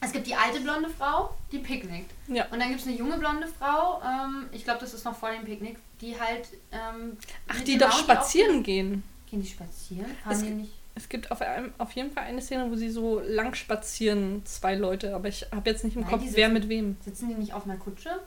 Es 0.00 0.12
gibt 0.12 0.26
die 0.26 0.34
alte 0.34 0.60
blonde 0.60 0.88
Frau, 0.88 1.34
die 1.50 1.58
picknickt. 1.58 2.10
Ja. 2.28 2.44
Und 2.50 2.60
dann 2.60 2.68
gibt 2.68 2.80
es 2.80 2.86
eine 2.86 2.96
junge 2.96 3.16
blonde 3.18 3.46
Frau, 3.58 4.00
ähm, 4.02 4.46
ich 4.52 4.64
glaube, 4.64 4.80
das 4.80 4.92
ist 4.94 5.04
noch 5.04 5.16
vor 5.16 5.30
dem 5.30 5.44
Picknick, 5.44 5.78
die 6.00 6.18
halt. 6.20 6.48
Ähm, 6.72 7.16
Ach, 7.48 7.60
die 7.62 7.78
doch 7.78 7.88
Mountie 7.88 8.02
spazieren 8.02 8.62
gehen. 8.62 9.02
Gehen 9.30 9.40
die 9.42 9.48
spazieren? 9.48 10.06
Fahren 10.22 10.32
Es- 10.32 10.42
die 10.42 10.50
nicht? 10.50 10.72
Es 10.96 11.08
gibt 11.08 11.32
auf, 11.32 11.40
einem, 11.40 11.72
auf 11.78 11.90
jeden 11.92 12.12
Fall 12.12 12.22
eine 12.24 12.40
Szene, 12.40 12.70
wo 12.70 12.76
sie 12.76 12.88
so 12.88 13.18
lang 13.18 13.54
spazieren, 13.54 14.42
zwei 14.46 14.76
Leute. 14.76 15.12
Aber 15.16 15.26
ich 15.26 15.44
habe 15.50 15.68
jetzt 15.68 15.82
nicht 15.82 15.96
im 15.96 16.02
Nein, 16.02 16.10
Kopf, 16.12 16.22
wer 16.22 16.30
sitzen- 16.48 16.52
mit 16.52 16.68
wem. 16.68 16.96
Sitzen 17.04 17.28
die 17.30 17.34
nicht 17.34 17.52
auf 17.52 17.64
einer 17.64 17.76
Kutsche? 17.78 18.20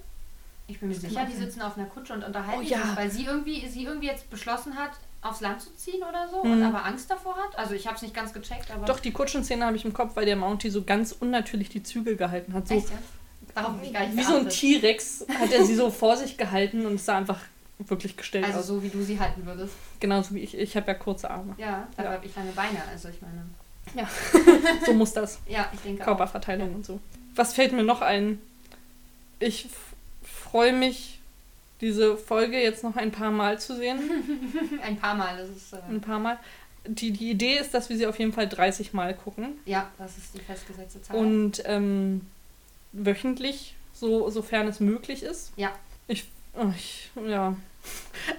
Ich 0.67 0.79
bin 0.79 0.89
mir 0.89 0.95
sicher, 0.95 1.21
auch 1.21 1.27
die 1.27 1.33
sitzen 1.35 1.61
auf 1.61 1.77
einer 1.77 1.87
Kutsche 1.87 2.13
und 2.13 2.23
unterhalten 2.23 2.59
Oh 2.59 2.61
sich, 2.61 2.71
ja. 2.71 2.91
weil 2.95 3.09
sie 3.09 3.23
irgendwie, 3.25 3.67
sie 3.67 3.85
irgendwie 3.85 4.07
jetzt 4.07 4.29
beschlossen 4.29 4.75
hat, 4.75 4.91
aufs 5.21 5.39
Land 5.41 5.61
zu 5.61 5.73
ziehen 5.75 6.03
oder 6.03 6.27
so 6.29 6.43
Mhm. 6.43 6.51
und 6.51 6.63
aber 6.63 6.85
Angst 6.85 7.09
davor 7.09 7.35
hat. 7.37 7.57
Also 7.57 7.73
ich 7.73 7.85
habe 7.87 7.95
es 7.95 8.01
nicht 8.01 8.13
ganz 8.13 8.33
gecheckt, 8.33 8.69
aber 8.71 8.85
Doch, 8.85 8.99
die 8.99 9.11
Kutschenszene 9.11 9.65
habe 9.65 9.75
ich 9.77 9.85
im 9.85 9.93
Kopf, 9.93 10.15
weil 10.15 10.25
der 10.25 10.35
Mountie 10.35 10.69
so 10.69 10.83
ganz 10.83 11.13
unnatürlich 11.13 11.69
die 11.69 11.83
Zügel 11.83 12.15
gehalten 12.17 12.53
hat. 12.53 12.67
So, 12.67 12.75
echt, 12.75 12.89
ja? 12.89 12.97
Darauf 13.55 13.71
hab 13.75 13.83
ich 13.83 13.93
gar 13.93 14.05
nicht 14.05 14.17
wie 14.17 14.23
so 14.23 14.35
ein 14.35 14.43
geachtet. 14.43 14.59
T-Rex 14.59 15.25
hat 15.39 15.51
er 15.51 15.65
sie 15.65 15.75
so 15.75 15.89
vor 15.89 16.15
sich 16.17 16.37
gehalten 16.37 16.85
und 16.85 16.95
es 16.95 17.05
sah 17.05 17.17
einfach 17.17 17.39
wirklich 17.79 18.17
gestellt 18.17 18.45
Also 18.45 18.59
aus. 18.59 18.67
so 18.67 18.83
wie 18.83 18.89
du 18.89 19.01
sie 19.03 19.19
halten 19.19 19.45
würdest. 19.45 19.73
Genauso 19.99 20.35
wie 20.35 20.39
ich. 20.39 20.57
Ich 20.57 20.75
habe 20.75 20.87
ja 20.87 20.93
kurze 20.95 21.29
Arme. 21.31 21.55
Ja, 21.57 21.87
dafür 21.95 22.11
Ja. 22.11 22.17
habe 22.17 22.25
ich 22.25 22.35
lange 22.35 22.51
Beine. 22.51 22.81
Also 22.91 23.07
ich 23.09 23.21
meine. 23.21 23.45
So 24.85 24.93
muss 24.93 25.13
das. 25.13 25.39
Ja, 25.47 25.69
ich 25.73 25.79
denke 25.79 26.01
auch. 26.01 26.07
Körperverteilung 26.07 26.75
und 26.75 26.85
so. 26.85 26.99
Was 27.35 27.53
fällt 27.53 27.71
mir 27.71 27.83
noch 27.83 28.01
ein? 28.01 28.41
Ich 29.39 29.67
freue 30.49 30.73
mich, 30.73 31.19
diese 31.81 32.17
Folge 32.17 32.57
jetzt 32.59 32.83
noch 32.83 32.95
ein 32.95 33.11
paar 33.11 33.31
Mal 33.31 33.59
zu 33.59 33.75
sehen. 33.75 33.99
Ein 34.83 34.97
paar 34.97 35.15
Mal. 35.15 35.37
Das 35.37 35.49
ist, 35.49 35.73
äh, 35.73 35.77
Ein 35.89 36.01
paar 36.01 36.19
Mal. 36.19 36.39
Die, 36.87 37.11
die 37.11 37.29
Idee 37.29 37.57
ist, 37.57 37.73
dass 37.73 37.89
wir 37.89 37.97
sie 37.97 38.07
auf 38.07 38.17
jeden 38.17 38.33
Fall 38.33 38.47
30 38.47 38.93
Mal 38.93 39.13
gucken. 39.13 39.59
ja, 39.65 39.91
das 39.97 40.17
ist 40.17 40.33
die 40.33 40.39
festgesetzte 40.39 41.01
Zahl. 41.01 41.17
Und 41.17 41.61
ähm, 41.65 42.21
wöchentlich, 42.93 43.75
so, 43.93 44.29
sofern 44.29 44.67
es 44.67 44.79
möglich 44.79 45.21
ist. 45.21 45.51
Ja. 45.57 45.71
Ich, 46.07 46.25
ich 46.75 47.09
ja. 47.27 47.55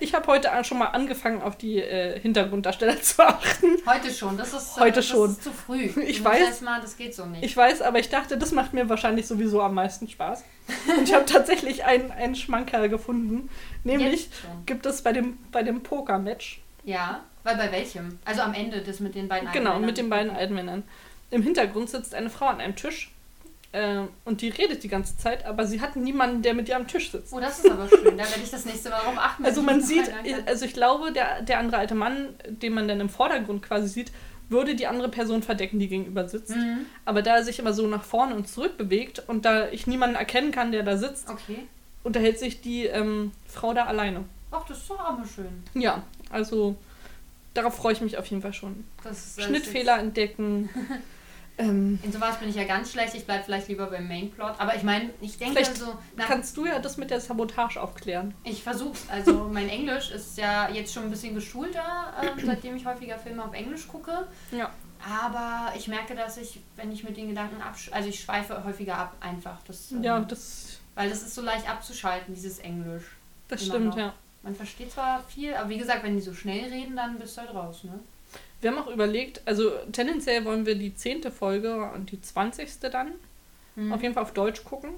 Ich 0.00 0.14
habe 0.14 0.26
heute 0.26 0.50
schon 0.64 0.78
mal 0.78 0.86
angefangen, 0.88 1.40
auf 1.42 1.56
die 1.56 1.78
äh, 1.78 2.18
Hintergrunddarsteller 2.20 3.00
zu 3.02 3.22
achten. 3.26 3.66
Heute 3.86 4.12
schon, 4.12 4.36
das 4.36 4.52
ist, 4.52 4.76
äh, 4.76 4.80
Heute 4.80 4.96
das 4.96 5.06
schon. 5.06 5.30
ist 5.30 5.42
zu 5.42 5.50
früh. 5.52 5.84
Ich 6.04 6.18
Du 6.18 6.24
weiß. 6.24 6.60
Mal, 6.60 6.80
das 6.80 6.96
geht 6.96 7.14
so 7.14 7.24
nicht. 7.26 7.42
Ich 7.44 7.56
weiß, 7.56 7.82
aber 7.82 7.98
ich 7.98 8.08
dachte, 8.10 8.36
das 8.36 8.52
macht 8.52 8.74
mir 8.74 8.88
wahrscheinlich 8.88 9.26
sowieso 9.26 9.62
am 9.62 9.74
meisten 9.74 10.08
Spaß. 10.08 10.44
Und 10.88 11.08
ich 11.08 11.14
habe 11.14 11.24
tatsächlich 11.26 11.84
einen, 11.84 12.10
einen 12.10 12.34
Schmankerl 12.34 12.88
gefunden. 12.88 13.48
Nämlich 13.84 14.28
gibt 14.66 14.84
es 14.86 15.02
bei 15.02 15.12
dem, 15.12 15.38
bei 15.52 15.62
dem 15.62 15.82
Poker-Match, 15.82 16.60
Ja, 16.84 17.22
weil 17.44 17.56
bei 17.56 17.72
welchem? 17.72 18.18
Also 18.24 18.42
am 18.42 18.52
Ende, 18.54 18.82
das 18.82 19.00
mit 19.00 19.14
den 19.14 19.28
beiden 19.28 19.50
genau, 19.52 19.72
alten 19.74 19.86
mit 19.86 19.96
den 19.96 20.08
Männern. 20.08 20.26
beiden 20.28 20.38
alten 20.40 20.54
Männern. 20.54 20.82
Im 21.30 21.42
Hintergrund 21.42 21.88
sitzt 21.90 22.14
eine 22.14 22.30
Frau 22.30 22.46
an 22.46 22.60
einem 22.60 22.76
Tisch 22.76 23.10
äh, 23.72 24.00
und 24.24 24.40
die 24.40 24.48
redet 24.48 24.82
die 24.82 24.88
ganze 24.88 25.16
Zeit, 25.16 25.44
aber 25.44 25.66
sie 25.66 25.80
hat 25.80 25.96
niemanden, 25.96 26.42
der 26.42 26.54
mit 26.54 26.68
ihr 26.68 26.76
am 26.76 26.86
Tisch 26.86 27.10
sitzt. 27.12 27.32
Oh, 27.32 27.40
das 27.40 27.58
ist 27.58 27.70
aber 27.70 27.88
schön. 27.88 28.16
Da 28.16 28.24
werde 28.24 28.40
ich 28.42 28.50
das 28.50 28.64
nächste 28.64 28.88
Mal 28.90 28.98
darauf 29.00 29.18
achten. 29.18 29.44
Also 29.44 29.62
man 29.62 29.80
sieht, 29.82 30.10
also 30.46 30.64
ich 30.64 30.72
glaube, 30.72 31.12
der, 31.12 31.42
der 31.42 31.58
andere 31.58 31.78
alte 31.78 31.94
Mann, 31.94 32.28
den 32.48 32.72
man 32.72 32.88
dann 32.88 33.00
im 33.00 33.08
Vordergrund 33.10 33.62
quasi 33.62 33.88
sieht, 33.88 34.10
würde 34.48 34.74
die 34.74 34.86
andere 34.86 35.10
Person 35.10 35.42
verdecken, 35.42 35.78
die 35.78 35.88
gegenüber 35.88 36.26
sitzt. 36.26 36.56
Mhm. 36.56 36.86
Aber 37.04 37.20
da 37.20 37.36
er 37.36 37.44
sich 37.44 37.58
immer 37.58 37.74
so 37.74 37.86
nach 37.86 38.04
vorne 38.04 38.34
und 38.34 38.48
zurück 38.48 38.78
bewegt 38.78 39.22
und 39.26 39.44
da 39.44 39.68
ich 39.68 39.86
niemanden 39.86 40.16
erkennen 40.16 40.52
kann, 40.52 40.72
der 40.72 40.82
da 40.82 40.96
sitzt, 40.96 41.28
Okay. 41.28 41.66
unterhält 42.02 42.38
sich 42.38 42.62
die 42.62 42.86
ähm, 42.86 43.32
Frau 43.46 43.74
da 43.74 43.84
alleine. 43.84 44.24
Ach, 44.50 44.64
das 44.66 44.78
ist 44.78 44.88
doch 44.88 44.98
aber 45.00 45.24
schön. 45.26 45.62
Ja, 45.74 46.02
also 46.30 46.76
darauf 47.52 47.74
freue 47.74 47.92
ich 47.92 48.00
mich 48.00 48.16
auf 48.16 48.24
jeden 48.24 48.40
Fall 48.40 48.54
schon. 48.54 48.84
Schnittfehler 49.36 49.98
entdecken. 49.98 50.70
ähm, 51.58 51.98
in 52.02 52.12
sowas 52.12 52.38
bin 52.38 52.48
ich 52.48 52.54
ja 52.54 52.64
ganz 52.64 52.92
schlecht. 52.92 53.14
Ich 53.14 53.26
bleibe 53.26 53.44
vielleicht 53.44 53.68
lieber 53.68 53.86
beim 53.86 54.06
Mainplot. 54.06 54.54
Aber 54.58 54.76
ich 54.76 54.84
meine, 54.84 55.10
ich 55.20 55.38
denke 55.38 55.56
Vielleicht 55.56 55.76
so, 55.76 55.98
nach, 56.16 56.26
kannst 56.26 56.56
du 56.56 56.66
ja 56.66 56.78
das 56.78 56.96
mit 56.96 57.10
der 57.10 57.20
Sabotage 57.20 57.82
aufklären. 57.82 58.32
ich 58.44 58.62
versuch's. 58.62 59.04
Also 59.08 59.50
mein 59.52 59.68
Englisch 59.68 60.10
ist 60.12 60.38
ja 60.38 60.68
jetzt 60.70 60.94
schon 60.94 61.04
ein 61.04 61.10
bisschen 61.10 61.34
geschulter, 61.34 62.14
ähm, 62.22 62.38
seitdem 62.46 62.76
ich 62.76 62.86
häufiger 62.86 63.18
Filme 63.18 63.44
auf 63.44 63.52
Englisch 63.52 63.88
gucke. 63.88 64.28
Ja. 64.52 64.70
Aber 65.08 65.72
ich 65.76 65.88
merke, 65.88 66.14
dass 66.14 66.36
ich, 66.38 66.60
wenn 66.76 66.92
ich 66.92 67.04
mit 67.04 67.16
den 67.16 67.28
Gedanken 67.28 67.60
absch... 67.60 67.90
Also 67.92 68.08
ich 68.08 68.20
schweife 68.20 68.64
häufiger 68.64 68.96
ab 68.96 69.16
einfach. 69.20 69.58
Das, 69.66 69.90
ähm, 69.92 70.02
Ja, 70.02 70.20
das, 70.20 70.78
Weil 70.94 71.08
das 71.08 71.22
ist 71.22 71.34
so 71.34 71.42
leicht 71.42 71.68
abzuschalten, 71.68 72.34
dieses 72.34 72.60
Englisch. 72.60 73.04
das 73.48 73.66
stimmt, 73.66 73.86
noch. 73.90 73.98
ja. 73.98 74.14
Man 74.42 74.54
versteht 74.54 74.92
zwar 74.92 75.22
viel, 75.24 75.54
aber 75.54 75.68
wie 75.68 75.78
gesagt, 75.78 76.04
wenn 76.04 76.14
die 76.14 76.22
so 76.22 76.32
schnell 76.32 76.70
reden, 76.70 76.94
dann 76.94 77.18
bist 77.18 77.36
du 77.36 77.40
halt 77.40 77.54
raus, 77.54 77.82
ne? 77.82 77.98
Wir 78.60 78.70
haben 78.70 78.78
auch 78.78 78.88
überlegt, 78.88 79.40
also 79.44 79.70
tendenziell 79.92 80.44
wollen 80.44 80.66
wir 80.66 80.74
die 80.74 80.94
zehnte 80.94 81.30
Folge 81.30 81.90
und 81.94 82.10
die 82.10 82.20
zwanzigste 82.20 82.90
dann 82.90 83.12
Mhm. 83.76 83.92
auf 83.92 84.02
jeden 84.02 84.12
Fall 84.12 84.24
auf 84.24 84.32
Deutsch 84.32 84.64
gucken. 84.64 84.90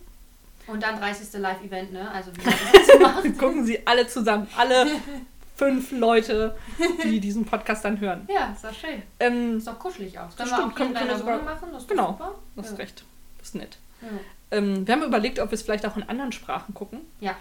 Und 0.66 0.82
dann 0.82 0.98
30. 0.98 1.38
Live-Event, 1.38 1.92
ne? 1.92 2.10
Also 2.10 2.30
wie 2.34 2.40
man 2.44 2.54
das 2.72 2.98
macht. 3.26 3.38
gucken 3.38 3.66
sie 3.66 3.86
alle 3.86 4.06
zusammen, 4.06 4.48
alle 4.56 4.86
fünf 5.56 5.92
Leute, 5.92 6.56
die 7.04 7.20
diesen 7.20 7.44
Podcast 7.44 7.84
dann 7.84 8.00
hören. 8.00 8.26
Ja, 8.32 8.52
ist 8.54 8.64
doch 8.64 8.72
schön. 8.72 9.02
Ähm, 9.18 9.58
Ist 9.58 9.66
doch 9.66 9.78
kuschelig 9.78 10.18
aus. 10.18 10.34
Das 10.34 10.48
Können 10.48 10.50
wir 10.50 10.56
stimmt, 10.56 10.72
auch 10.72 10.76
hier 10.78 10.86
in 10.86 10.94
deiner 10.94 11.18
wir 11.18 11.26
Wohnung 11.26 11.44
machen? 11.44 11.68
Das 11.72 11.82
ist 11.82 11.88
genau. 11.88 12.06
super. 12.12 12.34
das 12.56 12.66
ist 12.66 12.72
ja. 12.72 12.78
recht. 12.78 13.04
Das 13.38 13.48
ist 13.48 13.54
nett. 13.56 13.76
Ja. 14.00 14.08
Ähm, 14.52 14.86
wir 14.86 14.94
haben 14.94 15.02
überlegt, 15.02 15.38
ob 15.40 15.50
wir 15.50 15.54
es 15.56 15.62
vielleicht 15.62 15.84
auch 15.84 15.96
in 15.98 16.08
anderen 16.08 16.32
Sprachen 16.32 16.72
gucken. 16.72 17.00
Ja. 17.20 17.36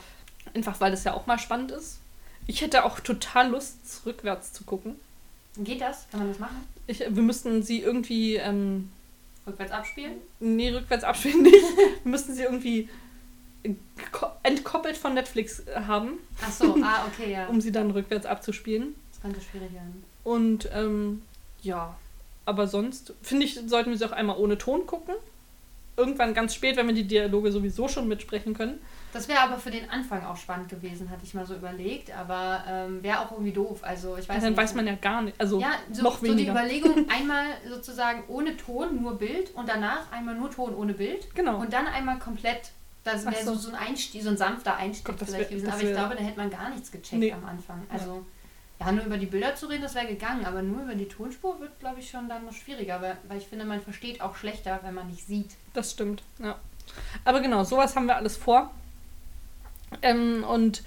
Einfach 0.53 0.81
weil 0.81 0.91
das 0.91 1.05
ja 1.05 1.13
auch 1.13 1.25
mal 1.25 1.39
spannend 1.39 1.71
ist. 1.71 1.99
Ich 2.47 2.59
hätte 2.61 2.83
auch 2.83 2.99
total 2.99 3.49
Lust, 3.51 4.01
rückwärts 4.05 4.51
zu 4.51 4.65
gucken. 4.65 4.95
Geht 5.57 5.81
das? 5.81 6.07
Kann 6.09 6.21
man 6.21 6.29
das 6.29 6.39
machen? 6.39 6.57
Ich, 6.87 6.99
wir 6.99 7.23
müssten 7.23 7.63
sie 7.63 7.79
irgendwie, 7.81 8.35
ähm, 8.35 8.89
Rückwärts 9.47 9.71
abspielen? 9.71 10.13
nee, 10.39 10.69
rückwärts 10.69 11.03
abspielen 11.03 11.43
nicht. 11.43 11.55
wir 12.03 12.11
müssten 12.11 12.33
sie 12.33 12.43
irgendwie 12.43 12.87
ko- 14.11 14.31
entkoppelt 14.43 14.95
von 14.97 15.13
Netflix 15.13 15.61
äh, 15.67 15.81
haben, 15.87 16.19
Ach 16.41 16.51
so, 16.51 16.75
ah, 16.83 17.05
okay, 17.07 17.31
ja. 17.33 17.47
um 17.47 17.59
sie 17.61 17.71
dann 17.71 17.91
rückwärts 17.91 18.25
abzuspielen. 18.25 18.95
Das 19.11 19.21
könnte 19.21 19.41
schwierig 19.41 19.73
werden. 19.73 20.03
Und 20.23 20.69
ähm, 20.73 21.21
ja, 21.61 21.95
aber 22.45 22.67
sonst 22.67 23.13
finde 23.21 23.45
ich, 23.45 23.59
sollten 23.67 23.89
wir 23.89 23.97
sie 23.97 24.05
auch 24.05 24.11
einmal 24.11 24.37
ohne 24.37 24.57
Ton 24.57 24.85
gucken. 24.85 25.15
Irgendwann 25.97 26.33
ganz 26.33 26.53
spät, 26.55 26.77
wenn 26.77 26.87
wir 26.87 26.93
die 26.95 27.03
Dialoge 27.07 27.51
sowieso 27.51 27.87
schon 27.89 28.07
mitsprechen 28.07 28.53
können. 28.53 28.79
Das 29.11 29.27
wäre 29.27 29.39
aber 29.41 29.57
für 29.57 29.71
den 29.71 29.89
Anfang 29.89 30.23
auch 30.23 30.37
spannend 30.37 30.69
gewesen, 30.69 31.09
hatte 31.09 31.21
ich 31.23 31.33
mal 31.33 31.45
so 31.45 31.55
überlegt. 31.55 32.15
Aber 32.15 32.63
ähm, 32.67 33.01
wäre 33.03 33.19
auch 33.21 33.31
irgendwie 33.31 33.51
doof. 33.53 33.79
Also 33.81 34.17
ich 34.17 34.29
weiß 34.29 34.41
dann 34.41 34.51
nicht. 34.53 34.57
weiß 34.61 34.75
man 34.75 34.85
ja 34.87 34.95
gar 34.95 35.21
nicht. 35.21 35.39
Also 35.39 35.59
ja, 35.59 35.71
so, 35.91 36.03
noch 36.03 36.19
so 36.19 36.25
die 36.25 36.31
weniger. 36.31 36.51
Überlegung, 36.51 37.09
einmal 37.09 37.45
sozusagen 37.67 38.23
ohne 38.27 38.55
Ton, 38.57 39.01
nur 39.01 39.17
Bild 39.17 39.53
und 39.55 39.67
danach 39.67 40.11
einmal 40.11 40.35
nur 40.35 40.51
Ton 40.51 40.75
ohne 40.75 40.93
Bild 40.93 41.33
genau. 41.35 41.57
und 41.59 41.73
dann 41.73 41.87
einmal 41.87 42.19
komplett. 42.19 42.71
Das 43.03 43.25
wäre 43.25 43.43
so. 43.43 43.55
so. 43.55 43.69
ein 43.69 43.75
Einstieg, 43.75 44.21
so 44.21 44.29
ein 44.29 44.37
sanfter 44.37 44.75
Einstieg 44.75 45.05
Gott, 45.05 45.15
vielleicht 45.17 45.49
wär- 45.49 45.57
gewesen. 45.57 45.71
Aber 45.71 45.81
ich 45.81 45.93
glaube, 45.93 46.15
da 46.15 46.21
hätte 46.21 46.37
man 46.37 46.49
gar 46.49 46.69
nichts 46.69 46.91
gecheckt 46.91 47.13
Nee. 47.19 47.31
am 47.33 47.45
Anfang. 47.45 47.81
Also 47.91 48.25
ja, 48.79 48.91
nur 48.91 49.05
über 49.05 49.17
die 49.17 49.25
Bilder 49.25 49.55
zu 49.55 49.65
reden, 49.67 49.81
das 49.81 49.95
wäre 49.95 50.07
gegangen, 50.07 50.45
aber 50.45 50.61
nur 50.61 50.83
über 50.83 50.95
die 50.95 51.07
Tonspur 51.07 51.59
wird, 51.59 51.79
glaube 51.79 51.99
ich, 51.99 52.09
schon 52.09 52.29
dann 52.29 52.45
noch 52.45 52.53
schwieriger, 52.53 53.01
weil, 53.01 53.17
weil 53.27 53.37
ich 53.37 53.47
finde, 53.47 53.65
man 53.65 53.81
versteht 53.81 54.21
auch 54.21 54.35
schlechter, 54.35 54.79
wenn 54.83 54.93
man 54.93 55.07
nicht 55.07 55.25
sieht. 55.27 55.51
Das 55.73 55.91
stimmt, 55.91 56.23
ja. 56.41 56.55
Aber 57.25 57.41
genau, 57.41 57.63
sowas 57.63 57.95
haben 57.95 58.05
wir 58.05 58.15
alles 58.15 58.37
vor. 58.37 58.71
Ähm, 60.01 60.43
und 60.43 60.83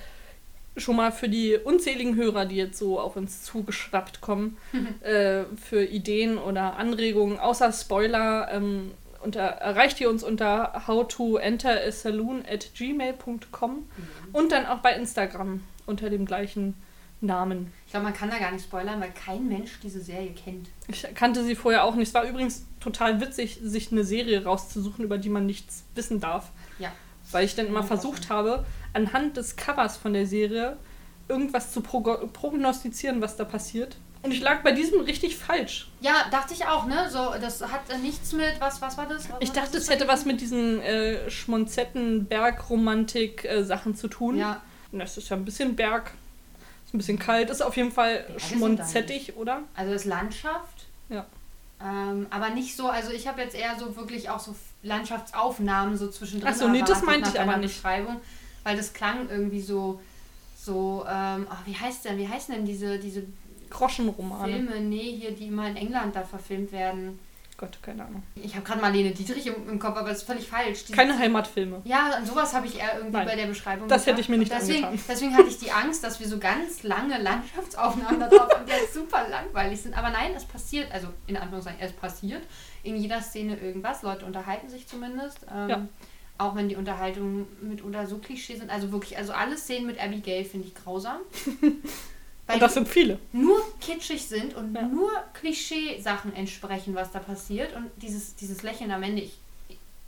schon 0.76 0.96
mal 0.96 1.12
für 1.12 1.28
die 1.28 1.56
unzähligen 1.56 2.16
Hörer, 2.16 2.46
die 2.46 2.56
jetzt 2.56 2.78
so 2.78 2.98
auf 2.98 3.16
uns 3.16 3.42
zugeschwappt 3.42 4.20
kommen, 4.20 4.56
äh, 5.00 5.44
für 5.56 5.84
Ideen 5.84 6.38
oder 6.38 6.76
Anregungen, 6.76 7.38
außer 7.38 7.72
Spoiler, 7.72 8.48
ähm, 8.52 8.92
unter, 9.22 9.40
erreicht 9.42 10.00
ihr 10.00 10.10
uns 10.10 10.24
unter 10.24 10.86
how 10.88 11.06
to 11.06 11.36
enter 11.36 11.80
a 11.86 11.92
saloon 11.92 12.42
at 12.50 12.74
gmail.com 12.74 13.88
und 14.32 14.52
dann 14.52 14.66
auch 14.66 14.78
bei 14.78 14.94
Instagram 14.94 15.60
unter 15.86 16.10
dem 16.10 16.26
gleichen 16.26 16.74
Namen. 17.20 17.72
Ich 17.86 17.92
glaube, 17.92 18.04
man 18.04 18.14
kann 18.14 18.30
da 18.30 18.38
gar 18.38 18.50
nicht 18.50 18.64
spoilern, 18.64 19.00
weil 19.00 19.12
kein 19.12 19.46
Mensch 19.48 19.78
diese 19.80 20.00
Serie 20.00 20.32
kennt. 20.32 20.68
Ich 20.88 21.06
kannte 21.14 21.44
sie 21.44 21.54
vorher 21.54 21.84
auch 21.84 21.94
nicht. 21.94 22.08
Es 22.08 22.14
war 22.14 22.24
übrigens 22.24 22.66
total 22.80 23.20
witzig, 23.20 23.60
sich 23.62 23.92
eine 23.92 24.02
Serie 24.02 24.42
rauszusuchen, 24.42 25.04
über 25.04 25.18
die 25.18 25.28
man 25.28 25.46
nichts 25.46 25.84
wissen 25.94 26.18
darf. 26.18 26.50
Ja. 26.80 26.92
Weil 27.32 27.44
ich 27.44 27.54
dann 27.54 27.66
immer 27.66 27.80
Ja, 27.80 27.86
versucht 27.86 28.28
habe, 28.30 28.64
anhand 28.92 29.36
des 29.36 29.56
Covers 29.56 29.96
von 29.96 30.12
der 30.12 30.26
Serie 30.26 30.76
irgendwas 31.28 31.72
zu 31.72 31.80
prognostizieren, 31.80 33.20
was 33.20 33.36
da 33.36 33.44
passiert. 33.44 33.96
Und 34.22 34.30
ich 34.32 34.40
lag 34.40 34.62
bei 34.62 34.70
diesem 34.70 35.00
richtig 35.00 35.36
falsch. 35.36 35.88
Ja, 36.00 36.26
dachte 36.30 36.54
ich 36.54 36.64
auch, 36.66 36.86
ne? 36.86 37.08
So, 37.10 37.34
das 37.40 37.60
hat 37.60 37.80
äh, 37.90 37.98
nichts 37.98 38.32
mit, 38.32 38.60
was, 38.60 38.80
was 38.80 38.96
war 38.96 39.06
das? 39.06 39.28
Was, 39.28 39.36
Ich 39.40 39.50
dachte, 39.50 39.76
ist 39.78 39.84
es 39.84 39.90
hätte 39.90 40.06
was 40.06 40.24
mit 40.24 40.40
diesen 40.40 40.80
äh, 40.80 41.28
schmonzetten 41.28 42.26
Bergromantik-Sachen 42.26 43.96
zu 43.96 44.08
tun. 44.08 44.36
Ja, 44.38 44.60
Und 44.92 45.00
Das 45.00 45.16
ist 45.16 45.28
ja 45.28 45.36
ein 45.36 45.44
bisschen 45.44 45.74
Berg, 45.74 46.12
ist 46.86 46.94
ein 46.94 46.98
bisschen 46.98 47.18
kalt, 47.18 47.50
ist 47.50 47.62
auf 47.62 47.76
jeden 47.76 47.90
Fall 47.90 48.24
da 48.32 48.38
schmonzettig, 48.38 49.36
oder? 49.36 49.62
also 49.74 49.92
das 49.92 50.04
Landschaft. 50.04 50.86
Ja. 51.08 51.26
Ähm, 51.84 52.26
aber 52.30 52.50
nicht 52.50 52.76
so, 52.76 52.88
also 52.88 53.10
ich 53.10 53.26
habe 53.26 53.40
jetzt 53.40 53.56
eher 53.56 53.76
so 53.78 53.96
wirklich 53.96 54.30
auch 54.30 54.38
so 54.38 54.54
Landschaftsaufnahmen 54.82 55.96
so 55.96 56.08
zwischendrin. 56.08 56.52
Ach 56.52 56.56
so, 56.56 56.68
nee, 56.68 56.82
das 56.86 57.02
meinte 57.02 57.30
ich 57.30 57.40
aber 57.40 57.56
nicht. 57.56 57.74
Beschreibung, 57.74 58.20
weil 58.62 58.76
das 58.76 58.92
klang 58.92 59.28
irgendwie 59.28 59.60
so, 59.60 60.00
so, 60.56 61.04
ähm, 61.08 61.46
ach, 61.50 61.66
wie 61.66 61.74
heißt 61.74 62.04
denn, 62.04 62.18
wie 62.18 62.28
heißen 62.28 62.54
denn 62.54 62.64
diese, 62.64 62.98
diese 62.98 63.24
Groschenromane. 63.70 64.52
Filme, 64.52 64.80
nee, 64.80 65.16
hier, 65.18 65.32
die 65.32 65.46
immer 65.46 65.66
in 65.68 65.76
England 65.76 66.14
da 66.14 66.22
verfilmt 66.22 66.70
werden. 66.72 67.18
Gott, 67.62 67.78
keine 67.80 68.04
Ahnung. 68.04 68.24
Ich 68.34 68.56
habe 68.56 68.64
gerade 68.66 68.80
Marlene 68.80 69.12
Dietrich 69.12 69.46
im, 69.46 69.68
im 69.68 69.78
Kopf, 69.78 69.96
aber 69.96 70.08
das 70.08 70.18
ist 70.18 70.24
völlig 70.24 70.48
falsch. 70.48 70.82
Diese- 70.84 70.94
Keine 70.94 71.16
Heimatfilme. 71.16 71.80
Ja, 71.84 72.10
an 72.16 72.26
sowas 72.26 72.52
habe 72.54 72.66
ich 72.66 72.76
eher 72.76 72.94
irgendwie 72.96 73.16
Nein. 73.18 73.26
bei 73.28 73.36
der 73.36 73.46
Beschreibung 73.46 73.86
Das 73.86 74.02
hätte 74.02 74.16
gedacht. 74.16 74.20
ich 74.22 74.28
mir 74.30 74.38
nicht 74.38 74.50
deswegen, 74.50 74.84
angetan. 74.84 75.04
deswegen 75.08 75.36
hatte 75.36 75.46
ich 75.48 75.58
die 75.58 75.70
Angst, 75.70 76.02
dass 76.02 76.18
wir 76.18 76.26
so 76.26 76.40
ganz 76.40 76.82
lange 76.82 77.18
Landschaftsaufnahmen 77.22 78.18
da 78.18 78.28
drauf 78.30 78.48
haben, 78.52 78.66
die 78.66 78.72
jetzt 78.72 78.94
super 78.94 79.28
langweilig 79.30 79.80
sind. 79.80 79.96
Aber 79.96 80.10
nein, 80.10 80.32
es 80.36 80.44
passiert, 80.44 80.90
also 80.92 81.06
in 81.28 81.36
Anführungszeichen, 81.36 81.80
es 81.80 81.92
passiert 81.92 82.42
in 82.82 82.96
jeder 82.96 83.20
Szene 83.22 83.56
irgendwas. 83.56 84.02
Leute 84.02 84.26
unterhalten 84.26 84.68
sich 84.68 84.88
zumindest. 84.88 85.46
Ähm, 85.54 85.68
Ja. 85.68 85.86
Auch 86.38 86.56
wenn 86.56 86.68
die 86.68 86.74
Unterhaltungen 86.74 87.46
mitunter 87.60 88.06
so 88.08 88.18
Klischee 88.18 88.56
sind. 88.56 88.70
Also 88.70 88.90
wirklich, 88.90 89.16
also 89.16 89.32
alle 89.32 89.56
Szenen 89.56 89.86
mit 89.86 90.02
Abigail 90.02 90.44
finde 90.44 90.66
ich 90.66 90.74
grausam. 90.74 91.18
Weil 92.46 92.54
Und 92.56 92.60
das 92.62 92.74
sind 92.74 92.88
viele. 92.88 93.18
nur 93.32 93.60
kitschig 93.80 94.26
sind 94.26 94.54
und 94.56 94.74
Ja. 94.74 94.82
nur 94.82 95.10
Klischee-Sachen 95.34 96.34
entsprechen, 96.34 96.94
was 96.94 97.10
da 97.12 97.18
passiert. 97.20 97.74
Und 97.76 97.90
dieses, 98.00 98.34
dieses 98.34 98.62
Lächeln 98.62 98.90
am 98.90 99.02
Ende, 99.02 99.22
ich. 99.22 99.38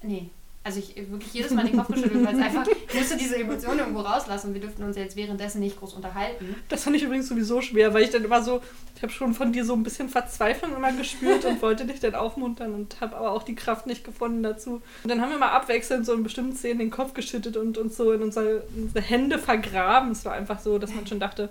nee. 0.03 0.29
Also 0.67 0.79
ich 0.79 0.97
wirklich 1.11 1.35
jedes 1.35 1.51
Mal 1.53 1.67
den 1.67 1.77
Kopf 1.77 1.89
geschüttelt, 1.89 2.25
weil 2.25 2.35
es 2.37 2.43
einfach, 2.47 2.67
ich 2.89 2.95
musste 2.95 3.19
diese 3.19 3.37
Emotionen 3.37 3.81
irgendwo 3.81 4.01
rauslassen 4.01 4.47
und 4.49 4.55
wir 4.55 4.63
dürften 4.63 4.83
uns 4.83 4.97
jetzt 4.97 5.15
währenddessen 5.15 5.61
nicht 5.61 5.79
groß 5.79 5.93
unterhalten. 5.93 6.55
Das 6.71 6.85
fand 6.85 6.97
ich 6.97 7.03
übrigens 7.03 7.29
sowieso 7.29 7.61
schwer, 7.61 7.93
weil 7.93 8.05
ich 8.05 8.09
dann 8.09 8.25
immer 8.25 8.43
so, 8.43 8.63
ich 8.97 9.03
habe 9.03 9.13
schon 9.13 9.35
von 9.35 9.53
dir 9.53 9.63
so 9.67 9.75
ein 9.75 9.83
bisschen 9.83 10.09
Verzweiflung 10.09 10.75
immer 10.75 10.91
gespürt 10.93 11.45
und 11.45 11.61
wollte 11.61 11.85
dich 11.85 12.01
dann 12.01 12.15
aufmuntern 12.15 12.73
und 12.75 12.99
habe 13.03 13.15
aber 13.15 13.33
auch 13.33 13.43
die 13.43 13.55
Kraft 13.55 13.87
nicht 13.87 14.05
gefunden 14.05 14.43
dazu. 14.43 14.81
Und 15.03 15.11
dann 15.11 15.21
haben 15.21 15.29
wir 15.33 15.39
mal 15.39 15.51
abwechselnd 15.51 16.07
so 16.07 16.15
in 16.15 16.23
bestimmten 16.23 16.57
Szenen 16.57 16.79
den 16.79 16.91
Kopf 16.91 17.13
geschüttet 17.13 17.59
und 17.59 17.77
uns 17.77 17.99
so 17.99 18.13
in 18.13 18.23
unsere, 18.23 18.65
in 18.75 18.85
unsere 18.85 19.05
Hände 19.05 19.39
vergraben. 19.39 20.13
Es 20.13 20.25
war 20.25 20.33
einfach 20.33 20.61
so, 20.61 20.79
dass 20.79 20.95
man 20.95 21.07
schon 21.07 21.21
dachte, 21.21 21.51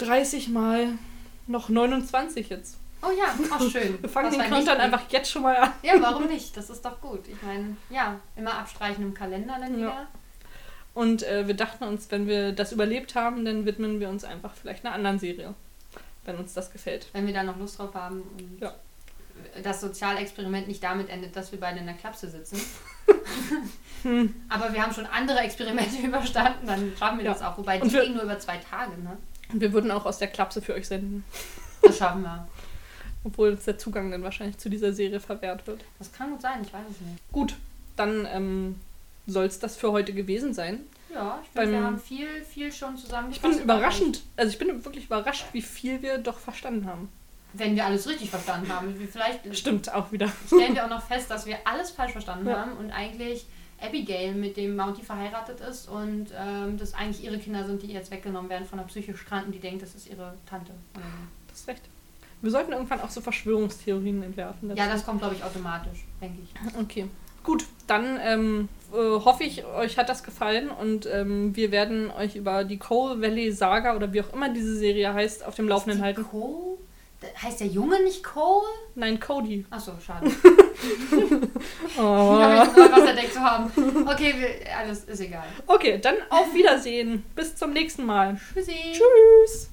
30 0.00 0.48
mal 0.48 0.88
noch 1.46 1.68
29 1.68 2.48
jetzt. 2.48 2.76
Oh 3.02 3.08
ja, 3.16 3.34
auch 3.56 3.70
schön. 3.70 4.00
Wir 4.02 4.08
fangen 4.10 4.30
den 4.30 4.40
Countdown 4.42 4.76
einfach 4.76 5.02
jetzt 5.10 5.30
schon 5.30 5.42
mal 5.42 5.56
an. 5.56 5.72
Ja, 5.82 5.94
warum 6.00 6.26
nicht? 6.26 6.54
Das 6.56 6.68
ist 6.68 6.84
doch 6.84 7.00
gut. 7.00 7.26
Ich 7.28 7.42
meine, 7.42 7.76
ja, 7.88 8.20
immer 8.36 8.54
abstreichen 8.58 9.02
im 9.02 9.14
Kalender 9.14 9.56
dann 9.58 9.74
wieder. 9.76 9.88
Ja. 9.88 10.08
Und 10.92 11.22
äh, 11.22 11.46
wir 11.46 11.54
dachten 11.54 11.84
uns, 11.84 12.10
wenn 12.10 12.26
wir 12.26 12.52
das 12.52 12.72
überlebt 12.72 13.14
haben, 13.14 13.44
dann 13.44 13.64
widmen 13.64 14.00
wir 14.00 14.08
uns 14.10 14.24
einfach 14.24 14.52
vielleicht 14.54 14.84
einer 14.84 14.94
anderen 14.94 15.18
Serie, 15.18 15.54
wenn 16.24 16.36
uns 16.36 16.52
das 16.52 16.70
gefällt. 16.72 17.06
Wenn 17.12 17.26
wir 17.26 17.32
da 17.32 17.42
noch 17.42 17.56
Lust 17.58 17.78
drauf 17.78 17.94
haben 17.94 18.20
und 18.36 18.58
Ja. 18.60 18.74
das 19.62 19.80
Sozialexperiment 19.80 20.68
nicht 20.68 20.82
damit 20.84 21.08
endet, 21.08 21.34
dass 21.36 21.52
wir 21.52 21.60
beide 21.60 21.78
in 21.78 21.86
der 21.86 21.94
Klapse 21.94 22.28
sitzen. 22.28 22.60
Hm. 24.02 24.34
Aber 24.48 24.72
wir 24.72 24.82
haben 24.82 24.94
schon 24.94 25.04
andere 25.06 25.40
Experimente 25.40 25.96
überstanden, 26.06 26.66
dann 26.66 26.92
schaffen 26.98 27.18
wir 27.18 27.26
Ja. 27.26 27.32
das 27.34 27.42
auch. 27.42 27.58
Wobei 27.58 27.78
Und 27.80 27.88
die 27.88 27.92
wir- 27.94 28.02
gehen 28.04 28.14
nur 28.14 28.22
über 28.22 28.38
zwei 28.38 28.56
Tage, 28.56 28.92
ne? 29.02 29.18
Wir 29.52 29.72
würden 29.72 29.90
auch 29.90 30.06
aus 30.06 30.18
der 30.18 30.28
Klapse 30.28 30.62
für 30.62 30.74
euch 30.74 30.86
senden, 30.88 31.24
Das 31.82 31.98
schaffen 31.98 32.22
wir. 32.22 32.46
obwohl 33.24 33.50
uns 33.50 33.64
der 33.64 33.76
Zugang 33.78 34.10
dann 34.10 34.22
wahrscheinlich 34.22 34.58
zu 34.58 34.68
dieser 34.70 34.92
Serie 34.92 35.20
verwehrt 35.20 35.66
wird. 35.66 35.82
Das 35.98 36.12
kann 36.12 36.30
gut 36.30 36.40
sein, 36.42 36.62
ich 36.62 36.72
weiß 36.72 36.86
es 36.90 37.00
nicht. 37.00 37.18
Gut, 37.32 37.54
dann 37.96 38.26
ähm, 38.30 38.76
soll 39.26 39.44
es 39.44 39.58
das 39.58 39.76
für 39.76 39.92
heute 39.92 40.12
gewesen 40.14 40.54
sein. 40.54 40.80
Ja, 41.12 41.40
ich 41.42 41.50
finde, 41.50 41.72
wir 41.72 41.82
haben 41.84 41.98
viel, 41.98 42.28
viel 42.44 42.72
schon 42.72 42.96
zusammen. 42.96 43.30
Ich 43.32 43.40
bin 43.40 43.58
überraschend, 43.58 44.22
also 44.36 44.50
ich 44.52 44.58
bin 44.58 44.84
wirklich 44.84 45.06
überrascht, 45.06 45.46
wie 45.52 45.60
viel 45.62 46.00
wir 46.02 46.18
doch 46.18 46.38
verstanden 46.38 46.86
haben. 46.86 47.08
Wenn 47.52 47.74
wir 47.74 47.84
alles 47.84 48.08
richtig 48.08 48.30
verstanden 48.30 48.72
haben. 48.72 48.94
Vielleicht 49.10 49.56
Stimmt 49.56 49.92
auch 49.92 50.12
wieder. 50.12 50.28
stellen 50.46 50.74
wir 50.74 50.84
auch 50.84 50.88
noch 50.90 51.02
fest, 51.02 51.28
dass 51.30 51.46
wir 51.46 51.58
alles 51.64 51.90
falsch 51.90 52.12
verstanden 52.12 52.46
Ja. 52.48 52.60
haben 52.60 52.72
und 52.76 52.92
eigentlich 52.92 53.44
Abigail 53.80 54.34
mit 54.34 54.56
dem 54.56 54.76
Mounty 54.76 55.02
verheiratet 55.02 55.60
ist 55.60 55.88
und 55.88 56.26
ähm, 56.38 56.76
das 56.78 56.94
eigentlich 56.94 57.24
ihre 57.24 57.38
Kinder 57.38 57.64
sind, 57.64 57.82
die 57.82 57.86
ihr 57.86 57.94
jetzt 57.94 58.10
weggenommen 58.10 58.50
werden 58.50 58.66
von 58.66 58.78
einer 58.78 58.88
psychisch 58.88 59.24
Kranken, 59.24 59.52
die 59.52 59.58
denkt, 59.58 59.82
das 59.82 59.94
ist 59.94 60.08
ihre 60.08 60.34
Tante. 60.46 60.72
Das 61.48 61.60
ist 61.60 61.68
recht. 61.68 61.82
Wir 62.42 62.50
sollten 62.50 62.72
irgendwann 62.72 63.00
auch 63.00 63.10
so 63.10 63.20
Verschwörungstheorien 63.20 64.22
entwerfen. 64.22 64.68
dazu. 64.68 64.80
Ja, 64.80 64.88
das 64.88 65.04
kommt, 65.04 65.20
glaube 65.20 65.34
ich, 65.34 65.44
automatisch, 65.44 66.04
denke 66.20 66.38
ich. 66.42 66.80
Okay. 66.80 67.06
Gut, 67.42 67.64
dann 67.86 68.18
ähm, 68.22 68.68
äh, 68.92 68.96
hoffe 68.96 69.44
ich, 69.44 69.64
euch 69.64 69.96
hat 69.96 70.08
das 70.08 70.22
gefallen 70.22 70.70
und 70.70 71.06
ähm, 71.06 71.56
wir 71.56 71.70
werden 71.70 72.10
euch 72.10 72.36
über 72.36 72.64
die 72.64 72.76
Coal 72.76 73.20
Valley 73.22 73.50
Saga 73.50 73.96
oder 73.96 74.12
wie 74.12 74.20
auch 74.20 74.32
immer 74.34 74.50
diese 74.50 74.76
Serie 74.76 75.12
heißt, 75.14 75.46
auf 75.46 75.54
dem 75.54 75.66
Laufenden 75.66 76.02
halten. 76.02 76.24
Cole? 76.24 76.69
Da- 77.20 77.42
Heißt 77.42 77.60
der 77.60 77.66
Junge 77.66 78.02
nicht 78.02 78.22
Cole? 78.24 78.66
Nein, 78.94 79.20
Cody. 79.20 79.66
Achso, 79.70 79.92
schade. 80.04 80.30
Oh. 81.98 82.36
Ich 82.38 82.42
habe 82.42 82.54
mich 82.64 82.74
gefragt, 82.74 82.92
was 83.06 83.14
denkt 83.14 83.34
zu 83.34 83.40
haben. 83.40 83.70
Okay, 84.08 84.34
alles 84.78 85.04
ist 85.04 85.20
egal. 85.20 85.44
Okay, 85.66 85.98
dann 86.00 86.14
auf 86.30 86.54
Wiedersehen. 86.54 87.22
Bis 87.34 87.54
zum 87.54 87.72
nächsten 87.74 88.06
Mal. 88.06 88.40
Tschüssi. 88.54 88.74
Tschüss. 88.92 89.68